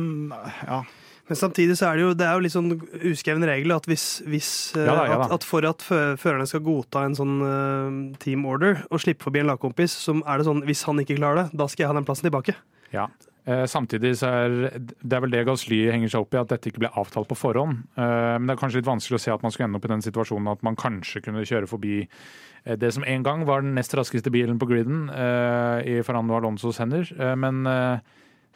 ja. 0.66 0.82
Men 1.28 1.38
samtidig 1.40 1.78
så 1.80 1.88
er 1.88 1.96
det 1.96 2.04
jo, 2.04 2.12
det 2.20 2.26
er 2.28 2.36
jo 2.36 2.44
litt 2.44 2.52
sånn 2.52 2.72
uskreven 3.10 3.46
regel 3.48 3.72
at 3.72 3.86
hvis, 3.88 4.06
hvis 4.28 4.48
eh, 4.76 4.84
Ja 4.84 4.96
da, 4.98 5.04
ja 5.08 5.18
da. 5.18 5.28
At, 5.28 5.36
at 5.38 5.46
for 5.48 5.64
at 5.68 5.84
førerne 5.84 6.44
skal 6.50 6.64
godta 6.66 7.06
en 7.08 7.16
sånn 7.16 7.36
uh, 7.40 8.16
team 8.20 8.44
order 8.48 8.82
og 8.90 9.00
slippe 9.00 9.24
forbi 9.24 9.40
en 9.40 9.48
lagkompis, 9.52 9.96
så 10.04 10.18
er 10.20 10.40
det 10.40 10.48
sånn 10.50 10.64
hvis 10.68 10.84
han 10.88 11.00
ikke 11.00 11.16
klarer 11.20 11.44
det, 11.44 11.46
da 11.56 11.68
skal 11.70 11.86
jeg 11.86 11.94
ha 11.94 11.96
den 11.96 12.08
plassen 12.08 12.28
tilbake. 12.28 12.56
Ja. 12.94 13.08
Eh, 13.44 13.66
samtidig 13.68 14.14
så 14.16 14.30
er 14.32 14.54
det 14.80 15.12
er 15.12 15.20
vel 15.20 15.34
det 15.34 15.42
Gasly 15.44 15.82
henger 15.92 16.14
seg 16.14 16.24
opp 16.24 16.32
i, 16.32 16.40
at 16.40 16.52
dette 16.54 16.70
ikke 16.70 16.86
ble 16.86 16.90
avtalt 16.96 17.28
på 17.28 17.36
forhånd. 17.36 17.82
Eh, 17.92 18.36
men 18.38 18.48
det 18.48 18.54
er 18.54 18.60
kanskje 18.62 18.80
litt 18.80 18.88
vanskelig 18.88 19.18
å 19.18 19.24
se 19.26 19.34
at 19.34 19.44
man 19.44 19.52
skulle 19.52 19.68
ende 19.68 19.80
opp 19.80 19.88
i 19.88 19.92
den 19.92 20.04
situasjonen 20.06 20.52
at 20.54 20.64
man 20.64 20.78
kanskje 20.80 21.20
kunne 21.26 21.44
kjøre 21.44 21.68
forbi 21.68 21.98
eh, 22.06 22.76
det 22.80 22.94
som 22.96 23.04
en 23.04 23.26
gang 23.26 23.44
var 23.48 23.64
den 23.64 23.76
nest 23.76 23.92
raskeste 23.98 24.32
bilen 24.32 24.60
på 24.60 24.70
griden 24.70 25.10
eh, 25.12 25.78
i 25.92 25.98
Fernando 26.06 26.38
Alonsos 26.38 26.80
hender. 26.80 27.10
Eh, 27.18 27.34
men 27.36 27.68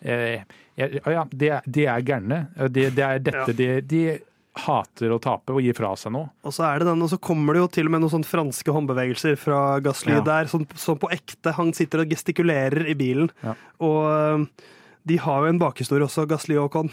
eh, 0.02 0.42
ja, 0.78 0.86
ja, 1.10 1.24
de, 1.30 1.52
de 1.66 1.86
er 1.90 2.02
gærne. 2.06 2.42
Det 2.70 2.90
de 2.94 3.02
er 3.02 3.18
dette 3.18 3.54
de, 3.58 3.68
de 3.82 4.02
hater 4.58 5.12
å 5.14 5.18
tape 5.22 5.54
og 5.54 5.60
gi 5.62 5.72
fra 5.76 5.92
seg 5.98 6.12
noe. 6.14 6.30
Og 6.46 6.54
så 6.54 6.64
er 6.66 6.80
det 6.82 6.88
den, 6.90 7.02
og 7.04 7.10
så 7.12 7.18
kommer 7.22 7.54
det 7.54 7.60
jo 7.62 7.68
til 7.76 7.86
og 7.86 7.92
med 7.94 8.02
noen 8.02 8.10
sånne 8.16 8.26
franske 8.30 8.74
håndbevegelser 8.74 9.36
fra 9.38 9.58
Gasly 9.84 10.16
Ja. 10.16 10.22
der, 10.26 10.48
sånn, 10.50 10.64
som, 10.78 10.98
på 10.98 11.10
ekte. 11.14 11.52
Han 11.58 11.70
sitter 11.76 12.02
og 12.02 12.10
gestikulerer 12.14 12.88
i 12.90 12.96
bilen. 12.98 13.30
Ja. 13.44 13.54
Og 13.86 14.00
eh, 14.10 14.64
de 15.08 15.18
har 15.22 15.44
jo 15.46 15.52
en 15.52 15.60
bakhistorie 15.62 16.06
også, 16.08 16.26
Gasly 16.30 16.58
og 16.58 16.72
Con. 16.74 16.90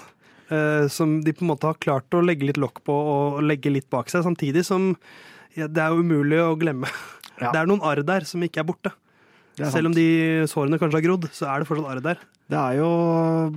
eh, 0.53 0.85
som 0.93 1.17
de 1.25 1.33
på 1.33 1.41
en 1.45 1.49
måte 1.55 1.65
har 1.71 1.79
klart 1.81 2.13
å 2.13 2.21
legge 2.25 2.45
litt 2.45 2.61
lokk 2.61 2.83
på 2.85 2.93
og 2.93 3.41
legge 3.43 3.73
litt 3.73 3.89
bak 3.89 4.09
seg, 4.13 4.21
samtidig 4.27 4.61
som 4.67 4.91
ja, 5.57 5.65
det 5.67 5.81
er 5.81 5.89
jo 5.95 6.03
umulig 6.05 6.41
å 6.43 6.53
glemme. 6.59 6.89
Ja. 7.41 7.49
Det 7.51 7.59
er 7.63 7.67
noen 7.67 7.81
arr 7.83 7.99
der 8.07 8.23
som 8.29 8.43
ikke 8.45 8.61
er 8.61 8.67
borte. 8.69 8.91
Selv 9.55 9.87
om 9.89 9.93
de 9.95 10.07
sårene 10.51 10.79
kanskje 10.81 10.99
har 10.99 11.05
grodd, 11.05 11.27
så 11.35 11.47
er 11.51 11.61
det 11.61 11.69
fortsatt 11.69 11.91
arr 11.93 12.01
der. 12.03 12.23
Det 12.45 12.57
er 12.59 12.75
jo 12.77 12.89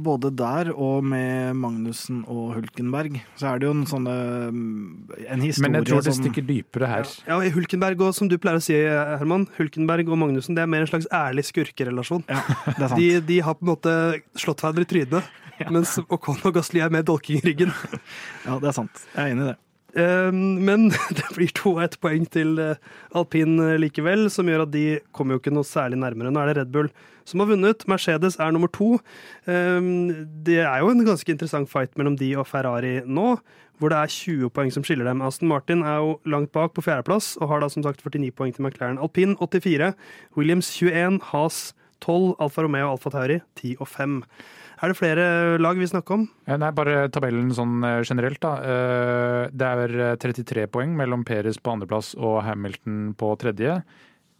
både 0.01 0.31
der 0.33 0.71
og 0.73 1.03
med 1.05 1.59
Magnussen 1.61 2.23
og 2.25 2.55
Hulkenberg, 2.55 3.19
så 3.37 3.51
er 3.51 3.61
det 3.61 3.69
jo 3.69 3.75
en 3.77 3.83
sånne 3.91 4.15
mm, 4.49 4.79
En 5.27 5.43
historie 5.45 5.67
Men 5.67 5.77
jeg 5.77 5.89
tror 5.91 6.01
det 6.01 6.15
som 6.15 6.23
stikker 6.23 6.47
dypere 6.49 6.89
her. 6.89 7.11
Ja, 7.29 7.37
ja, 7.45 7.53
Hulkenberg 7.53 8.07
og 8.07 8.15
som 8.17 8.31
du 8.33 8.39
pleier 8.41 8.63
å 8.63 8.65
si, 8.65 8.79
Herman, 8.79 9.45
Hulkenberg 9.59 10.09
og 10.09 10.23
Magnussen 10.23 10.57
det 10.57 10.65
er 10.65 10.73
mer 10.73 10.87
en 10.87 10.91
slags 10.93 11.11
ærlig 11.13 11.45
skurkerelasjon. 11.51 12.25
Ja, 12.33 12.41
det 12.65 12.79
er 12.79 12.87
sant. 12.87 12.97
De, 13.03 13.13
de 13.29 13.41
har 13.45 13.59
på 13.61 13.67
en 13.69 13.73
måte 13.75 13.95
slått 14.41 14.65
hverandre 14.65 14.89
i 14.89 14.93
trynet, 14.95 15.33
mens 15.69 15.99
Ocon 16.09 16.41
og 16.49 16.57
Gasli 16.57 16.81
er 16.81 16.95
med 16.95 17.05
dolking 17.11 17.43
i 17.43 17.49
ryggen. 17.51 17.77
Ja, 18.49 18.57
det 18.57 18.71
er 18.71 18.77
sant. 18.79 19.03
Jeg 19.13 19.21
er 19.21 19.35
enig 19.35 19.45
i 19.45 19.51
det. 19.51 19.59
Eh, 19.97 20.33
Men 20.33 20.89
det 21.19 21.29
blir 21.37 21.53
to 21.57 21.77
og 21.77 21.85
ett 21.87 21.99
poeng 22.03 22.27
til 22.29 22.59
eh, 22.61 22.81
alpin 23.17 23.57
eh, 23.63 23.79
likevel, 23.81 24.29
som 24.33 24.49
gjør 24.49 24.67
at 24.67 24.75
de 24.75 24.99
kommer 25.17 25.37
jo 25.37 25.43
ikke 25.43 25.55
noe 25.55 25.67
særlig 25.67 26.01
nærmere. 26.01 26.33
Nå 26.33 26.43
er 26.43 26.53
det 26.53 26.59
Red 26.61 26.75
Bull 26.75 26.91
som 27.29 27.41
har 27.43 27.51
vunnet. 27.51 27.87
Mercedes 27.89 28.39
er 28.41 28.53
nummer 28.53 28.71
to. 28.73 28.97
Det 29.45 30.61
er 30.63 30.79
jo 30.81 30.89
en 30.89 31.03
ganske 31.05 31.29
interessant 31.29 31.69
fight 31.69 31.93
mellom 32.01 32.15
de 32.17 32.31
og 32.41 32.47
Ferrari 32.49 33.03
nå, 33.05 33.35
hvor 33.77 33.93
det 33.93 33.99
er 33.99 34.15
20 34.15 34.49
poeng 34.57 34.73
som 34.73 34.85
skiller 34.87 35.05
dem. 35.05 35.21
Aston 35.21 35.51
Martin 35.51 35.85
er 35.85 36.01
jo 36.01 36.15
langt 36.25 36.55
bak 36.57 36.73
på 36.73 36.87
fjerdeplass 36.87 37.35
og 37.37 37.53
har 37.53 37.61
da 37.61 37.69
som 37.69 37.85
sagt 37.85 38.01
49 38.01 38.33
poeng 38.33 38.55
til 38.57 38.65
McLaren. 38.65 38.97
Alpin 38.97 39.37
84, 39.37 39.93
Williams 40.41 40.73
21, 40.81 41.21
Haas 41.35 41.61
12, 42.01 42.39
Alfa 42.41 42.65
Romeo 42.65 42.89
og 42.89 42.97
Alfa 42.97 43.13
Tauri 43.13 43.41
10 43.61 43.77
og 43.77 43.93
5. 43.93 44.23
Er 44.79 44.93
det 44.93 44.99
flere 44.99 45.59
lag 45.59 45.79
vi 45.81 45.87
snakker 45.91 46.15
om? 46.21 46.27
Eh, 46.47 46.57
Nei, 46.61 46.71
bare 46.77 47.09
tabellen 47.11 47.51
sånn 47.57 47.81
eh, 47.85 48.03
generelt, 48.07 48.39
da. 48.45 48.53
Eh, 48.63 49.49
Det 49.51 49.71
er 49.75 49.97
eh, 50.13 50.17
33 50.23 50.69
poeng 50.71 50.93
mellom 50.99 51.25
Peres 51.27 51.59
på 51.59 51.73
andreplass 51.75 52.13
og 52.19 52.45
Hamilton 52.47 53.15
på 53.19 53.33
tredje. 53.43 53.81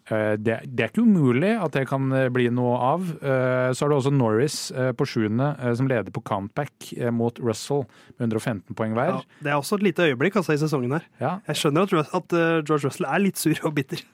Eh, 0.09 0.37
Det, 0.39 0.61
det 0.65 0.85
er 0.85 0.93
ikke 0.93 1.03
umulig 1.05 1.51
at 1.61 1.75
det 1.75 1.83
kan 1.91 2.07
eh, 2.15 2.29
bli 2.33 2.47
noe 2.55 2.77
av. 2.79 3.09
Eh, 3.19 3.73
Så 3.75 3.85
er 3.85 3.91
det 3.91 3.99
også 3.99 4.13
Norris 4.15 4.59
eh, 4.71 4.93
på 4.97 5.05
sjuende, 5.11 5.51
eh, 5.59 5.75
som 5.75 5.89
leder 5.91 6.15
på 6.15 6.23
countback 6.25 6.93
eh, 6.97 7.11
mot 7.11 7.35
Russell 7.43 7.83
med 8.19 8.29
115 8.31 8.79
poeng 8.79 8.95
hver. 8.95 9.19
Ja, 9.19 9.43
det 9.43 9.51
er 9.53 9.59
også 9.59 9.77
et 9.81 9.89
lite 9.91 10.07
øyeblikk 10.07 10.39
altså, 10.39 10.55
i 10.55 10.63
sesongen 10.63 10.95
her. 10.97 11.05
Ja, 11.21 11.35
Jeg 11.51 11.57
skjønner 11.65 11.83
at, 11.99 12.15
at 12.15 12.33
eh, 12.39 12.63
George 12.63 12.87
Russell 12.87 13.11
er 13.11 13.19
litt 13.27 13.37
sur 13.43 13.59
og 13.67 13.75
bitter. 13.75 14.07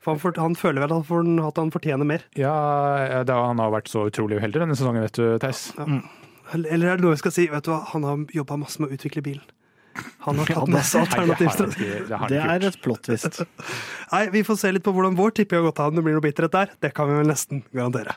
For 0.00 0.14
han, 0.14 0.20
for, 0.22 0.36
han 0.40 0.56
føler 0.56 0.80
vel 0.80 0.94
at 0.96 1.08
han, 1.12 1.38
at 1.44 1.58
han 1.60 1.70
fortjener 1.74 2.08
mer. 2.08 2.24
ja 2.38 3.22
det, 3.26 3.36
han 3.36 3.60
har 3.60 3.72
vært 3.74 3.90
så 3.92 4.06
utrolig 4.08 4.38
uheldig 4.40 4.62
denne 4.62 4.76
sesongen, 4.78 5.04
vet 5.04 5.18
du, 5.18 5.26
Theis. 5.42 5.66
Eller 5.76 6.72
eller 6.74 6.86
er 6.90 6.98
det 6.98 7.04
noe 7.04 7.14
jeg 7.14 7.20
skal 7.22 7.34
si? 7.36 7.44
Vet 7.52 7.66
du 7.66 7.70
hva? 7.74 7.82
Han 7.92 8.06
har 8.08 8.22
jobba 8.34 8.56
masse 8.58 8.80
med 8.82 8.90
å 8.90 8.96
utvikle 8.96 9.22
bilen. 9.22 9.44
Han 10.24 10.40
har 10.40 10.50
tatt 10.56 10.72
masse 10.72 10.98
alternativ. 11.04 12.08
det 12.30 12.40
er 12.40 12.66
et 12.70 12.80
plott 12.82 13.04
twist. 13.06 13.42
Nei, 14.14 14.24
vi 14.34 14.42
får 14.46 14.58
se 14.64 14.72
litt 14.72 14.86
på 14.86 14.94
hvordan 14.96 15.18
vår 15.18 15.36
tipping 15.36 15.60
har 15.60 15.68
gått 15.68 15.82
av. 15.84 15.92
Om 15.92 16.00
det 16.00 16.06
blir 16.06 16.16
noe 16.16 16.24
bitterhet 16.24 16.56
der, 16.56 16.74
det 16.82 16.92
kan 16.96 17.10
vi 17.10 17.20
vel 17.20 17.30
nesten 17.30 17.62
garantere. 17.76 18.16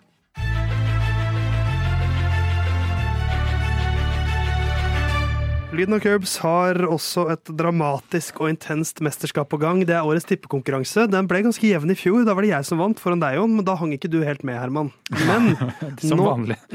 Lyden 5.74 5.96
og 5.96 6.04
Curbs 6.04 6.36
har 6.44 6.78
også 6.86 7.24
et 7.34 7.50
dramatisk 7.58 8.38
og 8.44 8.52
intenst 8.52 9.00
mesterskap 9.02 9.48
på 9.50 9.58
gang. 9.58 9.80
Det 9.90 9.96
er 9.98 10.06
årets 10.06 10.28
tippekonkurranse. 10.30 11.08
Den 11.10 11.26
ble 11.26 11.40
ganske 11.48 11.66
jevn 11.66 11.90
i 11.90 11.96
fjor. 11.98 12.20
Da 12.28 12.36
var 12.38 12.46
det 12.46 12.52
jeg 12.52 12.68
som 12.68 12.78
vant 12.78 13.00
foran 13.02 13.18
deg, 13.24 13.40
Jon, 13.40 13.56
men 13.58 13.66
da 13.66 13.74
hang 13.80 13.96
ikke 13.96 14.12
du 14.14 14.20
helt 14.22 14.44
med, 14.46 14.60
Herman. 14.62 14.92
Men 15.26 15.48
nå, 16.14 16.28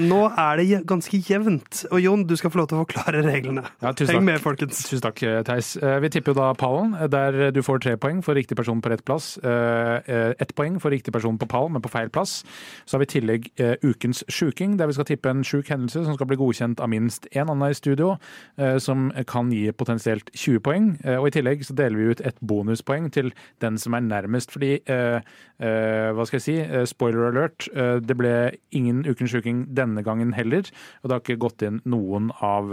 nå 0.02 0.18
er 0.32 0.58
det 0.58 0.80
ganske 0.90 1.20
jevnt. 1.28 1.84
Og 1.92 2.02
Jon, 2.02 2.24
du 2.26 2.34
skal 2.40 2.50
få 2.50 2.58
lov 2.58 2.66
til 2.72 2.80
å 2.80 2.82
forklare 2.82 3.20
reglene. 3.22 3.62
Ja, 3.84 3.92
tusen 3.94 4.16
Heng 4.16 4.24
takk. 4.24 4.26
med, 4.32 4.42
folkens. 4.48 4.80
Tusen 4.90 5.04
takk, 5.06 5.22
Theis. 5.46 5.70
Eh, 5.78 6.00
Vi 6.02 6.10
tipper 6.16 6.34
jo 6.34 6.38
da 6.40 6.48
pallen, 6.58 6.96
eh, 6.98 7.06
der 7.14 7.38
du 7.54 7.62
får 7.62 7.84
tre 7.86 7.94
poeng 8.02 8.18
for 8.26 8.34
riktig 8.34 8.58
person 8.58 8.82
på 8.82 8.90
rett 8.90 9.06
plass. 9.06 9.36
Eh, 9.38 9.94
eh, 10.10 10.34
Ett 10.42 10.56
poeng 10.58 10.80
for 10.82 10.90
riktig 10.90 11.14
person 11.14 11.38
på 11.38 11.46
pallen, 11.54 11.76
men 11.78 11.86
på 11.86 11.92
feil 11.94 12.10
plass. 12.10 12.40
Så 12.82 12.98
har 12.98 13.04
vi 13.06 13.10
i 13.12 13.14
tillegg 13.14 13.48
eh, 13.62 13.76
ukens 13.86 14.24
sjuking, 14.26 14.74
der 14.82 14.90
vi 14.90 14.98
skal 14.98 15.06
tippe 15.14 15.30
en 15.30 15.46
sjuk 15.46 15.70
hendelse 15.70 16.02
som 16.02 16.18
skal 16.18 16.32
bli 16.34 16.42
godkjent 16.42 16.82
av 16.82 16.90
minst 16.90 17.30
én 17.30 17.46
annen 17.46 17.70
i 17.70 17.78
studio, 17.78 18.16
eh, 18.58 18.74
som 18.88 19.08
kan 19.28 19.52
gi 19.52 19.68
potensielt 19.76 20.30
20 20.34 20.62
poeng. 20.64 20.88
Eh, 21.04 21.18
Og 21.18 21.28
i 21.28 21.34
tillegg 21.36 21.64
så 21.66 21.76
deler 21.76 21.98
vi 21.98 22.08
ut 22.12 22.24
et 22.24 22.38
bonuspoeng 22.40 23.10
til 23.14 23.32
den 23.62 23.78
som 23.80 23.96
er 23.96 24.04
nærmest, 24.06 24.52
fordi 24.54 24.78
eh, 24.88 25.20
eh, 25.60 26.08
Hva 26.14 26.24
skal 26.26 26.38
jeg 26.38 26.46
si? 26.46 26.56
Spoiler 26.88 27.28
alert. 27.28 27.66
Det 27.74 28.14
ble 28.16 28.32
ingen 28.74 29.02
ukens 29.06 29.32
sjuking 29.32 29.64
denne 29.74 30.02
gangen 30.06 30.32
heller, 30.36 30.66
og 31.02 31.08
det 31.08 31.14
har 31.14 31.22
ikke 31.22 31.40
gått 31.42 31.64
inn 31.66 31.80
noen 31.88 32.30
av 32.44 32.70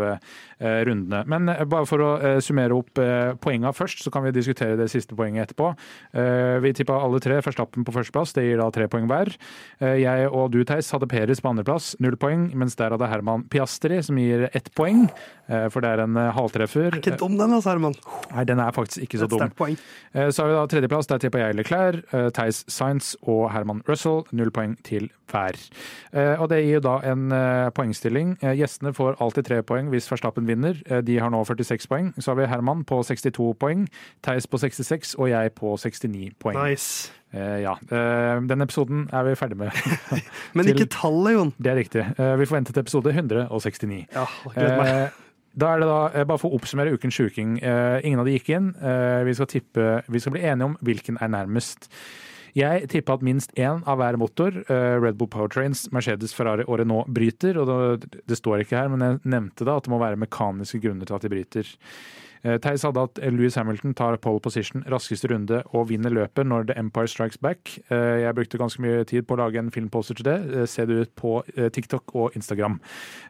rundene. 0.62 1.24
Men 1.30 1.50
bare 1.70 1.88
for 1.90 2.04
å 2.06 2.10
summere 2.44 2.78
opp 2.78 3.02
poenga 3.42 3.74
først, 3.76 4.04
så 4.06 4.12
kan 4.14 4.24
vi 4.26 4.34
diskutere 4.36 4.78
det 4.80 4.88
siste 4.94 5.18
poenget 5.18 5.50
etterpå. 5.50 5.72
Vi 6.64 6.74
tippa 6.78 7.00
alle 7.02 7.20
tre 7.24 7.42
Verstappen 7.46 7.86
på 7.88 7.96
førsteplass, 7.96 8.36
det 8.38 8.46
gir 8.48 8.62
da 8.62 8.70
tre 8.74 8.88
poeng 8.92 9.10
hver. 9.10 9.34
Jeg 9.82 10.30
og 10.30 10.54
du, 10.54 10.62
Theis, 10.68 10.92
hadde 10.94 11.10
Peres 11.12 11.42
på 11.44 11.52
andreplass, 11.52 11.94
null 12.04 12.18
poeng, 12.22 12.52
mens 12.58 12.78
der 12.80 12.96
hadde 12.96 13.10
Herman 13.12 13.48
Piastri, 13.52 14.02
som 14.06 14.22
gir 14.22 14.48
ett 14.54 14.72
poeng. 14.78 15.08
For 15.50 15.84
det 15.84 15.96
er 15.96 16.05
en 16.06 16.16
halvtreffer. 16.38 16.88
Er 16.94 17.00
Ikke 17.02 17.18
dum 17.20 17.36
den, 17.40 17.52
altså, 17.58 17.74
Herman. 17.74 17.96
Nei, 18.32 18.44
den 18.48 18.62
er 18.64 18.72
faktisk 18.76 19.04
ikke 19.06 19.20
så 19.24 19.28
dum. 19.32 19.50
poeng. 19.58 19.78
Eh, 20.14 20.30
Så 20.32 20.44
har 20.46 20.50
vi 20.52 20.56
da 20.58 20.66
tredjeplass. 20.72 21.08
Der 21.12 21.20
tipper 21.26 21.44
jeg 21.44 21.58
Leclerc, 21.60 22.04
eh, 22.14 22.30
Theis 22.38 22.64
Sainz 22.72 23.16
og 23.26 23.52
Herman 23.52 23.82
Russell. 23.88 24.24
Null 24.32 24.52
poeng 24.56 24.78
til 24.88 25.10
hver. 25.32 25.58
Eh, 26.14 26.36
Og 26.40 26.50
det 26.50 26.62
gir 26.64 26.78
jo 26.80 26.84
da 26.86 26.96
en 27.12 27.32
eh, 27.32 27.70
poengstilling. 27.76 28.38
Eh, 28.42 28.56
Gjestene 28.62 28.94
får 28.96 29.18
alltid 29.20 29.46
tre 29.50 29.62
poeng 29.64 29.90
hvis 29.92 30.08
Verstappen 30.12 30.46
vinner. 30.48 30.78
Eh, 30.90 31.02
De 31.02 31.18
har 31.20 31.30
nå 31.34 31.44
46 31.46 31.88
poeng. 31.92 32.14
Så 32.22 32.32
har 32.32 32.40
vi 32.42 32.48
Herman 32.52 32.84
på 32.86 33.02
62 33.04 33.54
poeng, 33.60 33.88
Theis 34.22 34.46
på 34.48 34.58
66 34.62 35.16
og 35.20 35.30
jeg 35.30 35.54
på 35.56 35.76
69 35.78 36.32
poeng. 36.40 36.58
Nice. 36.64 37.12
Eh, 37.34 37.62
Ja, 37.66 37.74
eh, 37.92 38.40
Den 38.48 38.62
episoden 38.62 39.10
er 39.12 39.24
vi 39.28 39.34
ferdig 39.36 39.58
med. 39.58 39.72
Men 40.56 40.66
ikke 40.72 40.88
tallet, 40.88 41.34
Jon. 41.36 41.54
Det 41.60 41.72
er 41.74 41.76
riktig. 41.82 42.06
Eh, 42.20 42.36
Vi 42.40 42.46
får 42.46 42.56
vente 42.62 42.72
til 42.74 42.84
episode 42.86 43.12
169. 43.12 44.06
Ja, 44.16 44.26
gleder 44.54 44.78
meg. 44.80 45.12
Da 45.56 45.72
er 45.72 45.80
det 45.80 45.88
da, 45.88 46.00
eh, 46.14 46.28
Bare 46.28 46.42
for 46.42 46.52
å 46.52 46.60
oppsummere 46.60 46.94
ukens 46.96 47.16
sjuking. 47.16 47.58
Eh, 47.64 48.02
ingen 48.04 48.20
av 48.20 48.28
de 48.28 48.38
gikk 48.38 48.50
inn. 48.50 48.76
Eh, 48.76 49.24
vi, 49.24 49.34
skal 49.34 49.48
tippe, 49.48 50.04
vi 50.08 50.20
skal 50.20 50.36
bli 50.36 50.44
enige 50.44 50.72
om 50.72 50.78
hvilken 50.84 51.20
er 51.22 51.32
nærmest. 51.32 51.90
Jeg 52.56 52.88
tippa 52.88 53.16
at 53.16 53.24
minst 53.24 53.52
én 53.60 53.84
av 53.86 53.98
hver 54.00 54.16
motor, 54.16 54.52
Red 54.70 55.18
Bull 55.18 55.28
Powertrains, 55.28 55.92
Mercedes, 55.92 56.32
Ferrari 56.34 56.64
og 56.64 56.80
Renault, 56.80 57.10
bryter. 57.12 57.58
og 57.60 58.00
det, 58.00 58.22
det 58.26 58.38
står 58.38 58.64
ikke 58.64 58.80
her, 58.80 58.88
men 58.88 59.04
jeg 59.04 59.20
nevnte 59.28 59.66
da 59.66 59.76
at 59.76 59.84
det 59.84 59.92
må 59.92 60.00
være 60.00 60.16
mekaniske 60.16 60.80
grunner 60.80 61.04
til 61.04 61.16
at 61.16 61.22
de 61.22 61.34
bryter. 61.34 61.74
Eh, 62.46 62.58
Theis 62.62 62.84
hadde 62.86 63.02
at 63.02 63.18
Louis 63.34 63.56
Hamilton 63.58 63.96
tar 63.98 64.18
pole 64.22 64.40
position 64.44 64.84
raskeste 64.92 65.32
runde 65.32 65.64
og 65.74 65.88
vinner 65.90 66.14
løpet 66.14 66.46
når 66.46 66.68
The 66.70 66.76
Empire 66.78 67.10
Strikes 67.10 67.40
Back. 67.42 67.80
Eh, 67.90 68.22
Jeg 68.22 68.36
brukte 68.38 68.60
ganske 68.62 68.82
mye 68.86 69.04
tid 69.10 69.26
på 69.26 69.34
å 69.36 69.40
lage 69.42 69.58
en 69.58 69.72
filmposter 69.74 70.16
til 70.20 70.28
det. 70.30 70.38
Eh, 70.54 70.66
Se 70.70 70.86
det 70.86 71.00
ut 71.08 71.16
på 71.18 71.34
TikTok 71.74 72.14
og 72.16 72.36
Instagram. 72.38 72.80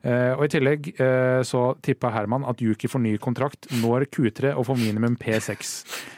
Og 0.03 0.43
I 0.45 0.49
tillegg 0.51 0.87
så 1.45 1.61
tippa 1.81 2.09
Herman 2.11 2.43
at 2.49 2.61
Yuki 2.61 2.87
får 2.89 3.01
ny 3.01 3.15
kontrakt 3.21 3.67
når 3.81 4.05
Q3 4.11 4.53
og 4.55 4.65
får 4.67 4.77
minimum 4.81 5.15
P6. 5.17 5.73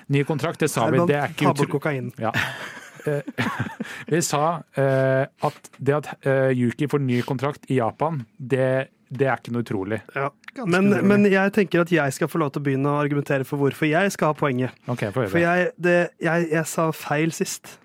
Ny 0.09 0.23
kontrakt, 0.23 0.59
det 0.59 0.69
sa 0.71 0.87
vi. 0.89 0.99
Det 1.07 1.15
er 1.19 1.33
ikke 1.35 1.67
kokain. 1.77 2.11
Ja. 2.19 2.31
Eh, 3.08 3.22
Vi 4.12 4.22
sa 4.26 4.43
eh, 4.78 5.24
at 5.47 5.72
det 5.78 5.95
at 5.95 6.28
eh, 6.28 6.51
Yuki 6.58 6.89
får 6.91 7.03
ny 7.03 7.22
kontrakt 7.28 7.68
i 7.72 7.80
Japan, 7.80 8.22
det, 8.38 8.89
det 9.10 9.30
er 9.30 9.39
ikke 9.39 9.55
noe 9.55 9.66
utrolig. 9.66 10.01
Ja. 10.16 10.30
Men, 10.66 10.89
men 11.05 11.28
jeg 11.30 11.53
tenker 11.53 11.84
at 11.84 11.91
jeg 11.93 12.14
skal 12.16 12.30
få 12.32 12.41
lov 12.41 12.53
til 12.53 12.64
å 12.64 12.68
begynne 12.68 12.93
å 12.93 13.01
argumentere 13.01 13.45
for 13.45 13.62
hvorfor 13.62 13.89
jeg 13.89 14.14
skal 14.16 14.34
ha 14.34 14.38
poenget. 14.38 14.78
Okay, 14.89 15.12
for. 15.14 15.30
For 15.30 15.41
jeg, 15.41 15.74
det, 15.78 15.97
jeg, 16.24 16.47
jeg 16.53 16.70
sa 16.70 16.89
feil 16.95 17.34
sist. 17.36 17.78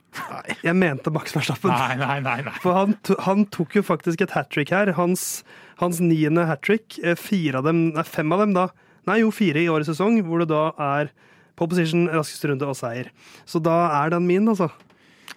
Jeg 0.64 0.77
mente 0.77 1.12
Max 1.12 1.35
Verstappen. 1.37 1.73
Nei, 1.73 1.97
nei, 2.01 2.16
nei. 2.25 2.39
nei. 2.49 2.55
For 2.64 2.77
han, 2.77 2.97
to, 3.05 3.16
han 3.25 3.45
tok 3.53 3.77
jo 3.79 3.85
faktisk 3.85 4.25
et 4.25 4.33
hat 4.37 4.51
trick 4.53 4.73
her. 4.73 4.93
Hans, 4.97 5.43
hans 5.81 6.01
niende 6.05 6.47
hat 6.49 6.64
trick. 6.64 6.97
Fire 7.20 7.61
av 7.61 7.68
dem, 7.68 7.91
nei, 7.97 8.07
fem 8.09 8.33
av 8.33 8.45
dem 8.45 8.57
da. 8.57 8.70
Nei, 9.09 9.18
jo, 9.20 9.33
fire 9.35 9.61
i 9.61 9.68
årets 9.73 9.91
sesong, 9.93 10.20
hvor 10.25 10.45
det 10.45 10.51
da 10.53 10.70
er 10.81 11.12
pole 11.59 11.73
position, 11.73 12.07
raskeste 12.12 12.51
runde 12.51 12.68
og 12.68 12.79
seier. 12.79 13.11
Så 13.49 13.61
da 13.62 13.77
er 14.03 14.14
den 14.14 14.29
min, 14.29 14.49
altså. 14.53 14.70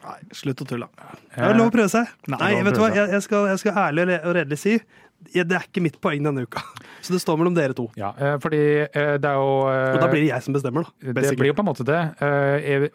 Nei, 0.05 0.19
slutt 0.37 0.61
å 0.61 0.67
tulle. 0.69 0.87
Det 1.33 1.41
er 1.47 1.57
lov 1.57 1.71
å 1.71 1.73
prøve 1.73 1.89
seg. 1.89 2.11
Nei, 2.29 2.51
vet 2.65 2.77
du 2.77 2.81
hva, 2.83 2.91
jeg, 2.93 3.09
jeg, 3.15 3.25
skal, 3.25 3.47
jeg 3.49 3.61
skal 3.63 3.79
ærlig 3.87 4.19
og 4.19 4.35
redelig 4.37 4.59
si 4.61 4.75
det 5.33 5.55
er 5.55 5.65
ikke 5.67 5.83
mitt 5.83 5.97
poeng 6.03 6.23
denne 6.25 6.45
uka. 6.45 6.61
Så 7.05 7.13
det 7.13 7.21
står 7.21 7.37
mellom 7.37 7.53
dere 7.53 7.75
to. 7.77 7.85
Ja, 7.99 8.13
eh, 8.17 8.35
fordi 8.41 8.59
eh, 8.81 9.15
det 9.21 9.29
er 9.29 9.37
jo 9.37 9.67
eh, 9.69 9.93
Og 9.93 10.01
da 10.01 10.07
blir 10.09 10.23
det 10.23 10.31
jeg 10.31 10.45
som 10.45 10.55
bestemmer, 10.55 10.87
da. 10.87 11.13
Det 11.13 11.35
blir 11.37 11.51
jo 11.51 11.57
på 11.57 11.61
en 11.61 11.69
måte 11.69 11.85
det. 11.85 11.99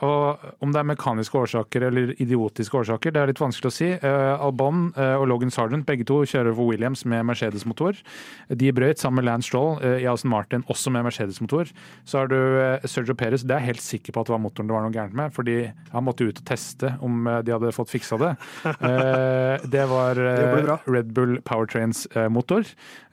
Og 0.03 0.65
om 0.65 0.73
det 0.75 0.81
er 0.81 0.89
mekaniske 0.91 1.39
årsaker 1.39 1.87
eller 1.91 2.15
idiotiske 2.19 2.81
årsaker, 2.81 3.15
det 3.15 3.23
er 3.23 3.31
litt 3.31 3.43
vanskelig 3.43 3.71
å 3.71 3.75
si. 3.75 3.91
Albon 4.03 4.89
og 4.97 5.27
Logan 5.31 5.53
Sargent, 5.55 5.87
begge 5.87 6.07
to 6.09 6.21
kjører 6.29 6.57
for 6.57 6.71
Williams 6.73 7.05
med 7.09 7.27
Mercedes-motor. 7.29 7.99
De 8.51 8.73
brøt 8.75 9.01
sammen 9.03 9.21
med 9.21 9.29
Lance 9.29 9.51
Stroll 9.51 9.79
i 9.83 10.07
Aston 10.11 10.33
Martin, 10.33 10.65
også 10.71 10.93
med 10.95 11.07
Mercedes-motor. 11.07 11.71
Så 12.09 12.23
har 12.23 12.31
du 12.31 12.39
Sergio 12.91 13.15
Perez, 13.19 13.45
det 13.47 13.57
er 13.57 13.63
jeg 13.63 13.75
helt 13.75 13.85
sikker 13.85 14.17
på 14.17 14.25
at 14.25 14.31
det 14.31 14.35
var 14.35 14.43
motoren 14.43 14.71
det 14.71 14.77
var 14.77 14.87
noe 14.87 14.95
gærent 14.95 15.17
med, 15.19 15.35
fordi 15.37 15.57
han 15.95 16.07
måtte 16.07 16.27
ut 16.27 16.43
og 16.43 16.47
teste 16.51 16.95
om 17.05 17.29
de 17.47 17.55
hadde 17.55 17.73
fått 17.77 17.93
fiksa 17.93 18.19
det. 18.21 18.35
Det 19.71 19.85
var 19.91 20.19
Det. 20.19 20.79
Red 20.91 21.13
Bull 21.15 21.39
Powertrains-motor, 22.29 22.65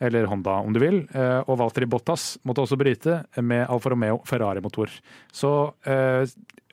eller 0.01 0.25
Honda 0.27 0.57
om 0.63 0.73
du 0.73 0.79
vil. 0.79 1.07
Eh, 1.13 1.43
Og 1.47 1.57
Valtteri 1.59 1.85
Bottas 1.87 2.37
måtte 2.45 2.61
også 2.63 2.77
bryte 2.77 3.25
med 3.41 3.67
Alfa 3.69 3.89
Romeo 3.93 4.19
Ferrari-motor. 4.25 4.89
Så 5.31 5.73
eh, 5.85 6.25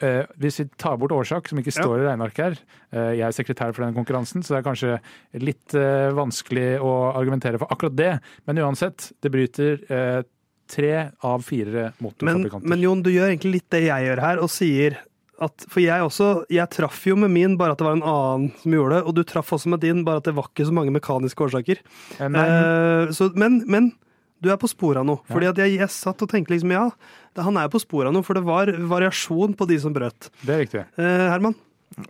eh, 0.02 0.24
hvis 0.40 0.60
vi 0.60 0.66
tar 0.76 0.96
bort 0.98 1.12
årsak, 1.12 1.48
som 1.48 1.58
ikke 1.58 1.72
står 1.74 2.00
i 2.02 2.06
regnearket 2.08 2.44
her 2.44 2.56
eh, 2.92 3.12
Jeg 3.20 3.26
er 3.28 3.36
sekretær 3.36 3.72
for 3.74 3.84
denne 3.84 3.94
konkurransen, 3.96 4.42
så 4.42 4.54
det 4.54 4.60
er 4.62 4.68
kanskje 4.68 5.00
litt 5.44 5.74
eh, 5.78 6.10
vanskelig 6.16 6.80
å 6.82 6.94
argumentere 7.14 7.58
for 7.58 7.70
akkurat 7.70 7.96
det. 7.96 8.12
Men 8.46 8.58
uansett, 8.64 9.12
det 9.22 9.30
bryter 9.34 10.24
tre 10.66 11.10
av 11.22 11.42
fire 11.44 11.90
Men, 11.92 11.92
motorfabrikanter. 12.00 12.68
men 12.72 12.80
Jon, 12.80 13.02
du 13.04 13.10
gjør 13.12 13.28
egentlig 13.28 13.58
litt 13.58 13.70
det 13.74 13.82
jeg 13.84 14.06
gjør 14.08 14.22
her, 14.24 14.38
og 14.40 14.48
sier 14.50 14.96
at 15.42 15.64
For 15.70 15.82
jeg 15.82 16.04
også 16.04 16.44
Jeg 16.52 16.70
traff 16.70 17.00
jo 17.08 17.16
med 17.18 17.32
min, 17.34 17.56
bare 17.58 17.74
at 17.74 17.80
det 17.80 17.86
var 17.86 17.96
en 17.98 18.06
annen 18.06 18.52
som 18.60 18.76
gjorde 18.76 18.98
det, 18.98 19.02
og 19.08 19.16
du 19.16 19.22
traff 19.26 19.52
også 19.56 19.72
med 19.72 19.82
din, 19.84 20.04
bare 20.06 20.22
at 20.22 20.28
det 20.28 20.36
var 20.36 20.50
ikke 20.50 20.68
så 20.68 20.74
mange 20.76 20.94
mekaniske 20.94 21.46
årsaker. 21.48 21.82
Eh, 22.20 22.28
Eh, 22.34 23.10
så, 23.16 23.30
men, 23.34 23.62
men 23.70 23.92
du 24.44 24.50
er 24.52 24.58
på 24.60 24.68
sporet 24.70 25.00
av 25.00 25.06
noe. 25.08 25.22
Fordi 25.30 25.48
at 25.50 25.60
jeg, 25.60 25.76
jeg 25.80 25.90
satt 25.92 26.22
og 26.22 26.30
tenkte 26.30 26.54
liksom 26.54 26.72
ja, 26.74 26.88
han 27.40 27.58
er 27.60 27.70
på 27.72 27.80
sporet 27.82 28.10
av 28.10 28.16
noe, 28.16 28.26
for 28.26 28.38
det 28.38 28.44
var 28.46 28.70
variasjon 28.94 29.54
på 29.58 29.68
de 29.70 29.78
som 29.82 29.94
brøt. 29.94 30.30
det 30.44 30.54
er 30.54 30.62
riktig. 30.64 30.84
Eh, 31.00 31.26
Herman, 31.32 31.56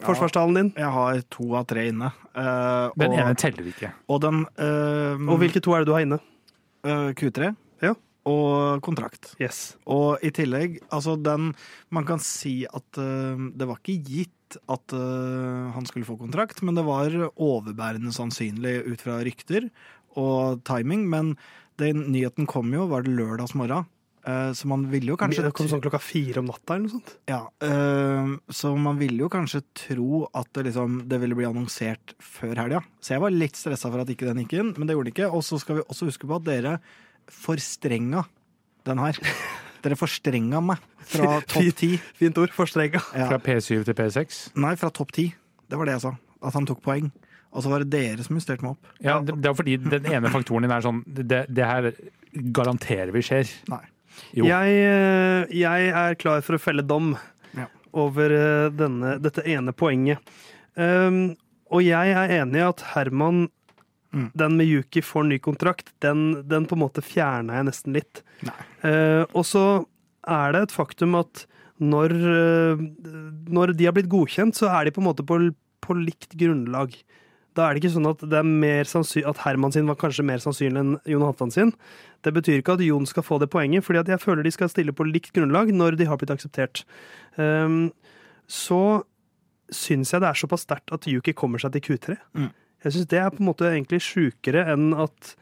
forsvarstalen 0.05 0.59
din. 0.59 0.70
Jeg 0.81 0.91
har 0.97 1.20
to 1.33 1.51
av 1.59 1.66
tre 1.70 1.89
inne. 1.91 2.11
Uh, 2.35 2.91
Den 2.99 3.12
og, 3.12 3.18
ene 3.20 3.35
teller 3.39 3.68
ikke. 3.70 3.93
og 4.11 4.22
den 4.25 4.41
uh, 4.59 5.14
Og 5.31 5.39
hvilke 5.43 5.62
to 5.62 5.75
er 5.77 5.85
det 5.85 5.91
du 5.91 5.95
har 5.95 6.03
inne? 6.07 6.18
Uh, 6.85 7.12
Q3 7.16 7.53
Ja. 7.53 7.55
Og 8.29 8.81
kontrakt. 8.85 9.35
Yes. 9.43 9.77
Og 9.91 10.22
i 10.25 10.33
tillegg, 10.35 10.79
altså 10.95 11.16
den 11.20 11.53
Man 11.93 12.07
kan 12.09 12.22
si 12.22 12.64
at 12.66 13.01
uh, 13.01 13.37
det 13.55 13.68
var 13.68 13.81
ikke 13.81 14.01
gitt 14.01 14.59
at 14.70 14.95
uh, 14.95 15.72
han 15.75 15.87
skulle 15.89 16.09
få 16.09 16.16
kontrakt, 16.20 16.62
men 16.62 16.77
det 16.79 16.87
var 16.87 17.12
overbærende 17.35 18.14
sannsynlig 18.14 18.81
ut 18.87 19.03
fra 19.03 19.20
rykter 19.27 19.68
og 20.20 20.62
timing. 20.66 21.09
Men 21.11 21.35
den 21.81 22.07
nyheten 22.14 22.49
kom 22.51 22.72
jo, 22.75 22.87
var 22.91 23.05
det 23.05 23.16
lørdags 23.16 23.57
morgen. 23.59 23.89
Eh, 24.25 24.53
så 24.57 24.68
man 24.70 24.87
ville 24.89 25.11
jo 25.12 25.18
kanskje 25.20 25.43
Det 25.45 25.51
kom 25.53 25.66
sånn 25.68 25.83
klokka 25.85 25.99
fire 26.01 26.41
om 26.41 26.47
natta 26.49 26.79
eller 26.79 26.87
noe 26.87 26.95
sånt. 26.95 27.11
Ja, 27.29 27.43
så 28.49 28.70
man 28.81 28.97
ville 28.97 29.20
jo 29.20 29.29
kanskje 29.29 29.61
tro 29.77 30.22
at 30.33 30.49
det, 30.57 30.70
liksom, 30.70 31.03
det 31.11 31.18
ville 31.20 31.37
bli 31.37 31.45
annonsert 31.45 32.14
før 32.25 32.62
helga. 32.62 32.81
Så 33.05 33.12
jeg 33.12 33.25
var 33.27 33.35
litt 33.35 33.59
stressa 33.61 33.91
for 33.91 34.01
at 34.01 34.12
ikke 34.14 34.31
den 34.31 34.41
gikk 34.45 34.57
inn, 34.57 34.72
men 34.79 34.89
det 34.89 34.97
gjorde 34.97 35.11
det 35.11 35.16
ikke. 35.18 35.29
Og 35.29 35.45
så 35.45 35.61
skal 35.61 35.83
vi 35.83 35.85
også 35.85 36.09
huske 36.09 36.31
på 36.31 36.39
at 36.39 36.47
dere 36.49 36.79
forstrenga 37.33 38.25
den 38.89 39.01
her. 39.01 39.18
Dere 39.85 39.97
forstrenga 40.01 40.61
meg 40.64 40.83
fra 41.05 41.39
topp 41.51 41.75
ti. 41.79 41.91
Fint 42.18 42.39
ord. 42.41 42.53
Forstrenga. 42.57 43.01
Ja. 43.16 43.29
Fra 43.33 43.39
P7 43.45 43.85
til 43.89 43.97
P6. 43.99 44.41
Nei, 44.61 44.75
fra 44.81 44.91
topp 44.95 45.12
ti. 45.16 45.29
Det 45.68 45.79
var 45.81 45.89
det 45.89 45.97
jeg 45.99 46.05
sa. 46.07 46.14
At 46.45 46.57
han 46.59 46.66
tok 46.68 46.83
poeng. 46.85 47.11
Og 47.55 47.62
så 47.62 47.70
var 47.70 47.85
det 47.85 47.93
dere 47.95 48.25
som 48.27 48.35
justerte 48.37 48.64
meg 48.66 48.75
opp. 48.75 48.89
Ja, 49.05 49.20
det, 49.22 49.37
det 49.41 49.51
er 49.51 49.55
fordi 49.57 49.77
den 49.81 50.09
ene 50.16 50.33
faktoren 50.33 50.66
din 50.66 50.72
er 50.75 50.83
sånn 50.85 51.03
Det, 51.07 51.45
det 51.55 51.68
her 51.68 51.91
garanterer 52.57 53.12
vi 53.14 53.22
skjer. 53.25 53.51
Nei. 53.70 53.83
Jo. 54.35 54.47
Jeg, 54.47 54.75
eh, 54.89 55.55
jeg 55.59 55.89
er 55.95 56.16
klar 56.18 56.43
for 56.47 56.57
å 56.59 56.62
felle 56.62 56.83
dom 56.87 57.14
Ja. 57.55 57.68
over 57.95 58.31
eh, 58.35 58.68
denne, 58.75 59.16
dette 59.22 59.43
ene 59.51 59.72
poenget. 59.75 60.18
Um, 60.75 61.37
og 61.70 61.83
jeg 61.87 62.11
er 62.14 62.33
enig 62.41 62.59
i 62.61 62.66
at 62.66 62.83
Herman, 62.95 63.45
Mm. 64.15 64.29
den 64.39 64.57
med 64.61 64.71
Yuki, 64.71 65.03
får 65.03 65.27
ny 65.27 65.41
kontrakt. 65.43 65.91
Den, 66.05 66.45
den 66.49 66.69
på 66.71 66.77
en 66.79 66.85
måte 66.85 67.03
fjerna 67.03 67.59
jeg 67.59 67.69
nesten 67.71 67.97
litt. 67.97 68.23
Eh, 68.87 69.25
og 69.35 69.43
så 69.49 69.65
er 70.31 70.55
det 70.55 70.62
et 70.69 70.77
faktum 70.77 71.17
at 71.19 71.45
når, 71.83 72.15
eh, 72.15 72.85
når 73.51 73.75
de 73.75 73.89
har 73.89 73.97
blitt 73.97 74.12
godkjent, 74.12 74.57
så 74.57 74.71
er 74.71 74.87
de 74.87 74.95
på 74.95 75.03
en 75.03 75.09
måte 75.09 75.27
på, 75.27 75.41
på 75.83 75.99
likt 75.99 76.37
grunnlag. 76.39 76.95
Da 77.55 77.67
er 77.67 77.75
det 77.75 77.85
ikke 77.85 77.95
sånn 77.95 78.11
at, 78.11 78.23
det 78.31 78.43
mer 78.47 78.87
at 78.87 79.43
Herman 79.45 79.75
sin 79.75 79.91
var 79.91 79.99
kanskje 79.99 80.27
mer 80.27 80.43
sannsynlig 80.43 80.81
enn 80.81 80.95
Jon 81.11 81.23
Halvdan 81.23 81.55
sin. 81.55 81.73
Det 82.27 82.33
betyr 82.35 82.61
ikke 82.61 82.75
at 82.79 82.83
Jon 82.83 83.07
skal 83.07 83.27
få 83.27 83.39
det 83.43 83.51
poenget, 83.53 83.85
fordi 83.87 84.03
jeg 84.11 84.23
føler 84.23 84.43
de 84.43 84.55
skal 84.55 84.71
stille 84.73 84.95
på 84.97 85.07
likt 85.07 85.35
grunnlag 85.37 85.71
når 85.75 85.99
de 86.01 86.09
har 86.11 86.19
blitt 86.19 86.35
akseptert. 86.35 86.83
Um, 87.39 87.93
så 88.51 89.05
syns 89.75 90.12
jeg 90.12 90.23
det 90.23 90.31
er 90.31 90.39
såpass 90.39 90.67
sterkt 90.67 90.93
at 90.95 91.07
Yuki 91.11 91.35
kommer 91.37 91.62
seg 91.62 91.77
til 91.77 91.85
Q3. 91.87 92.19
Mm. 92.35 92.51
Jeg 92.85 92.95
syns 92.95 93.09
det 93.11 93.20
er 93.20 93.32
på 93.32 93.43
en 93.43 93.49
måte 93.49 93.70
egentlig 93.70 94.03
sjukere 94.05 94.68
enn 94.74 94.93
at 95.07 95.35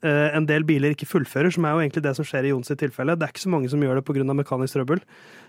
Uh, 0.00 0.32
en 0.32 0.46
del 0.48 0.64
biler 0.64 0.94
ikke 0.94 1.04
fullfører, 1.04 1.52
som 1.52 1.66
er 1.68 1.74
jo 1.76 1.80
egentlig 1.82 2.00
det 2.06 2.14
som 2.16 2.24
skjer 2.24 2.46
i 2.48 2.52
Jons 2.54 2.72
tilfelle. 2.72 3.12
Det 3.20 3.26
er 3.26 3.32
ikke 3.34 3.42
så 3.42 3.50
mange 3.52 3.68
som 3.68 3.82
gjør 3.84 3.98
det 3.98 4.04
pga. 4.08 4.24
mekanisk 4.32 4.78
trøbbel. 4.78 5.02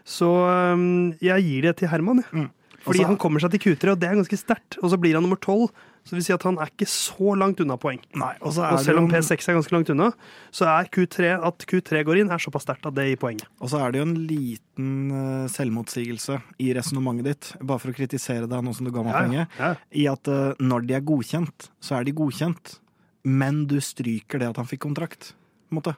Så 0.04 0.28
um, 0.28 1.14
jeg 1.24 1.46
gir 1.46 1.70
det 1.70 1.78
til 1.80 1.88
Herman, 1.88 2.20
jeg. 2.20 2.28
Mm. 2.36 2.50
Fordi 2.82 3.00
Altså- 3.00 3.08
han 3.08 3.18
kommer 3.18 3.40
seg 3.40 3.52
til 3.52 3.60
Q3, 3.60 3.92
og 3.92 4.00
det 4.00 4.10
er 4.10 4.16
ganske 4.16 4.38
sterkt. 4.38 4.78
Og 4.82 4.90
så 4.90 4.98
blir 5.00 5.14
han 5.14 5.24
nummer 5.24 5.38
tolv. 5.40 5.70
Så 6.04 6.16
det 6.16 6.18
vil 6.18 6.24
si 6.26 6.34
at 6.34 6.44
han 6.44 6.58
er 6.58 6.66
ikke 6.66 6.88
så 6.90 7.36
langt 7.38 7.60
unna 7.62 7.78
poeng. 7.78 8.00
Nei, 8.18 8.34
og 8.42 8.54
så 8.56 8.66
Og 8.74 8.80
selv 8.82 8.98
om 8.98 9.08
P6 9.08 9.50
er 9.50 9.54
ganske 9.54 9.72
langt 9.72 9.90
unna, 9.94 10.12
så 10.52 10.66
er 10.66 10.90
Q3, 10.90 11.38
at 11.46 11.60
Q3 11.70 12.04
går 12.04 12.22
inn, 12.22 12.32
er 12.32 12.42
såpass 12.42 12.66
sterkt 12.66 12.88
at 12.90 12.96
det 12.96 13.06
gir 13.06 13.20
poeng. 13.22 13.40
Og 13.62 13.70
så 13.70 13.86
er 13.86 13.92
det 13.92 14.02
jo 14.02 14.08
en 14.08 14.16
liten 14.26 15.12
eh, 15.14 15.48
selvmotsigelse 15.54 16.42
i 16.58 16.74
resonnementet 16.74 17.24
ditt, 17.24 17.52
bare 17.62 17.78
for 17.84 17.94
å 17.94 17.94
kritisere 17.94 18.50
deg 18.50 18.64
nå 18.66 18.74
som 18.74 18.90
du 18.90 18.92
ga 18.92 19.04
meg 19.06 19.14
poenget, 19.14 19.48
ja. 19.60 19.76
i 19.94 20.08
at 20.10 20.28
eh, 20.28 20.54
når 20.58 20.88
de 20.88 20.98
er 20.98 21.06
godkjent, 21.06 21.70
så 21.80 22.00
er 22.00 22.04
de 22.10 22.18
godkjent, 22.18 22.80
men 23.24 23.68
du 23.70 23.78
stryker 23.80 24.42
det 24.42 24.50
at 24.50 24.58
han 24.58 24.66
fikk 24.66 24.82
kontrakt. 24.88 25.36
På 25.70 25.78
en 25.78 25.84
måte. 25.84 25.96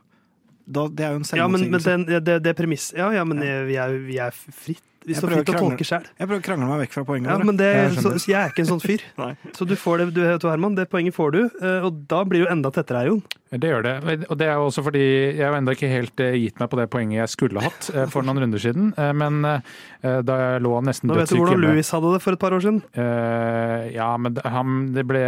da, 0.67 0.89
det 0.89 1.05
er 1.05 1.15
jo 1.15 1.21
en 1.21 1.23
selvmotsigelse. 1.31 1.39
Ja, 1.39 1.47
men, 1.47 2.03
men 2.03 2.05
det, 2.11 2.25
det, 2.27 2.43
det 2.43 2.57
premiss 2.59 2.91
Ja, 2.91 3.07
ja, 3.15 3.23
men 3.23 3.39
vi 3.39 3.79
er, 3.79 3.95
vi 4.03 4.19
er 4.19 4.35
fritt. 4.35 4.83
Jeg 5.07 5.17
står 5.19 5.29
prøver 5.33 5.45
til 5.49 5.55
å 5.55 5.61
tolke 5.67 5.87
sjøl. 5.87 6.07
Jeg 6.19 6.27
prøver 6.29 6.41
å 6.41 6.45
krangle 6.47 6.67
meg 6.71 6.81
vekk 6.85 6.93
fra 6.97 7.03
poenget. 7.07 7.31
Ja, 7.33 7.37
men 7.43 7.57
det, 7.59 7.69
Jeg 7.73 7.95
så, 8.03 8.13
jeg 8.29 8.39
er 8.39 8.53
ikke 8.53 8.63
en 8.65 8.71
sånn 8.73 8.83
fyr. 8.83 9.05
Så 9.57 9.67
du 9.69 9.75
får 9.79 10.03
det, 10.03 10.09
du, 10.15 10.47
Herman, 10.49 10.75
det 10.77 10.87
poenget 10.91 11.15
får 11.17 11.31
du, 11.35 11.41
eh, 11.61 11.85
og 11.87 12.03
da 12.09 12.23
blir 12.27 12.45
du 12.45 12.51
enda 12.51 12.71
tettere 12.73 13.03
her, 13.03 13.11
Jon. 13.13 13.23
Det 13.53 13.69
gjør 13.69 13.83
det. 13.85 13.91
Og 14.33 14.37
det 14.39 14.47
er 14.49 14.55
jo 14.57 14.65
også 14.65 14.81
fordi 14.87 15.01
jeg 15.37 15.43
har 15.45 15.53
ennå 15.59 15.75
ikke 15.75 15.89
helt 15.91 16.21
eh, 16.25 16.33
gitt 16.41 16.57
meg 16.57 16.71
på 16.71 16.79
det 16.79 16.87
poenget 16.89 17.19
jeg 17.19 17.33
skulle 17.35 17.61
hatt 17.61 17.89
eh, 17.93 18.07
for 18.09 18.25
noen 18.25 18.41
runder 18.41 18.61
siden. 18.63 18.93
Men 19.13 19.43
da 19.43 20.35
jeg 20.39 20.61
lå 20.65 20.71
nesten 20.83 21.07
Nå 21.11 21.15
vet 21.19 21.29
du 21.29 21.37
hvordan 21.37 21.53
hjemme 21.59 21.69
Louis 21.75 21.91
hadde 21.93 22.09
det 22.15 22.21
for 22.23 22.35
et 22.35 22.41
par 22.41 22.55
år 22.57 22.63
siden. 22.65 22.79
Eh, 22.97 23.91
Ja, 23.93 24.09
men 24.17 24.33
det- 24.33 24.45
han, 24.49 24.93
det 24.95 25.03
ble 25.07 25.21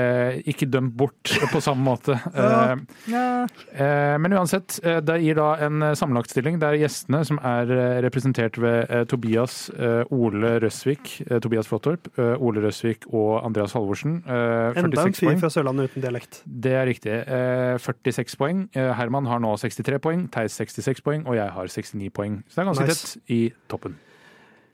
ikke 0.47 0.65
dømt 0.71 0.95
bort 0.97 1.31
på 1.53 1.61
samme 1.61 1.85
måte. 1.85 2.17
Ja. 2.33 2.75
Eh, 3.07 3.45
eh, 3.77 4.17
Men 4.17 4.33
uansett, 4.33 4.79
det 4.81 5.19
gir 5.21 5.37
da 5.37 5.51
en 5.67 5.83
sammenlagtstilling 5.95 6.57
der 6.61 6.77
gjestene, 6.81 7.21
som 7.27 7.37
er 7.45 7.69
representert 8.05 8.57
ved 8.61 9.07
Tobias 9.11 9.64
Ole 10.11 10.59
Røsvik, 10.63 11.21
eh, 11.29 11.39
Tobias 11.39 11.67
Flåttorp, 11.67 12.07
eh, 12.17 12.35
Ole 12.41 12.61
Røsvik 12.63 13.05
og 13.13 13.43
Andreas 13.45 13.73
Halvorsen, 13.73 14.17
eh, 14.27 14.79
Enda 14.81 15.05
en 15.05 15.13
fyr 15.13 15.37
fra 15.39 15.49
Sørlandet 15.49 15.89
uten 15.91 16.01
dialekt. 16.05 16.41
Det 16.45 16.71
er 16.73 16.85
riktig. 16.85 17.13
Eh, 17.27 17.77
46 17.77 18.35
poeng. 18.37 18.67
Eh, 18.75 18.93
Herman 18.93 19.25
har 19.27 19.39
nå 19.39 19.55
63 19.57 19.99
poeng, 19.99 20.27
Theis 20.31 20.53
66 20.59 21.01
poeng, 21.01 21.25
og 21.27 21.35
jeg 21.35 21.49
har 21.49 21.65
69 21.67 22.09
poeng. 22.11 22.43
Så 22.49 22.55
det 22.55 22.63
er 22.65 22.71
ganske 22.71 22.87
Nice. 22.87 23.19
tett 23.19 23.31
i 23.31 23.41
toppen 23.69 23.95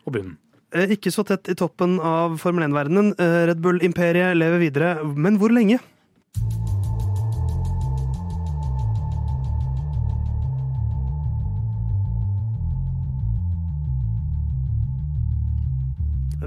og 0.08 0.14
bunnen. 0.14 0.38
Eh, 0.74 0.88
Ikke 0.96 1.12
så 1.12 1.26
tett 1.28 1.50
i 1.50 1.54
toppen 1.56 2.00
av 2.00 2.38
Formel 2.40 2.64
1-verdenen. 2.70 3.14
Eh, 3.20 3.46
Red 3.48 3.62
Bull-imperiet 3.62 4.38
lever 4.38 4.60
videre, 4.60 5.04
men 5.16 5.38
hvor 5.38 5.50
lenge? 5.52 5.80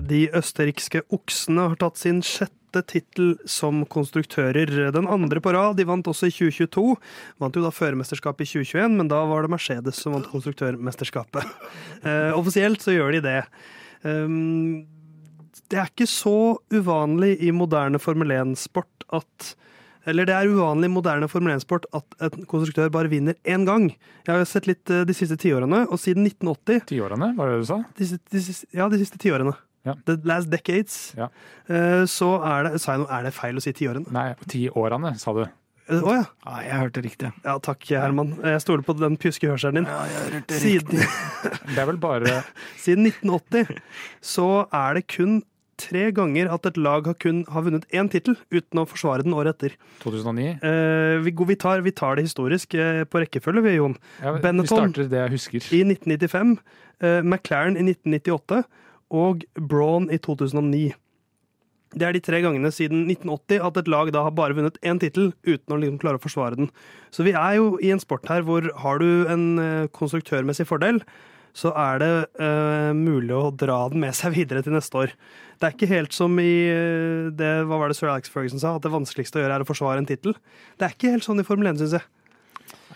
De 0.05 0.27
østerrikske 0.37 1.01
oksene 1.15 1.71
har 1.71 1.79
tatt 1.81 1.97
sin 1.97 2.19
sjette 2.25 2.83
tittel 2.91 3.35
som 3.49 3.85
konstruktører. 3.89 4.69
Den 4.93 5.09
andre 5.09 5.41
på 5.41 5.55
rad. 5.55 5.79
De 5.79 5.87
vant 5.89 6.09
også 6.11 6.29
i 6.29 6.35
2022. 6.35 6.97
Vant 7.41 7.57
jo 7.57 7.63
da 7.65 7.71
førermesterskapet 7.73 8.45
i 8.45 8.51
2021, 8.65 8.99
men 8.99 9.09
da 9.09 9.23
var 9.31 9.47
det 9.47 9.55
Mercedes 9.55 10.03
som 10.03 10.17
vant 10.17 10.31
konstruktørmesterskapet. 10.33 11.49
Eh, 12.05 12.35
offisielt 12.37 12.83
så 12.85 12.93
gjør 12.93 13.15
de 13.15 13.21
det. 13.25 13.39
Um, 14.05 14.83
det 15.73 15.79
er 15.81 15.89
ikke 15.89 16.09
så 16.11 16.59
uvanlig 16.69 17.39
i 17.41 17.49
moderne 17.55 17.97
Formel 18.03 18.35
1-sport 18.35 19.07
at 19.17 19.55
eller 20.05 20.29
det 20.29 20.35
er 20.37 20.51
uvanlig 20.53 20.91
i 20.91 20.93
moderne 20.93 21.31
Formel 21.33 21.55
1-sport 21.55 21.87
at 21.97 22.17
en 22.27 22.45
konstruktør 22.51 22.91
bare 22.93 23.09
vinner 23.09 23.39
én 23.49 23.65
gang. 23.65 23.89
Jeg 24.27 24.35
har 24.35 24.45
sett 24.49 24.69
litt 24.69 24.91
eh, 24.93 25.07
de 25.09 25.17
siste 25.17 25.39
tiårene, 25.41 25.87
og 25.89 25.97
siden 26.03 26.29
1980 26.29 26.91
Tiårene, 26.93 27.31
var 27.39 27.49
det 27.49 27.63
du 27.63 27.71
sa? 27.71 27.81
de, 27.97 28.11
de, 28.35 28.43
Ja, 28.77 28.91
de 28.93 29.01
siste 29.01 29.21
tiårene. 29.23 29.57
Ja. 29.85 29.95
The 30.09 30.17
last 30.25 30.51
decades. 30.53 31.13
Ja. 31.19 31.29
Eh, 31.69 32.05
Så 32.09 32.31
er 32.45 32.71
det 32.71 32.81
Sa 32.81 32.95
jeg 32.95 33.03
noe? 33.05 33.11
Er 33.13 33.27
det 33.29 33.35
feil 33.37 33.57
å 33.61 33.63
si 33.65 33.73
tiårene? 33.77 34.09
Nei, 34.15 34.31
tiårene, 34.49 35.15
sa 35.21 35.35
du. 35.37 35.45
Å 35.85 35.97
oh, 36.01 36.15
ja. 36.17 36.25
Nei, 36.49 36.61
jeg 36.65 36.81
hørte 36.81 37.01
riktig. 37.05 37.31
ja. 37.45 37.59
Takk, 37.61 37.83
Herman. 37.93 38.31
Jeg 38.41 38.61
stoler 38.65 38.85
på 38.87 38.95
den 38.97 39.19
pjuske 39.21 39.51
hørselen 39.51 39.83
din. 39.83 39.89
Ja, 39.91 40.05
jeg 40.09 40.39
hørte 40.39 40.61
Siden, 40.63 41.03
Det 41.75 41.81
er 41.83 41.89
vel 41.91 41.99
bare 42.01 42.39
siden 42.85 43.11
1980 43.11 43.83
så 44.25 44.47
er 44.73 44.97
det 44.97 45.05
kun 45.13 45.43
tre 45.77 46.07
ganger 46.15 46.49
at 46.55 46.65
et 46.71 46.77
lag 46.79 47.05
har 47.11 47.17
kun 47.21 47.43
har 47.51 47.65
vunnet 47.67 47.85
én 47.93 48.09
tittel 48.09 48.37
uten 48.55 48.81
å 48.81 48.87
forsvare 48.89 49.25
den 49.27 49.35
året 49.37 49.57
etter. 49.59 49.75
2009. 50.05 50.47
Eh, 50.63 51.17
vi, 51.27 51.33
vi, 51.51 51.57
tar, 51.61 51.83
vi 51.85 51.93
tar 51.93 52.17
det 52.17 52.25
historisk 52.31 52.77
eh, 52.79 53.03
på 53.05 53.21
rekkefølge, 53.21 53.65
vi, 53.67 53.75
Jon. 53.77 53.97
Ja, 54.23 54.33
vi 54.37 54.41
Benetton. 54.47 54.71
starter 54.89 55.11
det 55.11 55.21
jeg 55.25 55.35
husker. 55.35 55.67
I 55.75 55.83
1995, 55.91 56.55
eh, 57.03 57.21
McLaren 57.27 57.77
i 57.77 57.85
1998 57.91 58.63
og 59.15 59.45
Braun 59.55 60.11
i 60.13 60.19
2009. 60.19 60.93
Det 61.95 62.07
er 62.07 62.17
de 62.17 62.23
tre 62.27 62.41
gangene 62.43 62.73
siden 62.75 63.05
1980 63.07 63.63
at 63.69 63.77
et 63.79 63.91
lag 63.93 64.11
da 64.15 64.25
har 64.27 64.35
bare 64.35 64.57
vunnet 64.57 64.81
én 64.83 64.99
tittel 64.99 65.31
uten 65.47 65.77
å 65.77 65.79
liksom 65.79 66.01
klare 66.03 66.19
å 66.19 66.25
forsvare 66.25 66.59
den. 66.59 66.73
Så 67.15 67.27
vi 67.27 67.37
er 67.39 67.61
jo 67.61 67.77
i 67.79 67.93
en 67.95 68.03
sport 68.03 68.27
her 68.31 68.43
hvor 68.47 68.67
har 68.83 68.99
du 68.99 69.29
en 69.31 69.47
eh, 69.63 69.87
konstruktørmessig 69.95 70.67
fordel, 70.67 70.99
så 71.55 71.71
er 71.79 72.01
det 72.03 72.11
uh, 72.43 72.91
mulig 72.99 73.31
å 73.31 73.53
dra 73.55 73.85
den 73.93 74.03
med 74.03 74.17
seg 74.19 74.35
videre 74.35 74.65
til 74.67 74.75
neste 74.75 75.05
år. 75.05 75.13
Det 75.61 75.69
er 75.69 75.77
ikke 75.77 75.91
helt 75.93 76.17
som 76.17 76.35
i 76.43 76.67
eh, 76.67 77.31
det, 77.31 77.53
hva 77.69 77.79
var 77.79 77.93
det 77.93 77.99
Sir 77.99 78.11
Alex 78.11 78.33
Ferguson 78.33 78.59
sa, 78.59 78.75
at 78.75 78.83
det 78.83 78.91
vanskeligste 78.91 79.39
å 79.39 79.45
gjøre 79.45 79.61
er 79.61 79.65
å 79.65 79.69
forsvare 79.69 80.03
en 80.03 80.09
tittel. 80.09 80.35
Det 80.75 80.89
er 80.89 80.97
ikke 80.97 81.13
helt 81.15 81.27
sånn 81.27 81.39
i 81.39 81.47
Formel 81.47 81.71
1, 81.71 81.79
syns 81.85 81.95
jeg. 82.01 82.24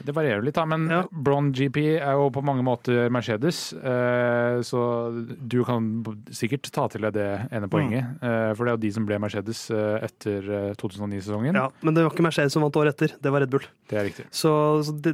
Det 0.05 0.15
varierer 0.15 0.45
litt, 0.47 0.55
da, 0.55 0.65
men 0.69 0.87
Ja. 0.91 1.03
Bron 1.11 1.51
GP 1.53 1.79
er 1.99 2.15
jo 2.15 2.29
på 2.31 2.43
mange 2.45 2.63
måter 2.67 3.09
Mercedes. 3.11 3.73
Eh, 3.73 4.61
så 4.63 4.81
du 5.25 5.65
kan 5.67 5.89
sikkert 6.31 6.71
ta 6.75 6.87
til 6.89 7.03
deg 7.07 7.17
det 7.17 7.29
ene 7.53 7.69
poenget. 7.71 8.07
Mm. 8.23 8.55
for 8.57 8.65
det 8.65 8.71
er 8.71 8.77
jo 8.77 8.83
de 8.83 8.93
som 8.95 9.07
ble 9.09 9.19
Mercedes 9.21 9.71
eh, 9.71 10.05
etter 10.07 10.47
eh, 10.47 10.75
2009-sesongen. 10.79 11.57
Ja, 11.59 11.69
men 11.83 11.95
det 11.97 12.05
var 12.05 12.13
ikke 12.13 12.27
Mercedes 12.27 12.55
som 12.55 12.63
vant 12.65 12.77
året 12.79 12.95
etter, 12.97 13.17
det 13.21 13.33
var 13.33 13.43
Red 13.45 13.53
Bull. 13.53 13.67
Det 13.91 13.99
er 13.99 14.07
riktig. 14.09 14.27
Så, 14.35 14.53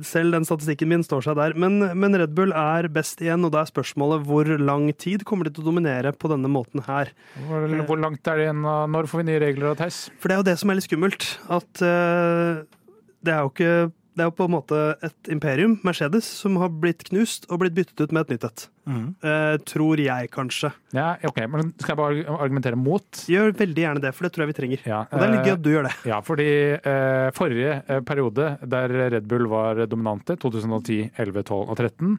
selv 0.05 0.37
den 0.37 0.47
statistikken 0.49 0.91
min 0.91 1.05
står 1.07 1.24
seg 1.28 1.39
der. 1.41 1.57
Men, 1.57 1.80
men 1.97 2.18
Red 2.20 2.35
Bull 2.37 2.53
er 2.53 2.89
best 2.93 3.22
igjen, 3.24 3.45
og 3.47 3.55
da 3.55 3.62
er 3.64 3.70
spørsmålet 3.72 4.24
hvor 4.28 4.49
lang 4.61 4.91
tid 4.99 5.24
kommer 5.28 5.49
de 5.49 5.55
til 5.55 5.64
å 5.64 5.70
dominere 5.70 6.12
på 6.12 6.30
denne 6.32 6.51
måten 6.51 6.85
her. 6.89 7.12
Hvor, 7.49 7.66
hvor 7.89 8.01
langt 8.01 8.26
er 8.28 8.41
det 8.41 8.49
igjen? 8.49 8.64
Når 8.64 9.11
får 9.11 9.22
vi 9.22 9.28
nye 9.32 9.43
regler 9.43 9.72
av 9.72 9.80
Theis? 9.80 10.07
For 10.18 10.30
det 10.30 10.37
er 10.37 10.43
jo 10.43 10.49
det 10.51 10.59
som 10.61 10.70
er 10.70 10.80
litt 10.80 10.89
skummelt. 10.89 11.28
At 11.53 11.85
det 11.85 13.32
er 13.32 13.45
jo 13.45 13.53
ikke 13.53 13.74
det 14.15 14.23
er 14.23 14.29
jo 14.31 14.35
på 14.39 14.47
en 14.47 14.53
måte 14.55 14.79
et 15.05 15.31
imperium, 15.33 15.75
Mercedes, 15.87 16.27
som 16.43 16.55
har 16.62 16.71
blitt 16.71 17.03
knust 17.09 17.49
og 17.51 17.61
blitt 17.65 17.75
byttet 17.75 18.05
ut 18.05 18.15
med 18.15 18.25
et 18.25 18.35
nytt 18.35 18.47
et. 18.49 18.65
Mm. 18.87 19.07
Eh, 19.27 19.57
tror 19.67 20.03
jeg, 20.03 20.31
kanskje. 20.35 20.71
Ja, 20.95 21.15
ok, 21.27 21.41
men 21.51 21.73
Skal 21.83 21.95
jeg 21.95 22.01
bare 22.01 22.37
argumentere 22.37 22.79
mot? 22.79 23.25
Gjør 23.31 23.55
veldig 23.59 23.85
gjerne 23.87 24.05
det, 24.05 24.15
for 24.15 24.27
det 24.27 24.33
tror 24.35 24.45
jeg 24.45 24.53
vi 24.53 24.57
trenger. 24.61 24.87
Ja, 24.87 25.01
Og 25.09 25.19
det 25.19 25.27
er 25.27 25.35
litt 25.35 25.49
gøy 25.49 25.53
eh, 25.55 25.59
at 25.59 25.65
du 25.67 25.71
gjør 25.73 25.89
det. 25.89 25.95
Ja, 26.12 26.21
fordi 26.25 26.49
eh, 26.79 27.29
forrige 27.35 27.77
eh, 27.83 28.03
periode 28.07 28.49
der 28.77 28.97
Red 29.17 29.29
Bull 29.31 29.49
var 29.51 29.83
dominante, 29.91 30.39
2010, 30.39 31.11
11, 31.19 31.47
12 31.49 31.62
og 31.65 31.77
13 31.79 32.19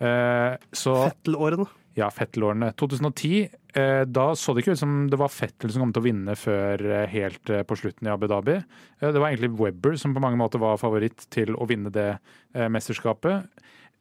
eh, 0.00 0.56
Så 0.74 0.96
Fettel-årene. 1.04 1.68
Ja, 1.96 2.10
Fettel-årene. 2.12 2.72
2010, 2.76 3.48
eh, 3.74 4.02
da 4.04 4.26
så 4.36 4.52
det 4.52 4.62
ikke 4.62 4.74
ut 4.76 4.82
som 4.82 4.96
det 5.10 5.18
var 5.20 5.32
Fettel 5.32 5.72
som 5.72 5.86
kom 5.86 5.94
til 5.96 6.02
å 6.02 6.06
vinne 6.06 6.36
før 6.36 6.82
eh, 6.84 7.06
helt 7.08 7.52
eh, 7.52 7.64
på 7.66 7.78
slutten 7.80 8.08
i 8.08 8.12
Abu 8.12 8.26
Dhabi. 8.28 8.58
Det 9.00 9.16
var 9.16 9.30
egentlig 9.30 9.54
Webber 9.56 9.96
som 10.00 10.12
på 10.16 10.22
mange 10.22 10.40
måter 10.40 10.60
var 10.60 10.80
favoritt 10.80 11.24
til 11.32 11.56
å 11.56 11.68
vinne 11.68 11.92
det 11.92 12.10
mesterskapet. 12.72 13.48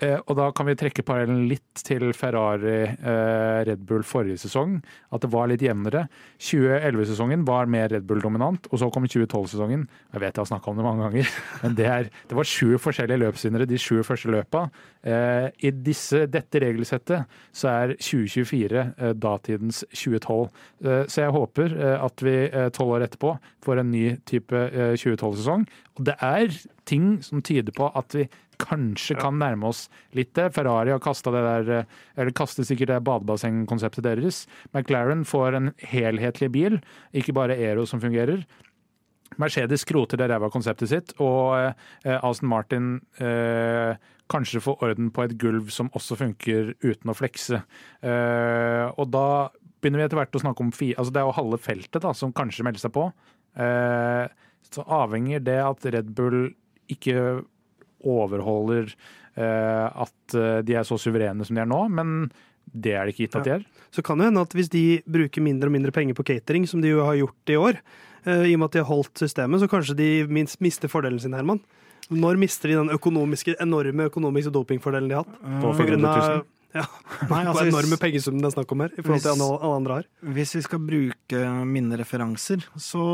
Eh, 0.03 0.17
og 0.27 0.35
da 0.35 0.49
kan 0.51 0.67
vi 0.67 0.75
trekke 0.75 1.05
parallellen 1.07 1.45
litt 1.47 1.83
til 1.87 2.09
Ferrari 2.17 2.81
eh, 2.83 3.59
Red 3.67 3.85
Bull 3.87 4.03
forrige 4.03 4.41
sesong. 4.43 4.81
At 5.15 5.23
det 5.23 5.31
var 5.31 5.47
litt 5.47 5.63
jevnere. 5.63 6.05
2011-sesongen 6.43 7.45
var 7.47 7.69
mer 7.71 7.87
Red 7.93 8.07
Bull-dominant, 8.09 8.67
og 8.71 8.81
så 8.81 8.89
kom 8.91 9.07
2012-sesongen. 9.07 9.85
Jeg 10.11 10.23
vet 10.23 10.33
jeg 10.33 10.43
har 10.43 10.51
snakka 10.51 10.71
om 10.71 10.81
det 10.81 10.87
mange 10.87 11.07
ganger, 11.07 11.31
men 11.63 11.79
det, 11.79 11.87
er, 11.91 12.11
det 12.27 12.39
var 12.39 12.49
sju 12.49 12.75
forskjellige 12.81 13.23
løpsvinnere 13.23 13.69
de 13.69 13.79
sju 13.79 14.01
første 14.03 14.33
løpa. 14.35 14.65
Eh, 15.07 15.47
I 15.63 15.73
disse, 15.85 16.25
dette 16.31 16.63
regelsettet 16.65 17.39
så 17.55 17.71
er 17.71 17.95
2024 17.95 18.83
eh, 18.83 19.15
datidens 19.15 19.85
2012. 19.93 20.49
Eh, 20.83 21.03
så 21.07 21.23
jeg 21.23 21.35
håper 21.39 21.79
at 21.95 22.21
vi 22.25 22.35
tolv 22.75 22.97
år 22.97 23.05
etterpå 23.05 23.35
får 23.65 23.81
en 23.81 23.91
ny 23.91 24.05
type 24.27 24.55
eh, 24.55 24.93
2012-sesong. 24.99 25.65
Og 25.95 26.07
det 26.07 26.15
er 26.23 26.51
ting 26.85 27.15
som 27.25 27.41
tyder 27.45 27.73
på 27.75 27.87
at 27.95 28.15
vi 28.17 28.27
kanskje 28.61 29.17
kan 29.19 29.39
nærme 29.41 29.69
oss 29.71 29.85
litt 30.17 30.33
det. 30.37 30.51
Ferrari 30.55 30.93
har 30.93 31.01
kasta 31.03 31.33
det 31.33 31.43
der, 31.45 31.71
eh, 31.79 31.97
eller 32.17 32.35
kastet 32.35 32.67
sikkert 32.67 32.93
det 32.93 33.03
badebassengkonseptet 33.07 34.05
deres. 34.05 34.45
McLaren 34.73 35.25
får 35.25 35.55
en 35.55 35.73
helhetlig 35.79 36.51
bil, 36.51 36.79
ikke 37.13 37.35
bare 37.35 37.57
Aero 37.57 37.85
som 37.85 38.01
fungerer. 38.01 38.45
Mercedes 39.41 39.83
skroter 39.83 40.19
det 40.19 40.29
ræva 40.29 40.49
konseptet 40.53 40.91
sitt, 40.91 41.13
og 41.19 41.55
eh, 42.05 42.19
Aston 42.23 42.49
Martin 42.49 42.89
eh, 43.19 43.97
kanskje 44.31 44.61
får 44.63 44.83
orden 44.85 45.11
på 45.13 45.25
et 45.25 45.35
gulv 45.41 45.69
som 45.73 45.91
også 45.97 46.17
funker 46.19 46.73
uten 46.85 47.11
å 47.11 47.17
flekse. 47.17 47.61
Eh, 48.01 48.85
og 48.95 49.09
da 49.13 49.27
begynner 49.81 50.01
vi 50.01 50.07
etter 50.07 50.21
hvert 50.21 50.37
å 50.37 50.43
snakke 50.45 50.65
om 50.65 50.71
fi, 50.73 50.93
altså 50.95 51.13
Det 51.13 51.21
er 51.21 51.27
jo 51.27 51.37
halve 51.39 51.59
feltet 51.61 52.05
da, 52.05 52.13
som 52.17 52.33
kanskje 52.35 52.65
melder 52.65 52.85
seg 52.85 52.95
på. 52.95 53.09
Eh, 53.59 54.25
så 54.71 54.85
avhenger 54.91 55.43
det 55.45 55.59
at 55.61 55.85
Red 55.93 56.15
Bull 56.17 56.49
ikke 56.91 57.43
overholder 58.05 58.91
eh, 58.91 59.87
at 60.05 60.35
eh, 60.37 60.59
de 60.65 60.77
er 60.77 60.87
så 60.87 60.97
suverene 61.01 61.45
som 61.47 61.57
de 61.57 61.63
er 61.63 61.69
nå. 61.69 61.81
Men 61.91 62.29
det 62.65 62.95
er 62.95 63.05
det 63.05 63.15
ikke 63.15 63.27
gitt 63.27 63.37
at 63.39 63.47
de 63.47 63.55
er. 63.57 63.65
Ja. 63.65 63.87
Så 63.95 64.03
kan 64.05 64.19
det 64.19 64.29
hende 64.29 64.43
at 64.43 64.55
hvis 64.57 64.71
de 64.73 64.85
bruker 65.07 65.43
mindre 65.43 65.69
og 65.69 65.75
mindre 65.77 65.93
penger 65.95 66.17
på 66.17 66.25
catering, 66.27 66.67
som 66.67 66.81
de 66.83 66.91
jo 66.91 67.05
har 67.05 67.17
gjort 67.19 67.53
i 67.53 67.59
år, 67.59 67.79
eh, 68.25 68.49
i 68.51 68.55
og 68.55 68.61
med 68.61 68.69
at 68.69 68.77
de 68.77 68.83
har 68.83 68.91
holdt 68.91 69.23
systemet, 69.23 69.61
så 69.61 69.71
kanskje 69.71 69.97
de 69.99 70.09
minst 70.27 70.61
mister 70.63 70.91
fordelen 70.91 71.21
sin, 71.21 71.35
Herman. 71.37 71.61
Når 72.13 72.37
mister 72.37 72.69
de 72.69 72.77
den 72.77 72.91
økonomiske, 72.93 73.55
enorme 73.63 74.09
økonomiske 74.11 74.53
dopingfordelen 74.53 75.09
de 75.09 75.17
har 75.17 75.25
hatt? 75.25 75.39
På 75.63 75.71
400 75.73 76.11
000? 76.37 76.43
Ja. 76.75 76.83
Nei, 77.31 77.41
altså, 77.47 77.65
enorme 77.69 77.97
pengesummen 77.99 78.43
det 78.43 78.49
er 78.49 78.55
snakk 78.57 78.73
om 78.75 78.83
her. 78.83 78.95
i 78.95 79.03
forhold 79.03 79.23
til 79.23 79.33
alle 79.33 79.69
andre 79.71 79.99
har. 79.99 80.07
Hvis 80.35 80.55
vi 80.57 80.63
skal 80.65 80.81
bruke 80.83 81.43
mine 81.69 81.99
referanser 82.01 82.65
så 82.75 83.05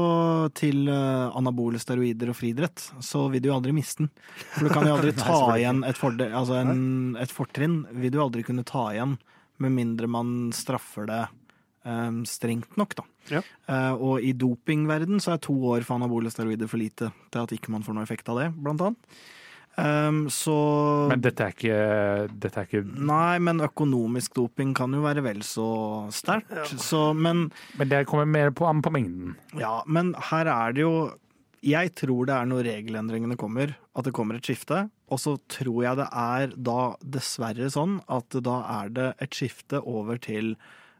til 0.58 0.90
eh, 0.90 1.38
anabole 1.38 1.82
steroider 1.82 2.32
og 2.34 2.40
friidrett, 2.40 2.88
så 3.06 3.28
vil 3.32 3.44
du 3.44 3.52
jo 3.52 3.58
aldri 3.60 3.76
miste 3.78 4.06
den. 4.06 4.14
For 4.56 4.66
du 4.66 4.74
kan 4.74 4.90
jo 4.90 4.96
aldri 4.98 5.14
ta 5.20 5.42
igjen 5.60 5.84
et, 5.88 6.00
fordel, 6.00 6.34
altså 6.38 6.58
en, 6.64 6.82
et 7.22 7.34
fortrinn. 7.34 7.84
Vil 8.02 8.14
du 8.14 8.22
aldri 8.24 8.46
kunne 8.48 8.66
ta 8.68 8.90
igjen, 8.96 9.20
med 9.62 9.76
mindre 9.78 10.10
man 10.10 10.50
straffer 10.58 11.06
det 11.10 11.22
um, 11.86 12.24
strengt 12.26 12.80
nok, 12.82 12.96
da. 12.98 13.06
Ja. 13.30 13.44
Uh, 13.70 13.94
og 13.94 14.26
i 14.26 14.34
dopingverden 14.34 15.22
så 15.22 15.36
er 15.36 15.44
to 15.46 15.54
år 15.70 15.86
for 15.86 16.00
anabole 16.00 16.32
steroider 16.34 16.70
for 16.72 16.82
lite 16.82 17.12
til 17.30 17.44
at 17.44 17.54
ikke 17.54 17.74
man 17.74 17.86
får 17.86 17.98
noe 17.98 18.08
effekt 18.08 18.32
av 18.34 18.42
det, 18.42 18.50
blant 18.58 18.82
annet. 18.88 19.22
Um, 19.80 20.26
så 20.30 20.54
Men 21.08 21.22
dette 21.24 21.46
er 21.46 21.54
ikke, 21.56 21.76
dette 22.44 22.60
er 22.60 22.68
ikke 22.68 22.82
Nei, 23.08 23.40
men 23.40 23.64
økonomisk 23.64 24.36
doping 24.36 24.74
kan 24.78 24.92
jo 24.92 25.00
være 25.06 25.24
vel 25.24 25.40
så 25.48 26.10
sterkt. 26.12 26.74
Så, 26.76 27.14
men 27.16 27.48
Men 27.80 27.92
det 27.92 28.04
kommer 28.10 28.28
mer 28.28 28.52
på, 28.52 28.68
an 28.68 28.84
på 28.84 28.92
mengden. 28.92 29.38
Ja, 29.58 29.80
men 29.88 30.14
her 30.32 30.52
er 30.52 30.76
det 30.76 30.84
jo 30.84 30.96
Jeg 31.64 31.94
tror 31.96 32.28
det 32.28 32.36
er 32.36 32.50
når 32.50 32.68
regelendringene 32.68 33.38
kommer, 33.40 33.78
at 33.96 34.06
det 34.06 34.14
kommer 34.18 34.36
et 34.36 34.46
skifte. 34.46 34.90
Og 35.12 35.20
så 35.22 35.38
tror 35.52 35.84
jeg 35.86 36.00
det 36.00 36.08
er 36.10 36.54
da 36.58 36.82
dessverre 37.04 37.68
sånn 37.72 38.00
at 38.12 38.38
da 38.44 38.58
er 38.82 38.94
det 38.96 39.10
et 39.24 39.36
skifte 39.36 39.82
over 39.86 40.18
til 40.18 40.56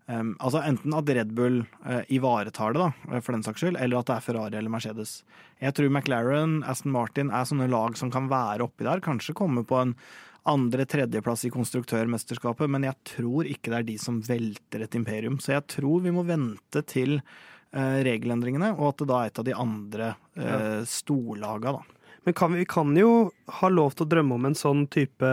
um, 0.08 0.34
Altså 0.40 0.64
enten 0.66 0.96
at 0.98 1.12
Red 1.18 1.36
Bull 1.38 1.62
uh, 1.86 2.02
ivaretar 2.10 2.74
det, 2.76 2.88
da, 2.88 3.22
for 3.22 3.36
den 3.36 3.46
saks 3.46 3.64
skyld, 3.64 3.78
eller 3.78 4.02
at 4.02 4.10
det 4.10 4.18
er 4.18 4.26
Ferrari 4.26 4.58
eller 4.60 4.74
Mercedes. 4.74 5.22
Jeg 5.62 5.78
tror 5.78 5.92
McLaren, 5.92 6.60
Aston 6.64 6.94
Martin 6.96 7.32
er 7.32 7.48
sånne 7.48 7.70
lag 7.72 7.98
som 8.00 8.12
kan 8.14 8.30
være 8.32 8.66
oppi 8.66 8.88
der. 8.88 9.04
Kanskje 9.04 9.38
komme 9.38 9.66
på 9.68 9.80
en 9.82 9.96
andre-tredjeplass 10.50 11.46
i 11.46 11.54
konstruktørmesterskapet, 11.54 12.70
men 12.72 12.88
jeg 12.88 12.98
tror 13.06 13.50
ikke 13.50 13.70
det 13.70 13.80
er 13.80 13.90
de 13.92 13.98
som 14.02 14.20
velter 14.26 14.86
et 14.86 14.98
imperium. 14.98 15.38
Så 15.42 15.54
jeg 15.54 15.68
tror 15.76 16.02
vi 16.06 16.14
må 16.16 16.26
vente 16.26 16.82
til 16.90 17.20
uh, 17.22 18.00
regelendringene, 18.02 18.74
og 18.78 18.94
at 18.94 19.04
det 19.04 19.10
da 19.12 19.20
er 19.20 19.32
et 19.32 19.42
av 19.44 19.50
de 19.50 19.58
andre 19.66 20.14
uh, 20.40 20.82
storlaga, 20.90 21.78
da. 21.78 22.02
Men 22.26 22.36
kan 22.38 22.54
vi 22.54 22.60
vi 22.62 22.70
kan 22.70 22.98
jo 22.98 23.32
ha 23.60 23.70
lov 23.70 23.96
til 23.96 24.06
å 24.06 24.12
drømme 24.12 24.36
om 24.38 24.50
en 24.50 24.58
sånn 24.58 24.86
type 24.94 25.30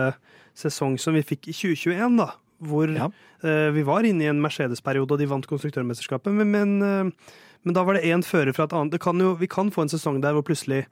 sesong 0.57 0.97
som 1.01 1.13
vi 1.13 1.25
fikk 1.25 1.51
i 1.51 1.53
2021, 1.53 2.17
da. 2.17 2.31
Hvor 2.59 2.91
Ja. 2.91 3.09
uh, 3.43 3.69
vi 3.75 3.83
var 3.87 4.03
inne 4.03 4.25
i 4.25 4.31
en 4.31 4.41
Mercedes-periode, 4.43 5.11
og 5.11 5.19
de 5.19 5.29
vant 5.29 5.47
konstruktørmesterskapet. 5.47 6.33
Men, 6.33 6.51
men, 6.51 6.81
uh, 6.81 7.37
men 7.63 7.73
da 7.73 7.83
var 7.83 7.95
det 7.95 8.07
én 8.07 8.23
fører 8.25 8.53
fra 8.55 8.67
et 8.67 8.73
annet. 8.73 8.91
Det 8.91 9.01
kan 9.01 9.19
jo, 9.19 9.35
vi 9.39 9.47
kan 9.47 9.71
få 9.71 9.83
en 9.85 9.93
sesong 9.93 10.21
der 10.21 10.35
hvor 10.35 10.43
plutselig 10.43 10.85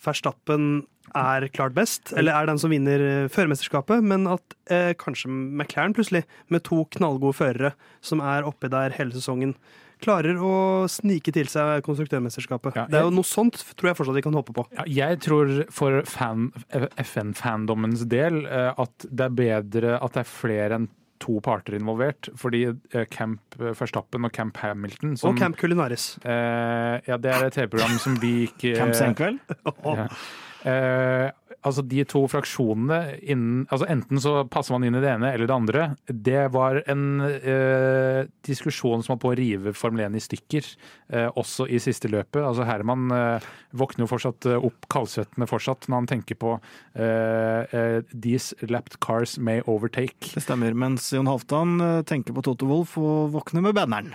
Verstappen 0.00 0.86
er 1.16 1.48
klart 1.52 1.74
best, 1.76 2.12
eller 2.16 2.32
er 2.36 2.46
den 2.48 2.58
som 2.60 2.70
vinner 2.72 3.02
eh, 3.02 3.28
førermesterskapet, 3.32 4.02
men 4.06 4.28
at 4.30 4.56
eh, 4.70 4.92
kanskje 4.98 5.28
McLaren 5.30 5.94
plutselig, 5.96 6.24
med 6.48 6.64
to 6.68 6.84
knallgode 6.96 7.36
førere 7.36 7.72
som 8.04 8.22
er 8.22 8.46
oppi 8.48 8.70
der 8.72 8.94
hele 8.96 9.12
sesongen, 9.16 9.56
klarer 10.00 10.38
å 10.40 10.86
snike 10.88 11.34
til 11.36 11.50
seg 11.52 11.82
konstruktørmesterskapet. 11.84 12.78
Ja, 12.78 12.86
det 12.88 13.00
er 13.02 13.04
jo 13.04 13.12
noe 13.12 13.28
sånt 13.28 13.58
tror 13.74 13.90
jeg 13.90 13.98
fortsatt 13.98 14.16
vi 14.16 14.24
kan 14.24 14.38
håpe 14.38 14.54
på. 14.56 14.64
Ja, 14.78 14.86
jeg 14.88 15.20
tror 15.26 15.50
for 15.76 16.00
FN-fandommens 16.08 18.06
del 18.08 18.46
at 18.48 19.04
det 19.04 19.26
er 19.26 19.36
bedre 19.42 19.98
at 20.00 20.16
det 20.16 20.22
er 20.22 20.30
flere 20.30 20.80
enn 20.80 20.88
to 21.20 21.38
parter 21.44 21.76
involvert. 21.78 22.28
Fordi 22.40 22.64
eh, 22.68 23.04
Camp 23.12 23.40
Verstappen 23.60 24.24
og 24.24 24.32
Camp 24.32 24.56
Hamilton 24.62 25.16
som, 25.20 25.30
Og 25.34 25.38
Camp 25.40 25.56
Culinaris. 25.60 26.14
eh, 26.24 27.00
Ja, 27.08 27.16
det 27.16 27.32
er 27.34 27.46
et 27.46 27.52
TV-program 27.58 27.98
som 28.02 28.16
vi 28.22 28.34
ikke 28.48 28.76
Camp 28.76 28.94
Senkveld? 28.98 29.38
Ja. 29.84 30.08
Eh, 30.60 31.30
altså 31.66 31.82
De 31.86 32.02
to 32.08 32.22
fraksjonene 32.30 33.16
innen 33.20 33.64
altså 33.72 33.88
Enten 33.90 34.20
så 34.22 34.34
passer 34.50 34.74
man 34.74 34.86
inn 34.86 34.96
i 34.96 35.02
det 35.02 35.10
ene 35.12 35.32
eller 35.34 35.48
det 35.50 35.56
andre. 35.56 35.86
Det 36.06 36.44
var 36.54 36.80
en 36.90 37.04
eh, 37.26 38.28
diskusjon 38.46 39.02
som 39.02 39.14
holdt 39.14 39.24
på 39.24 39.32
å 39.32 39.38
rive 39.38 39.74
Formel 39.76 40.06
1 40.06 40.18
i 40.18 40.22
stykker, 40.24 40.70
eh, 41.12 41.28
også 41.40 41.66
i 41.68 41.80
siste 41.82 42.10
løpet. 42.12 42.40
Altså 42.44 42.66
Herman 42.68 43.10
eh, 43.16 43.50
våkner 43.76 44.06
jo 44.06 44.12
fortsatt 44.12 44.48
eh, 44.50 44.68
opp 44.70 44.88
kaldsvettende 44.92 45.50
fortsatt 45.50 45.90
når 45.90 46.02
han 46.02 46.10
tenker 46.14 46.40
på 46.40 46.54
eh, 46.56 47.76
eh, 47.76 47.98
These 48.14 48.70
lapped 48.70 49.00
cars 49.04 49.36
may 49.38 49.64
overtake. 49.66 50.32
Det 50.34 50.44
stemmer. 50.46 50.76
Mens 50.78 51.10
Jon 51.14 51.30
Halvdan 51.30 52.04
tenker 52.08 52.36
på 52.36 52.46
Toto 52.46 52.70
Wolff 52.70 52.96
og 53.00 53.34
våkner 53.34 53.66
med 53.66 53.76
banneren. 53.78 54.14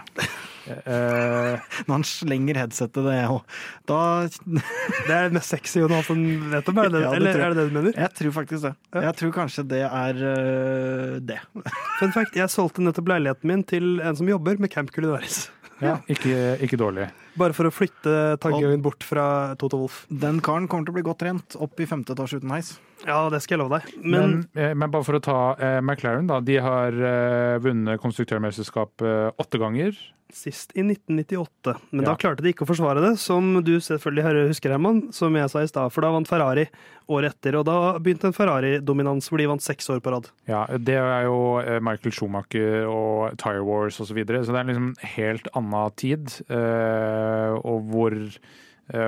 Eh, 0.66 1.60
Når 1.86 1.92
han 1.92 2.06
slenger 2.08 2.60
headsetet, 2.64 3.02
det 3.06 3.18
òg. 3.30 3.42
Da 3.90 4.00
Det 4.26 5.14
er 5.14 5.28
det 5.30 5.38
mest 5.38 5.54
sexy 5.54 5.82
Jonathan 5.84 6.24
vet 6.52 6.72
om, 6.72 6.80
er 6.82 6.90
det, 6.90 6.96
det, 6.98 7.04
Ja, 7.06 7.12
det 7.22 7.24
eller 7.32 7.45
er 7.45 7.53
det 7.53 7.59
det 7.59 7.67
du 7.69 7.76
mener? 7.76 7.97
Jeg 7.99 8.13
tror 8.19 8.36
faktisk 8.39 8.67
det. 8.67 8.73
Jeg 9.07 9.17
tror 9.19 9.36
kanskje 9.36 9.65
det 9.73 9.84
er 9.88 10.23
øh, 10.32 11.17
det. 11.23 11.41
Fun 11.99 12.15
fact, 12.15 12.38
jeg 12.38 12.51
solgte 12.53 12.86
nettopp 12.86 13.11
leiligheten 13.13 13.51
min 13.51 13.65
til 13.67 13.99
en 13.99 14.17
som 14.17 14.30
jobber 14.30 14.61
med 14.61 14.73
Camp 14.73 14.93
Culinaris. 14.95 15.45
ja, 15.88 15.97
ikke, 16.11 16.55
ikke 16.63 16.80
dårlig. 16.80 17.09
Bare 17.36 17.55
for 17.55 17.67
å 17.67 17.73
flytte 17.73 18.15
tankegangen 18.43 18.84
bort 18.84 19.03
fra 19.03 19.28
Toto 19.59 19.82
Wolff. 19.82 20.05
Den 20.07 20.39
karen 20.43 20.69
kommer 20.71 20.88
til 20.88 20.95
å 20.95 20.99
bli 20.99 21.05
godt 21.07 21.23
trent 21.26 21.57
opp 21.59 21.82
i 21.84 21.88
femte 21.89 22.15
etasje 22.15 22.39
uten 22.39 22.53
heis. 22.55 22.76
Ja, 23.06 23.30
det 23.30 23.41
skal 23.43 23.58
jeg 23.58 23.64
love 23.66 23.80
deg. 23.82 23.91
Men, 24.02 24.12
Men, 24.12 24.50
eh, 24.56 24.74
men 24.74 24.89
bare 24.93 25.04
for 25.04 25.20
å 25.20 25.22
ta 25.22 25.39
eh, 25.60 25.82
McLaren, 25.82 26.28
da. 26.32 26.39
De 26.39 26.56
har 26.64 26.96
eh, 26.96 27.60
vunnet 27.62 28.00
konstruktørmesterskapet 28.02 29.36
åtte 29.41 29.60
ganger. 29.62 29.96
sist 30.36 30.72
i 30.76 30.82
1998. 30.84 31.76
Men 31.91 32.04
Ja. 32.04 32.10
da 32.12 32.16
klarte 32.18 32.41
de 32.43 32.52
ikke 32.52 32.66
å 32.66 32.68
forsvare 32.68 33.00
det, 33.00 33.18
som 33.20 33.62
du 33.64 33.78
selvfølgelig 33.80 34.50
husker, 34.50 34.72
Herman, 34.74 35.14
som 35.14 35.34
jeg 35.38 35.50
sa 35.50 35.60
i 35.62 35.68
stad. 35.70 35.91
For 35.93 36.02
da 36.02 36.10
vant 36.12 36.28
Ferrari 36.28 36.66
året 37.08 37.36
etter, 37.38 37.56
og 37.56 37.66
da 37.70 37.76
begynte 38.00 38.26
en 38.28 38.34
Ferrari-dominans 38.36 39.30
hvor 39.30 39.38
de 39.39 39.46
vant 39.48 39.62
seks 39.64 39.88
år 39.93 40.02
på 40.02 40.12
rad. 40.12 40.28
Ja, 40.50 40.66
Det 40.68 40.98
er 40.98 41.24
jo 41.30 41.60
eh, 41.62 41.80
Michael 41.80 42.12
Schumacher 42.12 42.84
og 42.89 43.38
Tire 43.38 43.64
Wars 43.64 44.00
osv. 44.02 44.08
Så, 44.12 44.14
videre. 44.18 44.43
så 44.43 44.52
det 44.52 44.60
er 44.66 44.74
liksom 44.74 44.96
helt 45.16 45.48
annen 45.56 45.91
tid. 45.96 46.28
eh, 46.50 47.54
og 47.64 47.86
hvor 47.93 48.12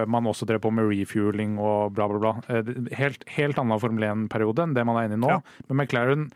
man 0.09 0.25
også 0.25 0.47
drev 0.49 0.61
på 0.63 0.71
med 0.73 0.87
refueling 0.89 1.57
og 1.61 1.93
bla, 1.93 2.07
bla, 2.09 2.17
bla. 2.17 2.33
Eh, 2.49 2.71
helt, 2.97 3.21
helt 3.35 3.59
annen 3.61 3.81
Formel 3.81 4.07
1-periode 4.07 4.65
enn 4.65 4.75
det 4.77 4.85
man 4.87 4.97
er 4.97 5.09
inne 5.09 5.19
i 5.19 5.21
nå. 5.21 5.35
Ja. 5.35 5.63
Men 5.69 5.81
McLaren 5.81 6.27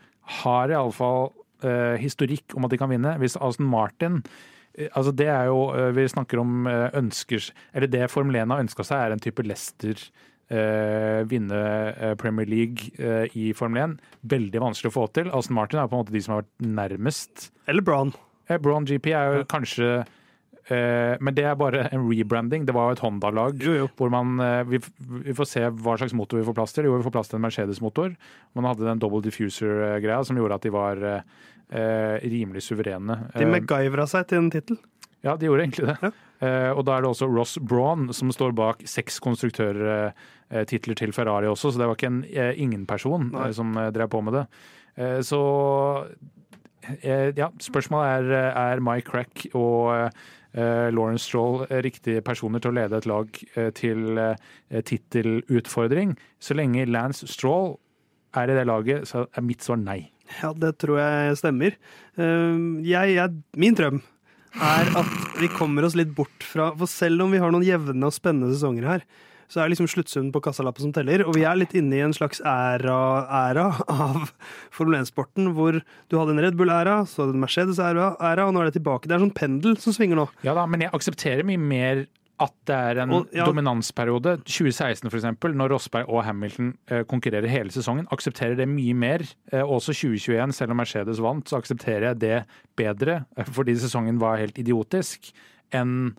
har 0.42 0.70
iallfall 0.70 1.32
uh, 1.64 1.98
historikk 1.98 2.54
om 2.54 2.66
at 2.66 2.74
de 2.74 2.78
kan 2.78 2.92
vinne. 2.92 3.16
Hvis 3.18 3.34
Aston 3.42 3.66
Martin 3.66 4.20
eh, 4.76 4.86
Altså 4.94 5.10
det 5.10 5.26
er 5.26 5.50
jo, 5.50 5.64
eh, 5.74 5.90
Vi 5.96 6.06
snakker 6.08 6.38
om 6.38 6.68
eh, 6.70 6.94
ønsker 6.94 7.48
Eller 7.74 7.90
det 7.90 8.10
Formel 8.12 8.38
1 8.38 8.54
har 8.54 8.62
ønska 8.62 8.86
seg, 8.86 9.02
er 9.02 9.16
en 9.16 9.22
type 9.22 9.42
Leicester 9.42 9.98
eh, 10.52 11.22
vinne 11.28 11.60
eh, 11.92 12.14
Premier 12.20 12.46
League 12.46 12.92
eh, 12.98 13.26
i 13.38 13.52
Formel 13.56 13.82
1. 13.82 13.96
Veldig 14.32 14.62
vanskelig 14.62 14.92
å 14.92 14.96
få 14.96 15.06
til. 15.16 15.30
Aston 15.34 15.56
Martin 15.58 15.80
er 15.82 15.90
på 15.90 15.96
en 15.98 16.04
måte 16.04 16.14
de 16.14 16.22
som 16.24 16.36
har 16.36 16.44
vært 16.44 16.66
nærmest. 16.78 17.50
Eller 17.70 17.84
Brown. 17.86 18.12
Eh, 18.48 18.60
Brown 18.62 18.86
GP 18.88 19.12
er 19.12 19.38
jo 19.38 19.46
kanskje 19.50 19.90
eh, 20.00 20.18
Men 21.22 21.34
det 21.36 21.44
er 21.48 21.56
bare 21.58 21.86
en 21.92 22.04
rebranding. 22.08 22.64
Det 22.68 22.74
var 22.76 22.88
jo 22.90 22.96
et 22.96 23.02
Honda-lag. 23.04 23.62
Hvor 23.98 24.10
man, 24.12 24.34
eh, 24.40 24.62
vi, 24.68 24.80
vi 25.28 25.34
får 25.36 25.48
se 25.50 25.62
hva 25.68 25.96
slags 26.00 26.14
motor 26.16 26.38
vi 26.40 26.46
får 26.48 26.56
plass 26.58 26.72
til. 26.76 26.88
Jo, 26.88 26.96
vi 26.98 27.06
får 27.06 27.14
plass 27.14 27.28
til 27.32 27.38
en 27.40 27.44
Mercedes-motor. 27.46 28.14
Man 28.58 28.68
hadde 28.70 28.86
den 28.88 29.02
double 29.02 29.22
diffuser-greia 29.24 30.22
som 30.24 30.36
gjorde 30.40 30.58
at 30.60 30.66
de 30.66 30.72
var 30.74 31.02
eh, 31.02 31.22
eh, 31.72 32.16
rimelig 32.32 32.62
suverene. 32.68 33.18
De 33.36 33.44
Eh, 33.46 33.50
MacGyvera 33.52 34.06
seg 34.10 34.28
til 34.32 34.38
en 34.44 34.50
tittel. 34.54 34.78
ja, 35.22 35.36
de 35.38 35.46
gjorde 35.46 35.62
egentlig 35.68 35.86
det. 35.92 35.98
Ja. 36.02 36.12
Eh, 36.42 36.70
og 36.74 36.82
da 36.88 36.96
er 36.98 37.04
det 37.04 37.10
også 37.12 37.28
Ross 37.30 37.56
Braun 37.62 38.08
som 38.12 38.32
står 38.34 38.50
bak 38.58 38.80
seks 38.90 39.20
konstruktørtitler 39.22 40.98
til 40.98 41.12
Ferrari 41.14 41.46
også, 41.46 41.70
så 41.70 41.78
det 41.78 41.86
var 41.86 41.94
ikke 41.98 42.10
en 42.10 42.22
eh, 42.26 42.54
ingen-person 42.58 43.28
eh, 43.34 43.52
som 43.54 43.70
eh, 43.78 43.92
drev 43.94 44.10
på 44.10 44.22
med 44.26 44.34
det. 44.40 44.44
Eh, 44.98 45.20
så 45.22 45.38
eh, 47.02 47.30
ja, 47.38 47.48
spørsmålet 47.62 48.32
er 48.32 48.52
er 48.52 48.82
Mike 48.84 49.06
Crack 49.10 49.46
og 49.54 49.92
eh, 49.94 50.10
Lawrence 50.92 51.24
Stroll 51.28 51.62
eh, 51.68 51.80
riktige 51.84 52.22
personer 52.24 52.60
til 52.60 52.72
å 52.72 52.76
lede 52.76 52.98
et 52.98 53.08
lag 53.08 53.38
eh, 53.56 53.70
til 53.78 54.18
eh, 54.20 54.82
tittelutfordring. 54.88 56.16
Så 56.42 56.56
lenge 56.58 56.86
Lance 56.90 57.28
Stroll 57.30 57.76
er 58.36 58.50
i 58.52 58.56
det 58.56 58.66
laget, 58.68 59.08
så 59.08 59.26
er 59.36 59.44
mitt 59.44 59.64
svar 59.64 59.80
nei. 59.80 60.00
Ja, 60.40 60.52
det 60.56 60.74
tror 60.80 61.00
jeg 61.02 61.36
stemmer. 61.40 61.76
Eh, 62.16 62.62
Jeg, 62.88 63.16
jeg, 63.18 63.42
min 63.60 63.76
drøm 63.76 64.00
er 64.52 64.92
at 65.00 65.12
vi 65.40 65.48
kommer 65.52 65.84
oss 65.88 65.96
litt 65.96 66.10
bort 66.12 66.44
fra 66.44 66.70
For 66.76 66.90
selv 66.90 67.24
om 67.24 67.32
vi 67.32 67.40
har 67.40 67.52
noen 67.54 67.64
jevne 67.64 68.08
og 68.08 68.12
spennende 68.12 68.52
sesonger 68.52 68.88
her, 68.88 69.06
så 69.52 69.60
er 69.60 69.68
det 69.68 69.74
liksom 69.74 69.90
sluttsummen 69.92 70.30
på 70.32 70.40
kassalappen 70.46 70.86
som 70.86 70.94
teller. 70.96 71.26
Og 71.28 71.36
vi 71.36 71.44
er 71.44 71.58
litt 71.60 71.74
inne 71.76 71.98
i 71.98 72.04
en 72.06 72.14
slags 72.16 72.40
æra, 72.40 72.96
æra 73.28 73.66
av 73.92 74.30
Formel 74.72 75.02
1-sporten, 75.02 75.50
hvor 75.56 75.76
du 75.82 76.16
hadde 76.16 76.32
en 76.32 76.40
Red 76.40 76.56
Bull-æra, 76.56 77.02
så 77.08 77.22
hadde 77.22 77.34
du 77.34 77.40
en 77.40 77.44
Mercedes-æra, 77.44 78.08
og 78.46 78.56
nå 78.56 78.62
er 78.62 78.70
det 78.70 78.78
tilbake. 78.78 79.10
Det 79.10 79.18
er 79.18 79.26
sånn 79.26 79.36
pendel 79.36 79.76
som 79.82 79.92
svinger 79.92 80.22
nå. 80.22 80.26
Ja 80.46 80.56
da, 80.56 80.64
men 80.70 80.86
jeg 80.86 80.94
aksepterer 80.96 81.44
mye 81.46 81.60
mer 81.60 82.06
at 82.42 82.54
det 82.66 82.74
er 82.74 83.00
en 83.04 83.12
Og, 83.18 83.28
ja. 83.36 83.44
dominansperiode. 83.46 84.38
2016 84.48 85.10
for 85.10 85.18
eksempel, 85.20 85.54
når 85.58 85.74
Rosberg 85.74 86.08
og 86.08 86.24
Hamilton 86.26 86.72
eh, 86.88 87.04
konkurrerer 87.08 87.50
hele 87.50 87.74
sesongen, 87.74 88.08
aksepterer 88.14 88.56
det 88.58 88.66
mye 88.70 88.96
mer. 88.96 89.24
Eh, 89.52 89.62
også 89.62 89.94
2021, 89.94 90.56
selv 90.56 90.74
om 90.74 90.80
Mercedes 90.80 91.22
vant, 91.22 91.44
så 91.48 91.60
aksepterer 91.60 92.10
jeg 92.10 92.22
det 92.24 92.40
bedre, 92.78 93.22
eh, 93.36 93.52
fordi 93.60 93.76
sesongen 93.84 94.18
var 94.22 94.40
helt 94.42 94.58
idiotisk, 94.58 95.30
enn 95.76 96.14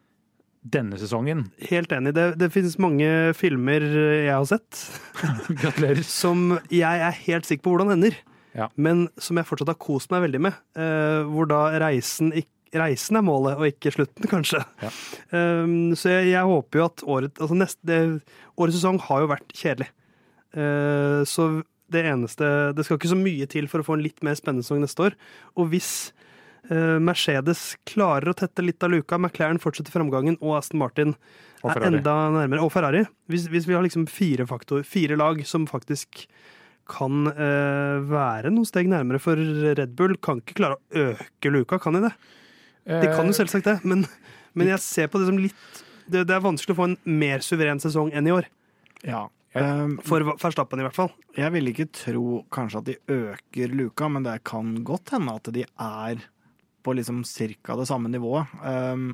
denne 0.64 0.98
sesongen. 1.00 1.48
Helt 1.70 1.92
enig. 1.96 2.14
Det, 2.16 2.28
det 2.40 2.52
finnes 2.54 2.78
mange 2.82 3.08
filmer 3.38 3.84
jeg 3.84 4.32
har 4.32 4.46
sett, 4.48 4.84
Gratulerer. 5.62 6.04
som 6.08 6.56
jeg 6.72 7.04
er 7.10 7.20
helt 7.26 7.50
sikker 7.50 7.66
på 7.66 7.76
hvordan 7.76 7.98
ender. 7.98 8.20
Ja. 8.54 8.68
men 8.78 9.08
som 9.18 9.40
jeg 9.40 9.48
fortsatt 9.50 9.72
har 9.72 9.80
kost 9.82 10.12
meg 10.14 10.28
veldig 10.28 10.42
med. 10.46 10.58
Uh, 10.78 11.26
hvor 11.26 11.48
da 11.50 11.64
reisen, 11.82 12.30
reisen 12.78 13.18
er 13.18 13.26
målet, 13.26 13.58
og 13.58 13.70
ikke 13.70 13.94
slutten, 13.96 14.30
kanskje. 14.30 14.62
Ja. 14.84 14.92
Um, 15.34 15.94
så 15.98 16.14
jeg, 16.14 16.32
jeg 16.36 16.50
håper 16.52 16.80
jo 16.80 16.88
at 16.88 17.06
året, 17.16 17.42
altså 17.42 17.58
neste, 17.58 17.82
det, 17.90 18.00
årets 18.54 18.78
sesong 18.78 19.02
har 19.08 19.24
jo 19.24 19.32
vært 19.34 19.56
kjedelig. 19.58 19.90
Uh, 20.54 21.26
så 21.26 21.64
det 21.94 22.04
eneste 22.06 22.46
Det 22.78 22.84
skal 22.86 23.00
ikke 23.00 23.10
så 23.10 23.18
mye 23.18 23.46
til 23.50 23.66
for 23.70 23.82
å 23.82 23.86
få 23.86 23.98
en 23.98 24.04
litt 24.06 24.22
mer 24.26 24.38
spennende 24.38 24.66
sesong 24.66 24.84
neste 24.86 25.10
år. 25.10 25.18
Og 25.58 25.74
hvis 25.74 26.14
Mercedes 26.72 27.74
klarer 27.90 28.32
å 28.32 28.36
tette 28.38 28.64
litt 28.64 28.84
av 28.86 28.94
luka, 28.94 29.18
McLaren 29.20 29.60
fortsetter 29.60 29.92
framgangen, 29.92 30.38
og 30.40 30.58
Aston 30.62 30.80
Martin 30.80 31.16
Og 31.64 31.74
er 31.74 31.90
enda 31.90 32.16
nærmere. 32.32 32.64
Og 32.64 32.72
Ferrari. 32.72 33.04
Hvis, 33.32 33.50
hvis 33.52 33.68
vi 33.68 33.76
har 33.76 33.84
liksom 33.84 34.08
fire 34.12 34.48
faktor, 34.48 34.86
fire 34.88 35.18
lag 35.20 35.42
som 35.48 35.68
faktisk 35.68 36.24
kan 36.90 37.28
eh, 37.32 38.00
være 38.08 38.52
noen 38.52 38.68
steg 38.68 38.90
nærmere, 38.92 39.22
for 39.24 39.40
Red 39.40 39.96
Bull 40.00 40.18
kan 40.24 40.42
ikke 40.44 40.58
klare 40.60 40.80
å 40.80 41.12
øke 41.12 41.52
luka, 41.54 41.80
kan 41.84 41.96
de 41.98 42.06
det? 42.08 42.16
De 42.88 43.08
kan 43.08 43.28
jo 43.28 43.32
Eh, 43.32 43.40
selvsagt 43.40 43.70
det, 43.70 43.78
men, 43.88 44.04
men 44.54 44.74
jeg 44.74 44.84
ser 44.84 45.12
på 45.12 45.22
det 45.22 45.30
som 45.30 45.40
litt 45.40 45.84
det, 46.04 46.26
det 46.28 46.36
er 46.36 46.44
vanskelig 46.44 46.76
å 46.76 46.80
få 46.82 46.90
en 46.90 46.98
mer 47.08 47.44
suveren 47.46 47.80
sesong 47.80 48.12
enn 48.12 48.28
i 48.28 48.34
år. 48.36 48.50
Ja. 49.08 49.26
Um, 49.54 50.00
For 50.02 50.26
Verstappen, 50.42 50.82
i 50.82 50.86
hvert 50.88 50.98
fall. 50.98 51.12
jeg 51.38 51.54
vil 51.54 51.70
ikke 51.70 51.86
tro 51.94 52.42
kanskje 52.54 52.80
at 52.80 52.88
de 52.88 52.96
øker 53.14 53.76
luka, 53.78 54.10
men 54.10 54.26
det 54.26 54.40
kan 54.50 54.74
godt 54.86 55.14
hende 55.14 55.36
at 55.38 55.52
de 55.54 55.64
er 55.64 56.24
på 56.84 56.94
liksom 57.00 57.24
cirka 57.28 57.76
det 57.80 57.88
samme 57.90 58.12
nivået. 58.14 58.52
Um, 58.62 59.14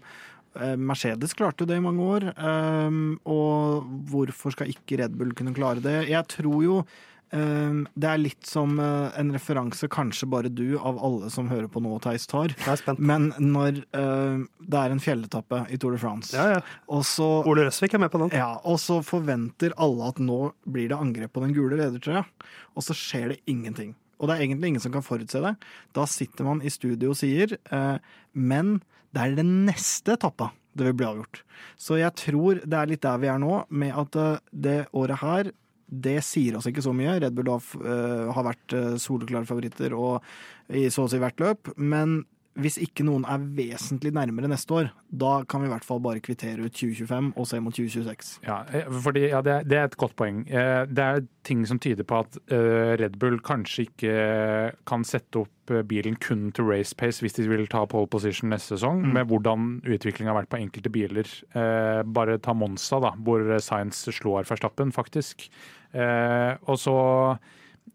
Mercedes 0.82 1.36
klarte 1.38 1.62
jo 1.64 1.70
det 1.70 1.78
i 1.78 1.84
mange 1.84 2.02
år, 2.04 2.24
um, 2.42 3.20
og 3.30 3.86
hvorfor 4.10 4.52
skal 4.56 4.72
ikke 4.74 4.98
Red 5.00 5.14
Bull 5.16 5.32
kunne 5.38 5.54
klare 5.56 5.80
det? 5.84 6.10
Jeg 6.10 6.26
tror 6.34 6.64
jo 6.66 6.80
um, 6.82 7.84
det 7.94 8.10
er 8.10 8.18
litt 8.24 8.50
som 8.50 8.74
eh, 8.82 9.14
en 9.22 9.30
referanse 9.36 9.86
kanskje 9.94 10.28
bare 10.34 10.50
du 10.50 10.74
av 10.82 10.98
alle 11.06 11.30
som 11.32 11.48
hører 11.54 11.70
på 11.72 11.84
nå, 11.86 11.94
Theis, 12.02 12.26
tar. 12.28 12.56
Men 12.98 13.30
når 13.38 13.78
det 13.86 14.82
er 14.82 14.96
en 14.98 15.04
fjelletappe 15.06 15.62
i 15.70 15.78
Tour 15.78 15.94
de 15.96 16.02
France, 16.02 16.34
Ja, 16.36 16.58
ja. 16.58 16.66
og 16.90 17.06
så 17.08 17.30
Ole 17.46 17.70
Røsvik 17.70 17.94
er 17.94 18.02
med 18.02 18.12
på 18.12 18.24
den. 18.26 18.34
ja, 18.34 18.56
og 18.66 18.82
så 18.82 19.00
forventer 19.06 19.78
alle 19.78 20.10
at 20.10 20.18
nå 20.20 20.42
blir 20.66 20.90
det 20.90 20.98
angrep 20.98 21.38
på 21.38 21.46
den 21.46 21.54
gule 21.56 21.78
ledertrøya, 21.78 22.26
og 22.74 22.84
så 22.90 22.98
skjer 22.98 23.36
det 23.36 23.42
ingenting. 23.46 23.94
Og 24.20 24.28
det 24.28 24.36
er 24.36 24.46
egentlig 24.46 24.74
ingen 24.74 24.84
som 24.84 24.94
kan 24.94 25.06
forutse 25.06 25.42
det. 25.44 25.56
Da 25.96 26.06
sitter 26.10 26.48
man 26.48 26.64
i 26.64 26.72
studio 26.74 27.14
og 27.14 27.20
sier 27.20 27.56
eh, 27.58 27.98
men 28.36 28.80
det 29.16 29.24
er 29.24 29.38
den 29.40 29.54
neste 29.68 30.18
etappa 30.18 30.52
det 30.78 30.86
vil 30.86 31.00
bli 31.00 31.08
avgjort. 31.08 31.42
Så 31.82 31.98
jeg 32.00 32.14
tror 32.20 32.60
det 32.62 32.78
er 32.78 32.92
litt 32.92 33.04
der 33.04 33.22
vi 33.22 33.32
er 33.32 33.40
nå, 33.42 33.64
med 33.70 33.96
at 33.98 34.20
eh, 34.20 34.44
det 34.68 34.80
året 34.94 35.24
her 35.24 35.52
det 35.90 36.20
sier 36.22 36.54
oss 36.58 36.68
ikke 36.70 36.84
så 36.86 36.94
mye. 36.94 37.18
Red 37.18 37.34
Bull 37.34 37.48
har, 37.50 37.64
uh, 37.82 38.28
har 38.36 38.46
vært 38.46 38.74
uh, 38.78 38.92
soleklare 39.02 39.50
favoritter 39.50 39.96
og 39.98 40.22
i 40.70 40.84
så 40.94 41.08
å 41.08 41.10
si 41.10 41.18
hvert 41.18 41.42
løp. 41.42 41.72
Men 41.82 42.20
hvis 42.58 42.80
ikke 42.82 43.06
noen 43.08 43.26
er 43.30 43.44
vesentlig 43.56 44.12
nærmere 44.16 44.50
neste 44.52 44.74
år, 44.76 44.90
da 45.10 45.44
kan 45.50 45.62
vi 45.62 45.70
i 45.70 45.72
hvert 45.72 45.86
fall 45.86 46.02
bare 46.04 46.22
kvittere 46.24 46.66
ut 46.66 46.74
2025 46.74 47.30
og 47.38 47.48
se 47.48 47.60
mot 47.64 47.76
2026. 47.76 48.32
Ja, 48.48 48.58
eh, 48.74 48.90
fordi, 49.06 49.28
ja 49.30 49.42
det, 49.46 49.78
er, 49.78 49.86
et 49.86 49.98
godt 50.00 50.16
poeng. 50.20 50.42
Eh, 50.50 50.86
Det 50.90 51.06
er 51.06 51.22
ting 51.46 51.66
som 51.68 51.80
tyder 51.80 52.04
på 52.04 52.20
at 52.24 52.40
eh, 52.52 52.96
Red 53.00 53.20
Bull 53.22 53.40
kanskje 53.46 53.88
ikke 53.88 54.16
kan 54.90 55.06
sette 55.08 55.46
opp 55.46 55.74
bilen 55.86 56.16
kun 56.18 56.48
til 56.52 56.66
race 56.66 56.96
pace 56.98 57.22
hvis 57.22 57.38
de 57.38 57.46
vil 57.48 57.68
ta 57.70 57.84
pole 57.86 58.10
position 58.10 58.50
neste 58.50 58.74
sesong, 58.74 59.04
med 59.14 59.30
hvordan 59.30 59.84
utviklingen 59.86 60.32
har 60.34 60.40
vært 60.42 60.50
på 60.50 60.58
enkelte 60.58 60.90
biler. 60.90 61.30
Bare 62.10 62.40
ta 62.42 62.56
Monza, 62.58 62.98
da, 63.04 63.12
hvor 63.14 63.46
Science 63.62 64.10
slår 64.18 64.50
Verstappen, 64.50 64.90
faktisk. 64.90 65.46
Og 65.94 66.82
så 66.82 66.96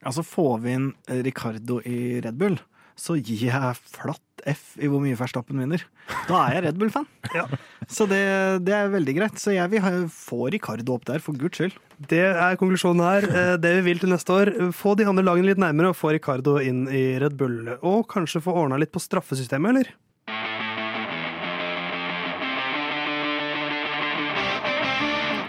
Altså 0.07 0.23
Får 0.27 0.59
vi 0.65 0.75
inn 0.79 0.89
eh, 1.09 1.23
Ricardo 1.27 1.81
i 1.87 2.21
Red 2.25 2.39
Bull, 2.41 2.59
så 2.99 3.15
gir 3.19 3.47
jeg 3.49 3.77
flatt 3.93 4.25
F 4.49 4.77
i 4.83 4.89
hvor 4.91 5.03
mye 5.03 5.17
Verstappen 5.19 5.59
vinner. 5.61 5.83
Da 6.29 6.39
er 6.47 6.57
jeg 6.59 6.65
Red 6.69 6.81
Bull-fan. 6.81 7.07
Ja. 7.37 7.45
Så 7.93 8.07
det, 8.09 8.19
det 8.65 8.73
er 8.73 8.89
veldig 8.93 9.15
greit. 9.19 9.37
Så 9.41 9.53
jeg 9.53 9.69
vil 9.73 9.83
ha, 9.85 9.91
få 10.13 10.49
Ricardo 10.55 10.95
opp 10.97 11.05
der, 11.09 11.21
for 11.23 11.37
guds 11.37 11.59
skyld. 11.61 11.75
Det 12.09 12.23
er 12.31 12.57
konklusjonen 12.61 13.03
her. 13.05 13.27
Eh, 13.29 13.55
Det 13.61 13.75
vi 13.79 13.85
vil 13.91 14.01
til 14.03 14.13
neste 14.15 14.33
år, 14.33 14.53
få 14.77 14.95
de 14.99 15.05
andre 15.11 15.27
lagene 15.27 15.51
litt 15.51 15.61
nærmere 15.63 15.93
og 15.93 15.99
få 15.99 16.15
Ricardo 16.17 16.57
inn 16.63 16.87
i 16.89 17.05
Red 17.21 17.37
Bull. 17.41 17.75
Og 17.83 18.07
kanskje 18.11 18.43
få 18.45 18.55
ordna 18.63 18.81
litt 18.81 18.95
på 18.95 19.03
straffesystemet, 19.03 19.75
eller? 19.75 19.93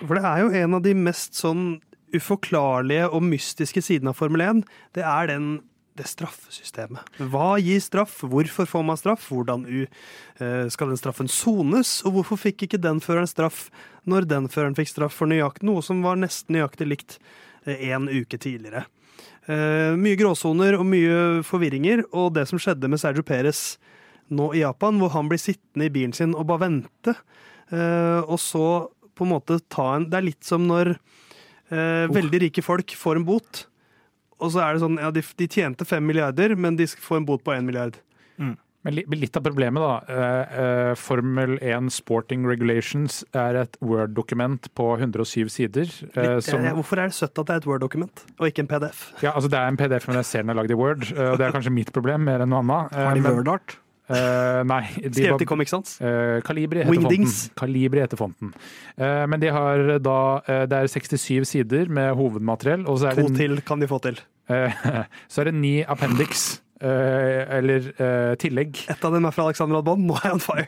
For 0.10 0.18
det 0.18 0.26
er 0.26 0.40
jo 0.42 0.50
en 0.64 0.74
av 0.80 0.82
de 0.86 0.96
mest 0.98 1.38
sånn 1.38 1.66
uforklarlige 2.16 3.12
og 3.14 3.22
mystiske 3.22 3.84
sidene 3.86 4.10
av 4.10 4.18
Formel 4.18 4.42
1. 4.42 4.62
Det 4.98 5.04
er 5.06 5.28
den, 5.30 5.50
det 6.00 6.08
straffesystemet. 6.10 7.04
Hva 7.32 7.58
gir 7.62 7.82
straff? 7.84 8.22
Hvorfor 8.24 8.70
får 8.70 8.86
man 8.88 9.00
straff? 9.00 9.28
Hvordan 9.30 9.66
u, 9.68 9.82
eh, 10.40 10.66
skal 10.72 10.94
den 10.94 11.02
straffen 11.02 11.30
sones? 11.32 12.00
Og 12.08 12.18
hvorfor 12.18 12.40
fikk 12.40 12.66
ikke 12.68 12.82
den 12.82 13.04
føreren 13.04 13.30
straff 13.30 13.68
når 14.10 14.28
den 14.32 14.48
føreren 14.50 14.78
fikk 14.78 14.94
straff 14.94 15.20
for 15.20 15.30
nøyakt, 15.30 15.62
noe 15.68 15.84
som 15.86 16.02
var 16.06 16.18
nesten 16.18 16.58
nøyaktig 16.58 16.88
likt 16.88 17.20
en 17.68 18.08
uke 18.08 18.40
tidligere? 18.40 18.88
Eh, 19.50 19.96
mye 19.98 20.18
gråsoner 20.20 20.76
og 20.78 20.86
mye 20.86 21.42
forvirringer, 21.48 22.04
og 22.14 22.36
det 22.36 22.46
som 22.50 22.60
skjedde 22.62 22.90
med 22.92 23.02
Sergio 23.02 23.26
Perez 23.26 23.80
nå 24.30 24.52
i 24.54 24.62
Japan, 24.62 25.00
hvor 25.02 25.14
han 25.16 25.30
blir 25.32 25.42
sittende 25.42 25.88
i 25.88 25.94
bilen 25.94 26.14
sin 26.14 26.36
og 26.38 26.46
bare 26.52 26.68
vente, 26.68 27.16
eh, 27.74 28.20
og 28.22 28.38
så 28.42 28.68
på 29.18 29.26
en 29.26 29.34
måte 29.34 29.58
ta 29.68 29.96
en 29.96 30.06
Det 30.10 30.20
er 30.20 30.28
litt 30.28 30.46
som 30.46 30.68
når 30.70 30.94
eh, 30.94 32.06
veldig 32.14 32.44
rike 32.46 32.64
folk 32.64 32.94
får 32.96 33.20
en 33.20 33.26
bot, 33.26 33.66
og 34.40 34.52
så 34.54 34.64
er 34.64 34.74
det 34.78 34.82
sånn 34.86 34.98
ja, 35.02 35.12
de, 35.12 35.22
de 35.38 35.48
tjente 35.52 35.86
fem 35.86 36.06
milliarder, 36.06 36.56
men 36.56 36.76
de 36.80 36.88
får 36.88 37.18
en 37.22 37.26
bot 37.30 37.44
på 37.44 37.54
én 37.56 37.68
milliard. 37.68 38.00
Men 38.80 38.96
litt 39.12 39.36
av 39.36 39.44
problemet, 39.44 39.84
da. 39.84 39.96
eh, 40.08 40.60
eh, 40.64 40.92
Formel 40.96 41.58
1 41.60 41.90
Sporting 41.92 42.46
Regulations 42.48 43.26
er 43.36 43.58
et 43.66 43.76
Word-dokument 43.84 44.70
på 44.74 44.86
107 44.96 45.50
sider. 45.52 45.92
eh, 46.16 46.38
Litt, 46.38 46.46
som, 46.48 46.64
hvorfor 46.78 47.02
er 47.04 47.12
det 47.12 47.18
søtt 47.18 47.36
at 47.44 47.50
det 47.50 47.58
er 47.58 47.60
et 47.60 47.68
Word-dokument, 47.68 48.24
og 48.40 48.48
ikke 48.48 48.64
en 48.64 48.72
PDF? 48.72 49.02
ja, 49.20 49.34
altså 49.36 49.52
Det 49.52 49.60
er 49.60 49.68
en 49.68 49.76
PDF, 49.82 50.08
men 50.08 50.22
jeg 50.22 50.30
ser 50.32 50.48
den 50.48 50.54
er 50.56 50.60
lagd 50.62 50.72
i 50.72 50.80
Word. 50.80 51.04
og 51.12 51.36
Det 51.38 51.50
er 51.50 51.52
kanskje 51.58 51.76
mitt 51.76 51.92
problem 51.92 52.24
mer 52.24 52.40
enn 52.46 52.54
noe 52.56 52.64
annet. 52.64 52.96
Har 52.96 53.20
de 53.20 53.28
Word-art? 53.28 53.76
Eh, 54.10 54.62
nei. 54.68 54.82
De 55.04 55.12
Skrevet 55.14 55.42
i 55.46 55.48
Comic 55.50 55.70
Sans? 55.72 55.96
Uh, 56.02 56.40
Kalibri 56.46 56.82
heter 56.84 56.92
Wingdings. 56.92 57.36
fonten. 57.50 57.56
Kalibri 57.62 58.02
heter 58.04 58.18
fonten. 58.20 58.54
Uh, 59.00 59.26
men 59.30 59.40
de 59.42 59.52
har 59.54 59.86
da 60.04 60.18
eh, 60.48 60.66
Det 60.70 60.80
er 60.84 60.88
67 60.92 61.48
sider 61.48 61.90
med 61.90 62.14
hovedmateriell, 62.20 62.88
og 62.90 63.00
så 63.00 63.12
er 63.12 63.20
To 63.22 63.28
det, 63.30 63.38
til 63.38 63.62
kan 63.66 63.80
de 63.82 63.88
få 63.88 64.00
til. 64.04 64.20
eh, 64.50 64.74
så 65.32 65.42
er 65.42 65.52
det 65.52 65.56
ni 65.62 65.76
appendix, 65.84 66.62
eh, 66.82 67.46
eller 67.60 67.90
eh, 67.98 68.36
tillegg. 68.42 68.86
Ett 68.90 69.06
av 69.06 69.14
dem 69.14 69.26
er 69.30 69.32
fra 69.36 69.46
Alexander 69.50 69.78
Adbond 69.82 70.06
Nå 70.10 70.18
er 70.20 70.30
jeg 70.32 70.38
on 70.40 70.46
fire. 70.50 70.68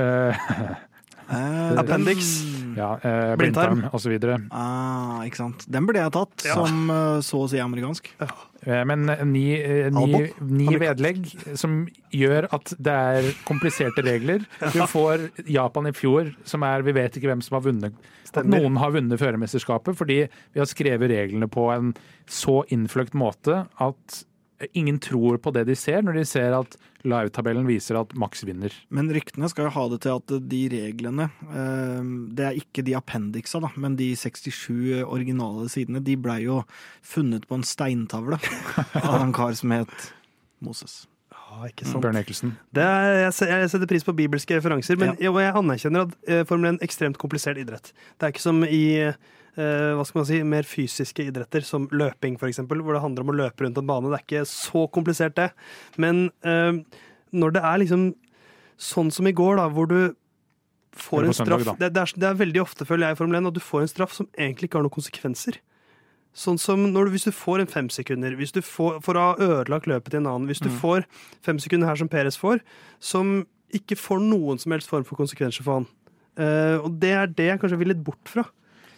Eh, 1.30 1.70
Eh, 1.70 1.78
Appendix. 1.78 2.42
ja, 2.76 2.94
eh, 3.02 3.36
Blindtarm. 3.36 3.84
osv. 3.94 4.16
Ah, 4.50 5.20
ikke 5.24 5.36
sant. 5.36 5.64
Den 5.70 5.86
burde 5.86 6.00
jeg 6.02 6.12
tatt, 6.12 6.44
Ja. 6.44 6.54
som 6.54 6.90
eh, 6.90 7.20
så 7.22 7.44
å 7.44 7.48
si 7.48 7.58
amerikansk. 7.58 8.08
Eh, 8.66 8.84
Men 8.84 9.06
ni, 9.30 9.56
ni, 9.90 10.30
ni 10.40 10.66
vedlegg 10.76 11.56
som 11.56 11.86
gjør 12.12 12.48
at 12.52 12.74
det 12.78 12.92
er 12.92 13.22
kompliserte 13.46 14.02
regler. 14.04 14.44
Du 14.74 14.80
får 14.86 15.30
Japan 15.46 15.86
i 15.86 15.92
fjor, 15.92 16.34
som 16.44 16.62
er 16.62 16.82
Vi 16.82 16.92
vet 16.92 17.12
ikke 17.16 17.30
hvem 17.30 17.42
som 17.42 17.60
har 17.60 17.70
vunnet. 17.70 17.94
At 18.34 18.46
noen 18.46 18.76
har 18.78 18.90
vunnet 18.92 19.18
førermesterskapet 19.18 19.96
fordi 19.98 20.28
vi 20.54 20.60
har 20.60 20.66
skrevet 20.66 21.10
reglene 21.10 21.48
på 21.50 21.70
en 21.74 21.94
så 22.28 22.60
innfløkt 22.70 23.14
måte 23.14 23.66
at 23.80 24.24
ingen 24.72 24.98
tror 25.02 25.38
på 25.42 25.52
det 25.54 25.64
de 25.68 25.76
ser, 25.78 26.02
når 26.04 26.20
de 26.20 26.24
ser 26.28 26.54
at 26.56 26.76
live-tabellen 27.06 27.64
viser 27.68 27.96
at 28.00 28.12
Max 28.18 28.44
vinner. 28.44 28.74
Men 28.92 29.08
ryktene 29.14 29.48
skal 29.50 29.68
jo 29.68 29.74
ha 29.76 29.84
det 29.92 30.00
til 30.04 30.18
at 30.18 30.34
de 30.52 30.60
reglene 30.72 31.30
eh, 31.48 32.10
Det 32.36 32.44
er 32.46 32.58
ikke 32.60 32.84
de 32.84 32.96
appendiksa, 32.98 33.62
da, 33.64 33.72
men 33.80 33.96
de 33.96 34.10
67 34.18 35.00
originale 35.06 35.68
sidene, 35.72 36.02
de 36.04 36.18
blei 36.20 36.42
jo 36.44 36.62
funnet 37.06 37.48
på 37.48 37.60
en 37.60 37.66
steintavle 37.66 38.40
av 39.00 39.20
en 39.22 39.34
kar 39.36 39.56
som 39.58 39.72
het 39.76 40.10
Moses. 40.60 41.02
Ja, 41.32 41.66
ikke 41.66 41.86
sant. 41.88 42.04
Bjørn 42.04 42.20
Ekelsen. 42.20 42.54
Det 42.76 42.84
er, 42.84 43.30
jeg, 43.32 43.70
setter 43.72 43.88
pris 43.90 44.04
på 44.06 44.14
bibelske 44.16 44.58
referanser, 44.58 44.98
men 45.00 45.16
jeg, 45.16 45.32
og 45.32 45.40
jeg 45.42 45.56
anerkjenner 45.56 46.06
at 46.06 46.16
eh, 46.28 46.44
Formel 46.48 46.74
1 46.74 46.80
er 46.82 46.88
ekstremt 46.90 47.20
komplisert 47.20 47.58
idrett. 47.58 47.94
Det 48.18 48.28
er 48.28 48.34
ikke 48.34 48.44
som 48.44 48.60
i 48.66 48.84
hva 49.58 50.04
skal 50.06 50.20
man 50.20 50.28
si, 50.28 50.40
mer 50.46 50.66
fysiske 50.68 51.26
idretter, 51.26 51.64
som 51.66 51.88
løping 51.90 52.36
f.eks., 52.38 52.62
hvor 52.68 52.94
det 52.94 53.02
handler 53.02 53.26
om 53.26 53.32
å 53.32 53.38
løpe 53.42 53.64
rundt 53.64 53.80
en 53.80 53.88
bane. 53.88 54.10
Det 54.12 54.20
er 54.20 54.26
ikke 54.26 54.44
så 54.48 54.86
komplisert, 54.94 55.34
det. 55.36 55.50
Men 56.00 56.28
eh, 56.46 56.78
når 57.34 57.56
det 57.56 57.64
er 57.66 57.82
liksom 57.82 58.10
sånn 58.80 59.10
som 59.12 59.28
i 59.28 59.34
går, 59.36 59.58
da, 59.60 59.66
hvor 59.74 59.90
du 59.90 59.98
får 60.96 61.28
en 61.28 61.36
straff 61.36 61.66
det, 61.78 61.90
det, 61.94 62.02
er, 62.02 62.14
det 62.18 62.28
er 62.28 62.38
veldig 62.38 62.62
ofte, 62.62 62.86
føler 62.88 63.08
jeg, 63.08 63.18
i 63.18 63.20
Formel 63.20 63.40
1, 63.40 63.50
at 63.50 63.58
du 63.58 63.62
får 63.62 63.84
en 63.84 63.92
straff 63.92 64.14
som 64.16 64.28
egentlig 64.38 64.70
ikke 64.70 64.80
har 64.80 64.86
noen 64.86 64.96
konsekvenser. 64.96 65.60
Sånn 66.36 66.60
som 66.62 66.82
når 66.92 67.08
du, 67.08 67.14
Hvis 67.16 67.26
du 67.26 67.32
får 67.34 67.62
en 67.62 67.70
fem 67.70 67.88
sekunder, 67.90 68.36
hvis 68.38 68.54
du 68.54 68.60
får, 68.62 69.00
for 69.02 69.18
å 69.18 69.30
ha 69.30 69.38
ødelagt 69.42 69.88
løpet 69.90 70.14
til 70.14 70.22
en 70.22 70.30
annen, 70.30 70.46
hvis 70.50 70.62
du 70.62 70.70
får 70.70 71.06
fem 71.46 71.58
sekunder 71.62 71.90
her 71.90 71.98
som 71.98 72.10
Peres 72.10 72.38
får, 72.38 72.62
som 73.02 73.40
ikke 73.74 73.98
får 73.98 74.22
noen 74.22 74.58
som 74.58 74.74
helst 74.74 74.90
form 74.90 75.06
for 75.06 75.18
konsekvenser 75.18 75.66
for 75.66 75.80
han. 75.80 75.88
Uh, 76.38 76.78
og 76.86 76.94
det 77.02 77.10
er 77.18 77.30
det 77.34 77.48
jeg 77.50 77.60
kanskje 77.62 77.78
vil 77.80 77.90
litt 77.92 78.04
bort 78.06 78.30
fra, 78.30 78.46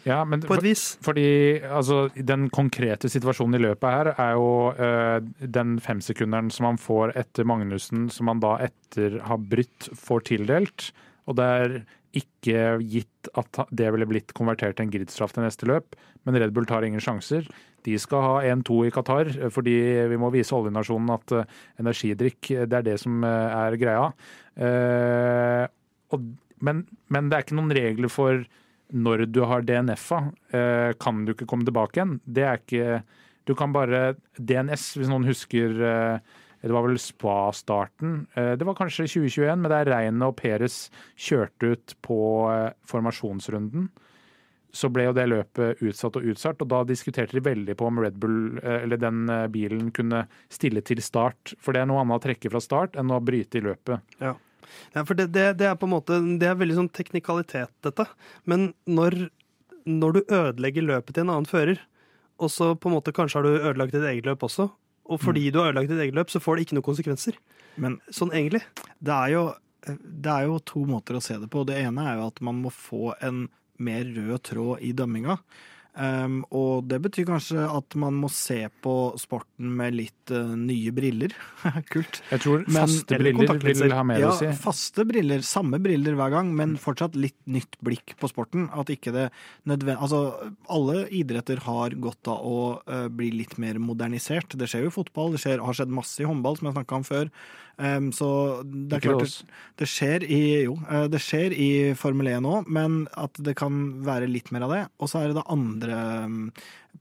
Ja, 0.09 0.23
men 0.27 0.43
på 0.43 0.57
et 0.59 0.65
vis. 0.65 0.83
Fordi 1.05 1.63
altså, 1.63 2.07
den 2.17 2.49
konkrete 2.55 3.11
situasjonen 3.13 3.59
i 3.59 3.63
løpet 3.63 3.97
her 3.97 4.13
er 4.17 4.35
jo 4.35 4.53
uh, 4.75 5.19
den 5.41 5.77
femsekunderen 5.83 6.51
som 6.55 6.73
han 6.73 6.81
får 6.81 7.15
etter 7.23 7.47
Magnussen, 7.49 8.09
som 8.13 8.31
han 8.33 8.43
da 8.43 8.57
etter 8.67 9.21
har 9.29 9.43
brytt 9.53 9.91
får 9.99 10.27
tildelt. 10.33 10.91
Og 11.31 11.39
det 11.39 11.51
er 11.63 11.77
ikke 12.19 12.65
gitt 12.85 13.31
at 13.39 13.63
det 13.73 13.91
ville 13.95 14.09
blitt 14.09 14.35
konvertert 14.37 14.77
til 14.77 14.89
en 14.89 14.93
gridstraff 14.93 15.33
til 15.33 15.47
neste 15.47 15.69
løp, 15.71 15.95
men 16.27 16.37
Red 16.37 16.53
Bull 16.55 16.67
tar 16.69 16.85
ingen 16.85 17.03
sjanser. 17.03 17.47
De 17.87 17.95
skal 17.99 18.23
ha 18.23 18.35
1-2 18.53 18.79
i 18.87 18.93
Qatar, 18.95 19.31
fordi 19.55 19.75
vi 20.11 20.19
må 20.21 20.31
vise 20.35 20.55
oljenasjonen 20.55 21.15
at 21.15 21.35
eh, 21.35 21.55
energidrikk 21.83 22.51
eh, 22.53 22.67
det 22.71 22.79
er 22.79 22.87
det 22.93 22.99
som 23.03 23.25
er 23.27 23.79
greia. 23.81 24.11
Uh, 24.53 25.65
og, 26.13 26.27
men, 26.63 26.85
men 27.11 27.31
det 27.31 27.39
er 27.39 27.47
ikke 27.47 27.57
noen 27.57 27.75
regler 27.75 28.13
for 28.13 28.45
når 28.93 29.27
du 29.33 29.43
har 29.49 29.65
DNF-a, 29.67 30.21
eh, 30.53 30.93
kan 31.01 31.25
du 31.25 31.33
ikke 31.33 31.49
komme 31.49 31.67
tilbake 31.67 31.99
igjen. 31.99 32.21
Det 32.25 32.47
er 32.47 32.63
ikke 32.63 33.03
Du 33.43 33.57
kan 33.59 33.73
bare 33.75 34.15
DNS, 34.39 34.83
hvis 34.95 35.09
noen 35.11 35.27
husker 35.27 35.73
eh, 35.83 36.19
Det 36.63 36.71
var 36.71 36.85
vel 36.87 36.95
spa-starten. 36.95 38.29
Eh, 38.39 38.55
det 38.55 38.63
var 38.63 38.77
kanskje 38.79 39.09
2021, 39.09 39.59
men 39.59 39.73
der 39.73 39.91
Reine 39.91 40.29
og 40.29 40.37
Peres 40.37 40.93
kjørte 41.19 41.73
ut 41.73 41.97
på 42.03 42.21
formasjonsrunden. 42.87 43.89
Så 44.73 44.89
ble 44.89 45.09
jo 45.09 45.13
det 45.13 45.27
løpet 45.27 45.83
utsatt 45.83 46.17
og 46.17 46.29
utsatt, 46.31 46.63
og 46.63 46.71
da 46.71 46.85
diskuterte 46.87 47.35
de 47.35 47.43
veldig 47.43 47.75
på 47.77 47.89
om 47.91 47.99
Red 47.99 48.15
Bull, 48.17 48.61
eller 48.63 48.97
den 48.97 49.27
bilen, 49.53 49.91
kunne 49.91 50.23
stille 50.49 50.81
til 50.87 51.03
start. 51.03 51.53
For 51.59 51.75
det 51.75 51.83
er 51.83 51.91
noe 51.91 52.01
annet 52.01 52.23
å 52.23 52.25
trekke 52.29 52.55
fra 52.55 52.63
start 52.63 52.97
enn 52.97 53.11
å 53.11 53.21
bryte 53.21 53.59
i 53.59 53.67
løpet. 53.67 54.15
Ja, 54.23 54.37
for 55.07 55.19
det, 55.19 55.29
det, 55.35 55.47
det 55.61 55.69
er 55.69 55.79
på 55.79 55.89
en 55.89 55.95
måte 55.95 56.19
Det 56.41 56.49
er 56.49 56.59
veldig 56.59 56.77
sånn 56.81 56.93
teknikalitet, 56.95 57.73
dette. 57.85 58.07
Men 58.49 58.71
når, 58.87 59.17
når 59.89 60.19
du 60.19 60.21
ødelegger 60.27 60.87
løpet 60.89 61.17
til 61.17 61.27
en 61.27 61.35
annen 61.37 61.49
fører, 61.49 61.81
og 62.43 62.51
så 62.51 62.73
på 62.75 62.91
en 62.91 62.97
måte 62.97 63.15
kanskje 63.15 63.39
har 63.39 63.47
du 63.47 63.55
ødelagt 63.55 63.95
ditt 63.95 64.07
eget 64.09 64.27
løp 64.29 64.45
også, 64.49 64.69
og 65.13 65.19
fordi 65.21 65.51
du 65.51 65.59
har 65.61 65.71
ødelagt 65.73 65.91
ditt 65.93 66.01
eget 66.03 66.17
løp, 66.17 66.31
så 66.33 66.41
får 66.43 66.57
det 66.57 66.67
ikke 66.67 66.79
noen 66.79 66.87
konsekvenser. 66.87 67.39
Men 67.81 67.99
Sånn 68.13 68.33
egentlig. 68.35 68.63
det 69.01 69.15
er, 69.15 69.33
jo, 69.35 69.43
det 69.89 70.33
er 70.33 70.47
jo 70.49 70.61
to 70.69 70.85
måter 70.89 71.19
å 71.19 71.23
se 71.25 71.37
det 71.41 71.51
på. 71.53 71.65
Det 71.69 71.79
ene 71.81 72.07
er 72.09 72.21
jo 72.21 72.31
at 72.31 72.41
man 72.45 72.61
må 72.63 72.73
få 72.75 73.15
en 73.21 73.47
mer 73.83 74.05
rød 74.07 74.43
tråd 74.49 74.83
i 74.85 74.93
dømminga. 74.97 75.39
Um, 75.93 76.39
og 76.57 76.87
det 76.89 77.03
betyr 77.05 77.27
kanskje 77.29 77.67
at 77.69 77.95
man 78.01 78.17
må 78.17 78.31
se 78.33 78.63
på 78.81 78.95
sporten 79.21 79.75
med 79.77 79.93
litt 79.99 80.33
uh, 80.33 80.55
nye 80.57 80.93
briller. 80.95 81.35
Kult. 81.93 82.23
Jeg 82.31 82.45
tror 82.47 82.65
faste 82.65 83.19
men, 83.19 83.35
briller 83.37 83.83
vil 83.83 83.95
ha 83.99 84.05
mer 84.09 84.23
ja, 84.23 84.31
å 84.31 84.39
si. 84.39 84.49
faste 84.57 85.05
briller, 85.09 85.45
samme 85.45 85.83
briller 85.85 86.17
hver 86.17 86.33
gang, 86.33 86.55
men 86.57 86.79
fortsatt 86.81 87.19
litt 87.19 87.37
nytt 87.45 87.77
blikk 87.85 88.17
på 88.21 88.31
sporten. 88.33 88.71
At 88.73 88.93
ikke 88.95 89.13
det 89.13 89.29
nødvendig... 89.69 89.99
Altså, 90.01 90.53
alle 90.73 91.05
idretter 91.13 91.61
har 91.67 91.99
godt 92.01 92.33
av 92.33 92.41
å 92.41 92.63
uh, 92.89 93.09
bli 93.13 93.29
litt 93.43 93.59
mer 93.61 93.77
modernisert. 93.83 94.57
Det 94.57 94.71
skjer 94.71 94.87
jo 94.87 94.95
i 94.95 94.97
fotball, 94.97 95.37
det 95.37 95.45
skjer, 95.45 95.61
har 95.61 95.77
skjedd 95.77 95.93
masse 95.93 96.25
i 96.25 96.29
håndball, 96.29 96.57
som 96.57 96.71
jeg 96.71 96.79
snakka 96.79 97.03
om 97.03 97.07
før. 97.09 97.29
Um, 97.81 98.11
så 98.13 98.29
det 98.63 98.99
er 98.99 99.05
klart 99.07 99.25
det, 99.25 99.55
det 99.81 99.89
skjer 99.89 100.25
i 100.29 100.41
Jo, 100.67 100.77
eh, 100.93 101.07
det 101.11 101.19
skjer 101.25 101.55
i 101.57 101.71
Formel 101.99 102.29
1 102.31 102.47
òg, 102.47 102.69
men 102.71 103.07
at 103.19 103.41
det 103.43 103.57
kan 103.59 103.79
være 104.05 104.29
litt 104.31 104.53
mer 104.55 104.67
av 104.69 104.75
det. 104.75 104.83
Og 105.01 105.11
så 105.11 105.23
er 105.23 105.31
det 105.31 105.39
det 105.41 105.47
andre 105.51 106.01
um, 106.29 106.37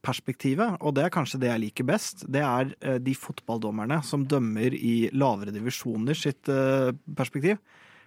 perspektivet, 0.06 0.80
og 0.80 0.96
det 0.98 1.06
er 1.06 1.14
kanskje 1.14 1.42
det 1.44 1.52
jeg 1.52 1.64
liker 1.66 1.88
best. 1.92 2.26
Det 2.32 2.42
er 2.46 2.74
eh, 2.80 2.98
de 3.04 3.16
fotballdommerne 3.18 4.02
som 4.08 4.26
dømmer 4.26 4.74
i 4.78 4.96
lavere 5.14 5.54
divisjoner 5.54 6.18
sitt 6.18 6.50
eh, 6.52 6.90
perspektiv. 7.18 7.60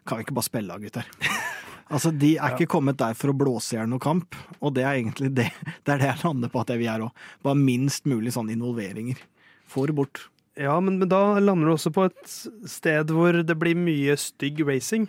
Kan 0.05 0.19
vi 0.19 0.27
ikke 0.27 0.37
bare 0.37 0.51
spille 0.51 0.75
av, 0.75 0.85
gutter? 0.85 1.11
Altså, 1.93 2.09
De 2.17 2.31
er 2.41 2.55
ikke 2.55 2.71
kommet 2.73 2.97
der 2.97 3.13
for 3.13 3.29
å 3.29 3.37
blåse 3.37 3.75
i 3.75 3.77
hjel 3.77 3.91
noe 3.93 4.01
kamp, 4.01 4.33
og 4.65 4.73
det 4.75 4.87
er 4.87 4.97
egentlig 4.97 5.29
det, 5.37 5.51
det 5.85 5.93
er 5.93 6.01
det 6.01 6.09
jeg 6.09 6.23
lander 6.25 6.51
på 6.51 6.63
at 6.63 6.73
jeg 6.73 6.81
vil 6.81 6.89
gjøre 6.89 7.09
òg. 7.11 7.27
Bare 7.45 7.61
minst 7.61 8.09
mulig 8.09 8.33
sånne 8.35 8.55
involveringer. 8.57 9.21
Få 9.71 9.85
det 9.91 9.97
bort. 9.99 10.23
Ja, 10.55 10.77
men, 10.81 10.99
men 11.01 11.11
da 11.11 11.39
lander 11.43 11.67
du 11.67 11.73
også 11.75 11.91
på 11.95 12.07
et 12.07 12.35
sted 12.71 13.11
hvor 13.11 13.35
det 13.43 13.57
blir 13.59 13.79
mye 13.79 14.15
stygg 14.21 14.63
racing. 14.69 15.09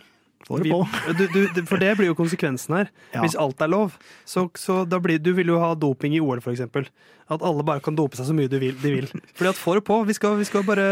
Vi- 0.62 0.70
på. 0.70 0.84
Du, 1.18 1.26
du, 1.34 1.40
du- 1.56 1.66
for 1.66 1.82
det 1.82 1.96
blir 1.98 2.12
jo 2.12 2.16
konsekvensen 2.20 2.76
her. 2.78 2.92
Ja. 3.16 3.24
Hvis 3.26 3.34
alt 3.40 3.62
er 3.66 3.72
lov. 3.72 3.96
Så, 4.30 4.46
så 4.62 4.84
da 4.88 5.00
blir, 5.02 5.18
du 5.20 5.32
vil 5.34 5.48
jo 5.50 5.60
ha 5.64 5.74
doping 5.76 6.14
i 6.14 6.22
OL, 6.22 6.42
for 6.46 6.54
eksempel. 6.54 6.86
At 7.26 7.42
alle 7.42 7.64
bare 7.66 7.82
kan 7.82 7.96
dope 7.98 8.14
seg 8.20 8.28
så 8.28 8.36
mye 8.38 8.46
de 8.52 8.60
vil, 8.62 8.76
de 8.78 8.92
vil. 9.00 9.08
Fordi 9.34 9.50
at 9.50 9.58
får 9.58 9.80
det 9.80 9.84
på. 9.88 9.96
Vi 10.06 10.14
skal, 10.14 10.36
vi 10.38 10.46
skal 10.46 10.62
bare 10.68 10.84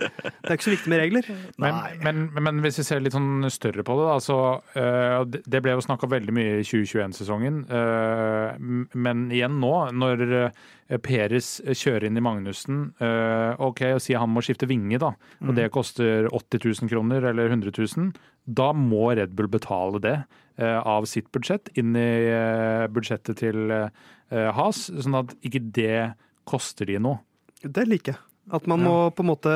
Det 0.00 0.48
er 0.48 0.54
ikke 0.56 0.64
så 0.70 0.72
viktig 0.72 0.88
med 0.88 1.02
regler. 1.02 1.28
Men, 1.60 1.76
men, 2.00 2.22
men 2.40 2.62
hvis 2.64 2.78
vi 2.80 2.86
ser 2.88 3.02
litt 3.04 3.12
sånn 3.12 3.44
større 3.52 3.84
på 3.84 3.98
det, 3.98 4.06
da, 4.08 4.14
så 4.24 4.38
uh, 4.78 5.24
det- 5.28 5.60
ble 5.64 5.74
jo 5.76 5.84
snakka 5.84 6.08
veldig 6.08 6.32
mye 6.38 6.54
i 6.62 6.64
2021-sesongen. 6.64 7.60
Uh, 7.68 8.56
men 8.96 9.26
igjen 9.34 9.60
nå, 9.60 9.74
når 9.92 10.24
eh, 10.40 10.98
Peres 11.04 11.58
kjører 11.76 12.08
inn 12.08 12.16
i 12.16 12.24
Magnussen 12.24 12.80
Uh, 13.00 13.52
OK, 13.64 13.80
og 13.96 14.00
sier 14.02 14.20
han 14.20 14.30
må 14.32 14.40
skifte 14.44 14.66
vinge, 14.68 14.96
da, 15.00 15.10
og 15.44 15.52
det 15.56 15.66
koster 15.74 16.28
80 16.32 16.64
000 16.84 16.90
kroner 16.90 17.24
eller 17.30 17.50
100 17.52 17.72
000, 17.76 18.10
da 18.44 18.72
må 18.76 19.12
Red 19.16 19.34
Bull 19.36 19.48
betale 19.52 20.00
det 20.02 20.16
eh, 20.60 20.78
av 20.78 21.06
sitt 21.10 21.30
budsjett 21.34 21.70
inn 21.80 21.96
i 21.96 22.10
eh, 22.28 22.84
budsjettet 22.92 23.40
til 23.40 23.72
eh, 23.72 23.88
Has, 24.30 24.86
sånn 24.88 25.20
at 25.20 25.34
ikke 25.46 25.62
det 25.76 26.14
koster 26.48 26.88
de 26.88 26.98
noe. 27.00 27.20
Det 27.62 27.86
liker 27.88 28.16
jeg. 28.16 28.22
At 28.52 28.66
man 28.68 28.82
må 28.84 28.94
på 29.16 29.24
en 29.24 29.30
måte 29.30 29.52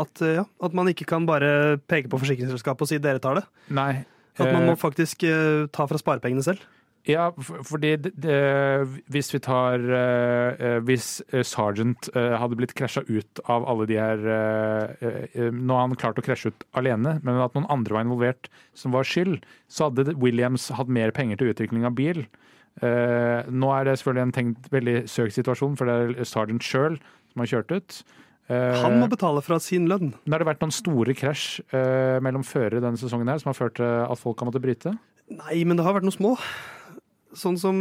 at, 0.00 0.22
ja, 0.24 0.46
at 0.64 0.76
man 0.76 0.88
ikke 0.88 1.04
kan 1.10 1.26
bare 1.28 1.76
peke 1.90 2.08
på 2.08 2.20
forsikringsselskapet 2.22 2.86
og 2.86 2.88
si 2.88 3.00
'dere 3.02 3.20
tar 3.20 3.42
det'. 3.42 3.48
Nei. 3.68 4.04
At 4.38 4.48
man 4.48 4.62
eh, 4.62 4.68
må 4.70 4.76
faktisk 4.80 5.26
eh, 5.28 5.68
ta 5.72 5.84
fra 5.88 6.00
sparepengene 6.00 6.44
selv. 6.44 6.64
Ja, 7.08 7.32
fordi 7.66 7.96
det, 7.98 8.12
det, 8.22 8.34
hvis 9.10 9.32
vi 9.34 9.40
tar 9.42 9.82
eh, 9.82 10.52
eh, 10.54 10.76
Hvis 10.86 11.16
eh, 11.32 11.42
Sergeant 11.42 12.06
eh, 12.14 12.36
hadde 12.38 12.58
blitt 12.60 12.76
krasja 12.78 13.02
ut 13.08 13.40
av 13.50 13.66
alle 13.66 13.88
de 13.90 13.96
her 13.98 14.22
eh, 14.22 15.08
eh, 15.34 15.48
Nå 15.50 15.74
har 15.74 15.88
han 15.88 15.96
klart 15.98 16.20
å 16.20 16.22
krasje 16.22 16.52
ut 16.52 16.66
alene, 16.78 17.16
men 17.26 17.40
at 17.42 17.56
noen 17.58 17.66
andre 17.74 17.96
var 17.96 18.06
involvert 18.06 18.46
som 18.78 18.94
var 18.94 19.08
skyld, 19.08 19.40
så 19.66 19.88
hadde 19.88 20.14
Williams 20.22 20.68
hatt 20.70 20.92
mer 20.92 21.10
penger 21.16 21.40
til 21.40 21.50
utvikling 21.50 21.88
av 21.88 21.96
bil. 21.98 22.22
Nå 22.82 23.68
er 23.76 23.84
det 23.84 23.98
selvfølgelig 24.00 24.22
en 24.24 24.32
tenkt 24.32 24.68
veldig 24.72 24.94
søkt 25.10 25.34
situasjon, 25.36 25.74
for 25.76 25.90
det 25.90 26.22
er 26.22 26.28
Sergeant 26.28 26.64
sjøl 26.64 26.94
som 27.32 27.42
har 27.42 27.50
kjørt 27.50 27.74
ut. 27.74 27.98
Han 28.48 28.96
må 29.02 29.10
betale 29.12 29.42
fra 29.44 29.58
sin 29.60 29.90
lønn. 29.90 30.14
har 30.24 30.40
det 30.40 30.48
vært 30.48 30.64
noen 30.64 30.72
store 30.72 31.12
krasj 31.18 31.60
mellom 32.24 32.46
førere 32.48 32.80
denne 32.80 33.00
sesongen 33.00 33.28
her 33.28 33.42
som 33.42 33.50
har 33.52 33.58
ført 33.58 33.76
til 33.76 33.90
at 34.06 34.22
folk 34.22 34.40
har 34.40 34.48
måttet 34.48 34.64
bryte? 34.64 34.94
Nei, 35.32 35.60
men 35.68 35.76
det 35.76 35.84
har 35.84 35.98
vært 35.98 36.08
noe 36.08 36.16
små. 36.16 36.32
Sånn 37.38 37.56
som 37.60 37.76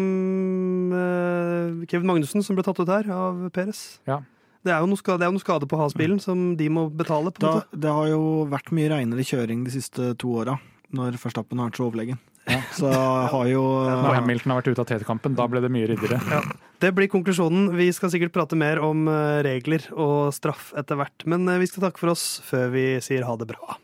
uh, 0.96 1.86
Kevin 1.92 2.08
Magnussen, 2.10 2.44
som 2.46 2.56
ble 2.58 2.64
tatt 2.66 2.80
ut 2.82 2.92
her 2.92 3.10
av 3.12 3.42
Peres. 3.56 4.00
Ja. 4.08 4.22
Det 4.62 4.70
er 4.76 4.84
jo 4.84 4.92
noe 4.92 5.00
skade, 5.00 5.26
jo 5.26 5.34
noe 5.34 5.42
skade 5.42 5.66
på 5.68 5.78
Has-bilen 5.80 6.20
som 6.22 6.52
de 6.56 6.68
må 6.70 6.86
betale. 6.94 7.32
på 7.34 7.42
en 7.42 7.48
Da, 7.48 7.54
måte. 7.62 7.80
det 7.82 7.94
har 7.98 8.08
jo 8.12 8.22
vært 8.52 8.70
mye 8.78 8.92
reinere 8.94 9.26
kjøring 9.26 9.64
de 9.66 9.72
siste 9.74 10.12
to 10.22 10.36
åra, 10.44 10.60
når 10.94 11.18
Verstappen 11.18 11.58
har 11.58 11.72
vært 11.72 11.80
så 11.82 11.88
overlegen. 11.90 12.20
Så 12.74 12.90
har 12.90 13.46
jo 13.52 13.62
Når 13.62 14.16
Hamilton 14.18 14.52
har 14.52 14.62
vært 14.62 14.72
ute 14.74 14.82
av 14.82 14.88
TT-kampen, 14.90 15.36
da 15.38 15.46
ble 15.48 15.62
det 15.62 15.70
mye 15.72 15.86
ryddigere. 15.92 16.40
Det 16.82 16.90
blir 16.98 17.08
konklusjonen. 17.08 17.68
Vi 17.78 17.86
skal 17.94 18.10
sikkert 18.10 18.34
prate 18.34 18.58
mer 18.58 18.80
om 18.82 19.04
eh, 19.08 19.44
regler 19.46 19.86
og 19.94 20.34
straff 20.34 20.72
etter 20.78 20.98
hvert, 20.98 21.22
men 21.30 21.46
eh, 21.48 21.60
vi 21.62 21.68
skal 21.70 21.86
takke 21.86 22.02
for 22.02 22.10
oss 22.16 22.42
før 22.48 22.72
vi 22.74 22.86
sier 23.06 23.28
ha 23.30 23.36
det 23.38 23.46
bra. 23.54 23.78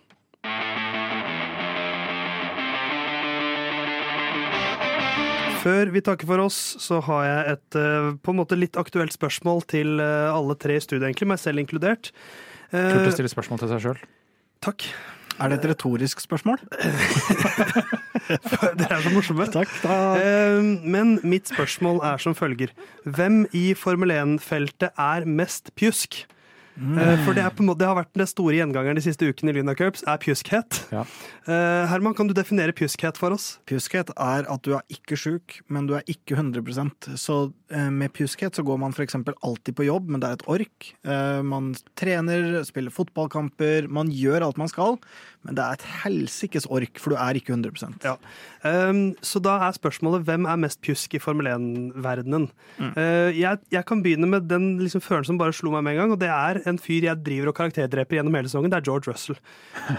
Før 5.63 5.89
vi 5.93 6.01
takker 6.05 6.27
for 6.29 6.43
oss, 6.43 6.57
så 6.83 6.99
har 7.07 7.23
jeg 7.27 7.55
et 7.55 7.77
eh, 7.79 8.09
på 8.23 8.33
en 8.33 8.39
måte 8.39 8.57
litt 8.59 8.77
aktuelt 8.79 9.13
spørsmål 9.15 9.63
til 9.69 9.97
eh, 10.03 10.29
alle 10.31 10.55
tre 10.59 10.77
i 10.77 10.83
studio, 10.83 11.05
egentlig, 11.07 11.29
meg 11.33 11.41
selv 11.41 11.61
inkludert. 11.63 12.11
Eh, 12.71 12.91
Kult 12.93 13.11
å 13.11 13.15
stille 13.15 13.31
spørsmål 13.31 13.63
til 13.63 13.71
seg 13.73 13.85
sjøl. 13.87 14.01
takk. 14.65 14.87
Er 15.37 15.51
det 15.51 15.59
et 15.59 15.67
retorisk 15.69 16.17
spørsmål? 16.23 16.57
Dere 18.79 18.95
er 18.95 19.03
så 19.05 19.11
morsomme. 19.13 19.45
Takk. 19.53 19.69
Da. 19.83 19.97
Men 20.81 21.19
mitt 21.21 21.51
spørsmål 21.51 21.99
er 22.09 22.23
som 22.23 22.33
følger. 22.33 22.71
Hvem 23.05 23.43
i 23.53 23.67
Formel 23.77 24.15
1-feltet 24.15 24.97
er 24.97 25.27
mest 25.29 25.69
pjusk? 25.77 26.23
Eh, 26.77 27.25
For 27.25 27.33
det, 27.33 27.41
er 27.41 27.53
på 27.55 27.65
måte, 27.65 27.81
det 27.81 27.89
har 27.89 27.97
vært 27.97 28.13
den 28.17 28.29
store 28.29 28.53
gjengangeren 28.59 28.99
de 28.99 29.03
siste 29.05 29.25
ukene 29.25 29.49
i 29.53 29.57
Lyna 29.57 29.73
Curbs, 29.77 30.03
er 30.05 30.19
pjuskhet. 30.21 30.81
Ja. 30.93 31.03
Eh, 31.49 31.85
Herman, 31.89 32.13
kan 32.17 32.29
du 32.29 32.35
definere 32.37 32.75
pjuskhet 32.77 33.17
for 33.17 33.33
oss? 33.33 33.55
Pjuskhet 33.69 34.11
er 34.13 34.45
at 34.45 34.63
du 34.65 34.75
er 34.77 34.85
ikke 34.93 35.17
sjuk, 35.17 35.57
men 35.73 35.89
du 35.89 35.95
er 35.97 36.05
ikke 36.11 36.37
100% 36.37 37.09
Så 37.17 37.37
eh, 37.73 37.89
med 37.89 38.13
pjuskhet 38.13 38.57
så 38.57 38.65
går 38.67 38.81
man 38.83 38.93
f.eks. 38.93 39.17
alltid 39.17 39.77
på 39.77 39.87
jobb, 39.87 40.11
men 40.13 40.21
det 40.21 40.29
er 40.29 40.37
et 40.37 40.47
ork. 40.53 40.91
Eh, 41.07 41.41
man 41.41 41.73
trener, 41.97 42.61
spiller 42.67 42.93
fotballkamper, 42.93 43.89
man 43.89 44.13
gjør 44.13 44.45
alt 44.45 44.61
man 44.61 44.69
skal, 44.71 44.99
men 45.47 45.57
det 45.57 45.63
er 45.63 45.77
et 45.77 45.85
helsikes 46.03 46.67
ork, 46.67 46.99
for 46.99 47.15
du 47.15 47.19
er 47.23 47.39
ikke 47.39 47.55
100 47.55 48.03
Ja. 48.03 48.17
Um, 48.67 49.15
så 49.23 49.39
da 49.39 49.55
er 49.63 49.75
spørsmålet 49.77 50.25
hvem 50.27 50.47
er 50.49 50.59
mest 50.59 50.81
pjusk 50.83 51.15
i 51.15 51.21
Formel 51.23 51.47
1-verdenen? 51.47 52.49
Uh, 52.81 53.31
jeg, 53.31 53.61
jeg 53.71 53.85
kan 53.87 54.03
begynne 54.03 54.27
med 54.27 54.49
den 54.51 54.75
liksom, 54.81 55.03
følelsen 55.03 55.33
som 55.33 55.39
bare 55.39 55.55
slo 55.55 55.71
meg 55.71 55.85
med 55.87 55.95
en 55.95 56.01
gang, 56.01 56.15
og 56.15 56.19
det 56.21 56.31
er 56.33 56.61
en 56.67 56.81
fyr 56.81 57.07
jeg 57.07 57.23
driver 57.23 57.53
og 57.53 57.57
karakterdreper 57.61 58.19
gjennom 58.19 58.35
hele 58.35 58.51
sesongen. 58.51 58.73
Det 58.73 58.81
er 58.81 58.89
George 58.89 59.11
Russell. 59.11 59.39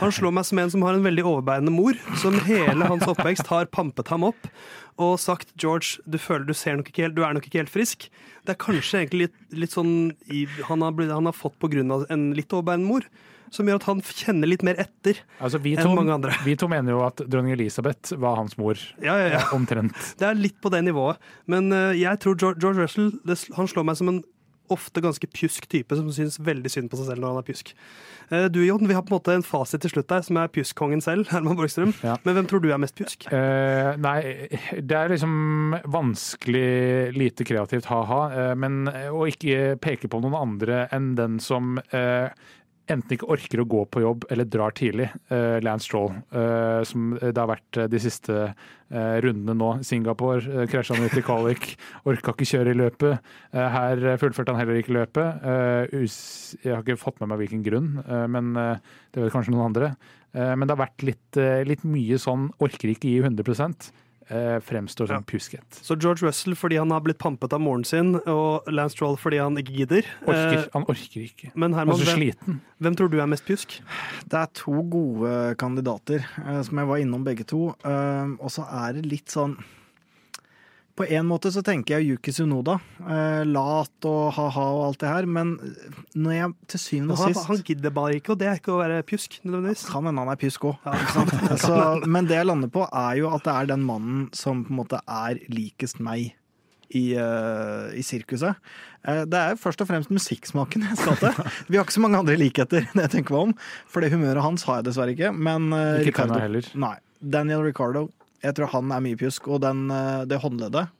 Han 0.02 0.12
slår 0.12 0.36
meg 0.36 0.48
som 0.48 0.60
en 0.60 0.74
som 0.76 0.84
har 0.86 0.98
en 0.98 1.08
veldig 1.08 1.24
overbærende 1.24 1.72
mor, 1.72 1.96
som 2.20 2.36
hele 2.48 2.92
hans 2.92 3.08
oppvekst 3.08 3.48
har 3.48 3.72
pampet 3.72 4.12
ham 4.12 4.28
opp 4.28 4.52
og 4.98 5.14
sagt 5.22 5.52
George, 5.62 6.02
du 6.10 6.18
føler 6.18 6.48
du 6.48 6.54
ser 6.58 6.78
nok 6.78 6.90
ikke 6.90 7.04
helt, 7.06 7.14
du 7.14 7.22
er 7.22 7.34
nok 7.36 7.46
ikke 7.46 7.60
helt 7.62 7.72
frisk. 7.72 8.08
Det 8.42 8.54
er 8.54 8.60
kanskje 8.60 9.02
egentlig 9.02 9.28
litt, 9.28 9.36
litt 9.62 9.74
sånn 9.74 9.92
i, 10.26 10.44
han, 10.66 10.82
har 10.82 10.96
blitt, 10.96 11.12
han 11.14 11.28
har 11.30 11.36
fått 11.36 11.58
på 11.62 11.70
grunn 11.70 11.94
av 11.94 12.06
en 12.12 12.32
litt 12.36 12.50
overbærende 12.50 12.88
mor, 12.90 13.06
som 13.54 13.68
gjør 13.68 13.80
at 13.80 13.88
han 13.88 14.02
kjenner 14.04 14.50
litt 14.50 14.64
mer 14.66 14.78
etter 14.82 15.20
Altså, 15.38 15.60
to, 15.62 15.74
enn 15.74 15.94
mange 15.98 16.14
andre. 16.14 16.34
vi 16.46 16.56
to 16.58 16.68
mener 16.70 16.96
jo 16.96 17.02
at 17.06 17.22
dronning 17.26 17.54
Elisabeth 17.56 18.16
var 18.20 18.38
hans 18.40 18.56
mor. 18.60 18.78
Ja, 19.02 19.16
ja, 19.20 19.28
ja. 19.34 19.42
eh, 19.44 19.54
Omtrent. 19.56 19.94
Det 20.20 20.26
er 20.28 20.38
litt 20.38 20.58
på 20.62 20.72
det 20.74 20.84
nivået. 20.86 21.20
Men 21.50 21.72
eh, 21.72 21.94
jeg 22.00 22.20
tror 22.24 22.36
George, 22.38 22.60
George 22.62 22.84
Russell 22.86 23.12
det, 23.28 23.40
han 23.56 23.70
slår 23.70 23.88
meg 23.88 24.00
som 24.00 24.12
en 24.14 24.22
ofte 24.68 25.00
ganske 25.00 25.24
pjusk 25.32 25.64
type 25.72 25.96
som 25.96 26.10
syns 26.12 26.34
veldig 26.44 26.68
synd 26.68 26.90
på 26.92 26.98
seg 27.00 27.06
selv 27.08 27.22
når 27.22 27.30
han 27.32 27.38
er 27.40 27.46
pjusk. 27.46 27.70
Eh, 28.28 28.46
du 28.52 28.58
Jon, 28.60 28.84
vi 28.84 28.92
har 28.92 29.00
på 29.00 29.14
en 29.14 29.16
måte 29.16 29.32
en 29.38 29.44
fasit 29.46 29.80
til 29.80 29.94
slutt 29.94 30.10
der, 30.12 30.20
som 30.26 30.36
er 30.40 30.50
pjuskkongen 30.52 31.00
selv, 31.00 31.28
Herman 31.32 31.56
Borgstrøm. 31.56 31.94
Ja. 32.04 32.18
Men 32.26 32.36
hvem 32.36 32.50
tror 32.50 32.60
du 32.60 32.68
er 32.68 32.82
mest 32.82 32.92
pjusk? 32.98 33.24
Uh, 33.32 33.94
nei, 33.96 34.18
det 34.76 34.98
er 34.98 35.14
liksom 35.14 35.78
vanskelig 35.88 37.16
lite 37.16 37.46
kreativt 37.48 37.88
ha-ha, 37.88 38.52
men 38.60 38.84
å 38.88 39.24
ikke 39.30 39.78
peke 39.80 40.10
på 40.12 40.20
noen 40.20 40.36
andre 40.36 40.84
enn 40.94 41.14
den 41.18 41.40
som 41.40 41.78
eh, 41.96 42.28
enten 42.88 43.14
ikke 43.14 43.28
orker 43.30 43.62
å 43.62 43.68
gå 43.68 43.84
på 43.92 44.02
jobb 44.04 44.28
eller 44.32 44.48
drar 44.48 44.74
tidlig, 44.76 45.10
Uh, 45.28 45.58
Lance 45.64 45.84
Stroll, 45.84 46.12
uh, 46.32 46.80
som 46.88 47.10
det 47.20 47.36
har 47.36 47.50
vært 47.50 47.78
de 47.92 48.00
siste 48.00 48.34
uh, 48.48 49.16
rundene 49.24 49.56
nå. 49.58 49.70
Singapore 49.84 50.40
uh, 50.46 50.64
krasja 50.70 50.96
han 50.96 51.04
ut 51.04 51.18
i 51.18 51.24
kvalik, 51.24 51.68
orka 52.08 52.32
ikke 52.32 52.48
kjøre 52.48 52.72
i 52.72 52.78
løpet. 52.78 53.28
Eh, 53.52 53.68
her 53.74 54.04
fullførte 54.20 54.52
han 54.52 54.60
heller 54.60 54.78
ikke 54.80 54.94
løpet. 54.96 55.44
Eh, 55.44 56.06
jeg 56.62 56.72
har 56.72 56.84
ikke 56.84 56.98
fått 57.00 57.20
med 57.22 57.32
meg 57.32 57.42
hvilken 57.42 57.64
grunn, 57.66 57.90
eh, 58.04 58.26
men 58.30 58.52
eh, 58.58 58.84
det 59.14 59.24
vet 59.24 59.34
kanskje 59.34 59.54
noen 59.54 59.70
andre. 59.70 59.92
Eh, 60.36 60.52
men 60.54 60.66
det 60.66 60.76
har 60.76 60.84
vært 60.84 61.06
litt, 61.06 61.40
eh, 61.40 61.64
litt 61.68 61.86
mye 61.88 62.18
sånn 62.20 62.48
orker 62.62 62.92
ikke 62.92 63.10
gi 63.10 63.22
100 63.24 63.42
eh, 63.68 64.04
fremstår 64.28 65.06
som 65.08 65.24
pjuskhet. 65.24 65.78
Så 65.82 65.96
George 65.96 66.26
Russell 66.26 66.54
fordi 66.58 66.76
han 66.76 66.90
har 66.92 67.00
blitt 67.00 67.18
pampet 67.18 67.52
av 67.56 67.60
moren 67.64 67.84
sin, 67.84 68.14
og 68.28 68.68
Lance 68.68 68.96
Troll 68.98 69.16
fordi 69.16 69.38
han 69.40 69.56
ikke 69.56 69.72
gidder. 69.80 70.02
Orker, 70.26 70.58
Eh, 70.58 70.66
han 70.74 70.84
orker 70.88 71.20
ikke. 71.24 71.50
men 71.54 71.72
Han 71.72 71.78
Herman, 71.88 71.94
er 72.00 72.04
så 72.04 72.10
hvem, 72.12 72.20
sliten. 72.22 72.60
hvem 72.80 72.96
tror 72.96 73.08
du 73.10 73.18
er 73.20 73.26
mest 73.26 73.44
pjusk? 73.48 73.78
Det 74.28 74.38
er 74.42 74.46
to 74.54 74.82
gode 74.92 75.54
kandidater, 75.56 76.24
eh, 76.46 76.62
som 76.62 76.78
jeg 76.78 76.86
var 76.86 76.96
innom 77.02 77.24
begge 77.24 77.44
to. 77.46 77.74
Eh, 77.84 78.36
og 78.38 78.50
så 78.50 78.66
er 78.68 78.92
det 79.00 79.06
litt 79.06 79.26
sånn 79.32 79.56
På 80.98 81.06
en 81.06 81.28
måte 81.28 81.52
så 81.54 81.62
tenker 81.62 81.98
jeg 81.98 82.16
Yuki 82.16 82.32
Sunoda. 82.34 82.78
Eh, 82.98 83.44
lat 83.46 84.06
og 84.08 84.32
ha-ha 84.34 84.64
og 84.74 84.80
alt 84.88 85.02
det 85.04 85.12
her. 85.12 85.28
Men 85.30 85.52
når 86.18 86.34
jeg 86.34 86.54
til 86.74 86.82
syvende 86.82 87.14
og 87.14 87.22
sist 87.22 87.46
han 87.46 87.62
gidder 87.68 87.94
bare 87.94 88.16
ikke, 88.18 88.34
og 88.34 88.40
det 88.40 88.48
er 88.50 88.58
ikke 88.58 88.74
å 88.74 88.80
være 88.80 89.04
pjusk, 89.06 89.38
nødvendigvis. 89.44 89.86
Kan 89.92 90.08
hende 90.10 90.24
han 90.24 90.32
er 90.32 90.40
pjusk 90.40 90.66
òg. 90.72 90.88
Ja, 90.88 91.94
men 92.02 92.26
det 92.26 92.40
jeg 92.40 92.50
lander 92.50 92.72
på, 92.74 92.82
er 92.90 93.20
jo 93.20 93.30
at 93.30 93.46
det 93.46 93.54
er 93.54 93.70
den 93.70 93.86
mannen 93.86 94.26
som 94.34 94.66
på 94.66 94.74
en 94.74 94.80
måte 94.80 95.02
er 95.06 95.38
likest 95.54 96.02
meg 96.02 96.32
i, 96.88 97.04
uh, 97.20 97.88
i 97.94 98.02
sirkuset. 98.02 98.58
Uh, 99.06 99.22
det 99.28 99.38
er 99.38 99.58
først 99.60 99.82
og 99.84 99.90
fremst 99.90 100.12
musikksmaken 100.12 100.86
jeg 100.88 101.00
skal 101.00 101.18
til. 101.20 101.42
Vi 101.68 101.78
har 101.78 101.86
ikke 101.86 101.98
så 101.98 102.04
mange 102.04 102.20
andre 102.24 102.38
likheter, 102.40 102.88
det 102.94 103.04
jeg 103.06 103.14
tenker 103.18 103.36
meg 103.36 103.50
om. 103.50 103.56
For 103.86 104.02
det 104.02 104.10
humøret 104.14 104.42
hans 104.44 104.66
har 104.68 104.80
jeg 104.80 104.90
dessverre 104.90 105.14
ikke. 105.14 105.30
Men 105.36 105.70
uh, 105.70 106.00
Ikke 106.00 106.24
Ricardo, 106.24 106.40
heller. 106.42 106.72
Nei. 106.74 106.96
Daniel 107.18 107.66
Ricardo. 107.66 108.08
Jeg 108.44 108.54
tror 108.54 108.70
han 108.72 108.94
er 108.94 109.02
mye 109.04 109.18
pjusk. 109.18 109.48
Og 109.50 109.62
den, 109.64 109.90
eh, 109.90 110.24
det 110.28 110.40
håndleddet 110.42 110.94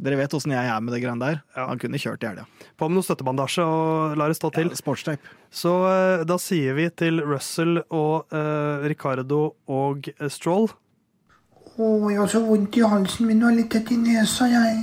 Dere 0.00 0.16
vet 0.16 0.32
åssen 0.32 0.54
jeg 0.54 0.68
er 0.72 0.80
med 0.80 0.94
det 0.94 1.02
greiene 1.02 1.20
der. 1.20 1.42
Ja. 1.52 1.66
Han 1.68 1.80
kunne 1.80 2.00
kjørt 2.00 2.22
i 2.24 2.30
helga. 2.30 2.46
På 2.80 2.88
med 2.88 2.96
noe 2.96 3.04
støttebandasje 3.04 3.64
og 3.66 4.14
la 4.16 4.28
det 4.30 4.38
stå 4.38 4.48
til. 4.54 4.70
Ja, 4.72 4.78
Sportsteip. 4.78 5.26
Så 5.52 5.72
eh, 5.90 6.24
da 6.24 6.38
sier 6.40 6.78
vi 6.78 6.86
til 6.96 7.20
Russell 7.20 7.82
og 7.90 8.32
eh, 8.32 8.86
Ricardo 8.88 9.42
og 9.68 10.08
eh, 10.14 10.30
Stroll 10.32 10.70
Å, 11.76 11.84
jeg 12.08 12.18
har 12.20 12.28
så 12.32 12.40
vondt 12.44 12.76
i 12.76 12.84
halsen 12.84 13.28
min 13.28 13.44
og 13.44 13.56
litt 13.56 13.70
tett 13.72 13.92
i 13.92 13.96
nesa, 14.00 14.48
jeg. 14.48 14.80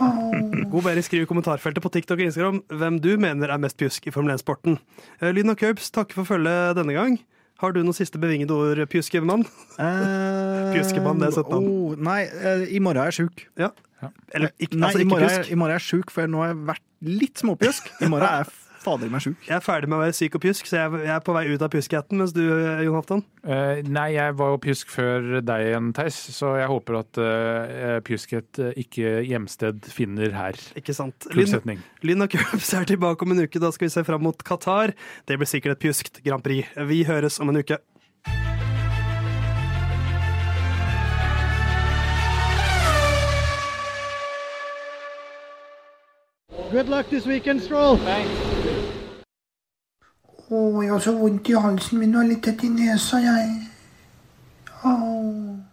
God 0.72 0.84
bedre 0.84 1.02
skriv 1.04 1.24
i 1.24 1.28
kommentarfeltet 1.28 1.84
på 1.84 1.92
TikTok 1.92 2.20
og 2.20 2.28
Instagram 2.28 2.62
hvem 2.80 3.00
du 3.04 3.10
mener 3.20 3.52
er 3.52 3.60
mest 3.60 3.76
pjusk 3.80 4.08
i 4.08 4.14
Formel 4.14 4.36
1-sporten. 4.36 4.78
Eh, 5.20 5.32
Lyden 5.32 5.52
av 5.52 5.60
Curbs 5.60 5.92
takker 5.92 6.20
for 6.20 6.34
følget 6.34 6.76
denne 6.78 6.96
gang. 6.96 7.18
Har 7.60 7.74
du 7.76 7.82
noen 7.84 7.96
siste 7.96 8.16
bevingede 8.20 8.56
ord, 8.56 8.80
pjuskemann? 8.88 9.44
Eh, 9.76 10.70
Pjuskemann, 10.74 11.20
det 11.20 11.28
er 11.28 11.36
søtt 11.36 11.50
navn. 11.52 11.66
oh, 11.68 11.96
nei, 12.00 12.22
eh, 12.24 12.66
i 12.72 12.80
morgen 12.80 13.02
er 13.02 13.10
jeg 13.12 13.18
sjuk. 13.26 13.44
Ja. 13.60 13.68
Eller 14.32 14.54
ikke, 14.56 14.78
Nei, 14.78 14.88
altså, 14.88 15.02
i, 15.02 15.08
morgen 15.10 15.28
pjusk. 15.28 15.50
i 15.52 15.58
morgen 15.60 15.74
er 15.74 15.76
jeg 15.76 15.86
sjuk, 15.90 16.12
for 16.14 16.30
nå 16.32 16.40
har 16.40 16.54
jeg 16.54 16.60
vært 16.70 16.86
litt 17.20 17.42
småpjusk. 17.42 17.90
I 18.00 18.08
morgen 18.08 18.24
er 18.30 18.38
jeg 18.46 18.54
fader 18.80 19.10
meg 19.12 19.24
sjuk. 19.24 19.36
Jeg 19.46 19.56
er 19.58 19.64
ferdig 19.64 19.90
med 19.90 19.98
å 19.98 20.02
være 20.04 20.16
syk 20.16 20.38
og 20.38 20.44
pjusk, 20.44 20.68
så 20.68 20.82
jeg 20.82 20.90
jeg 21.04 21.12
er 21.14 21.22
på 21.24 21.34
vei 21.34 21.44
ut 21.50 21.62
av 21.64 21.70
pjuskheten. 21.72 22.20
Mens 22.20 22.34
du, 22.36 22.42
eh, 22.44 22.82
Jon 22.86 22.96
Halvdan? 22.98 23.22
Uh, 23.40 23.80
nei, 23.88 24.08
jeg 24.16 24.36
var 24.36 24.52
jo 24.52 24.60
pjusk 24.60 24.90
før 24.92 25.40
deg 25.44 25.66
igjen, 25.68 25.92
Theis, 25.96 26.18
så 26.36 26.54
jeg 26.60 26.68
håper 26.70 26.98
at 27.00 27.20
uh, 27.20 27.98
pjuskhet 28.06 28.60
eh, 28.60 28.82
ikke 28.84 29.14
hjemsted 29.28 29.88
finner 29.92 30.34
her. 30.36 30.58
Ikke 30.78 30.96
sant? 30.96 31.28
Lyn. 31.34 31.80
Lyn 32.04 32.26
og 32.26 32.32
Curbs 32.34 32.72
er 32.76 32.88
tilbake 32.88 33.26
om 33.26 33.36
en 33.36 33.44
uke. 33.46 33.62
Da 33.62 33.72
skal 33.74 33.88
vi 33.88 33.94
se 33.94 34.04
fram 34.06 34.24
mot 34.24 34.44
Qatar. 34.44 34.94
Det 35.28 35.40
blir 35.40 35.48
sikkert 35.48 35.78
et 35.78 35.86
pjuskt 35.86 36.22
Grand 36.24 36.44
Prix. 36.44 36.68
Vi 36.90 37.04
høres 37.08 37.40
om 37.40 37.52
en 37.52 37.62
uke. 37.62 37.80
Good 46.70 46.88
luck 46.88 47.10
this 47.10 47.26
weekend, 47.26 47.64
Stroll. 47.64 47.98
Å, 50.50 50.60
jeg 50.82 50.90
har 50.90 51.02
så 51.04 51.12
vondt 51.14 51.48
i 51.48 51.54
halsen 51.54 52.00
min 52.02 52.16
og 52.18 52.26
litt 52.26 52.42
tett 52.42 52.64
i 52.66 52.72
nesa, 52.74 53.22
jeg. 53.22 53.50
Åh... 54.82 55.69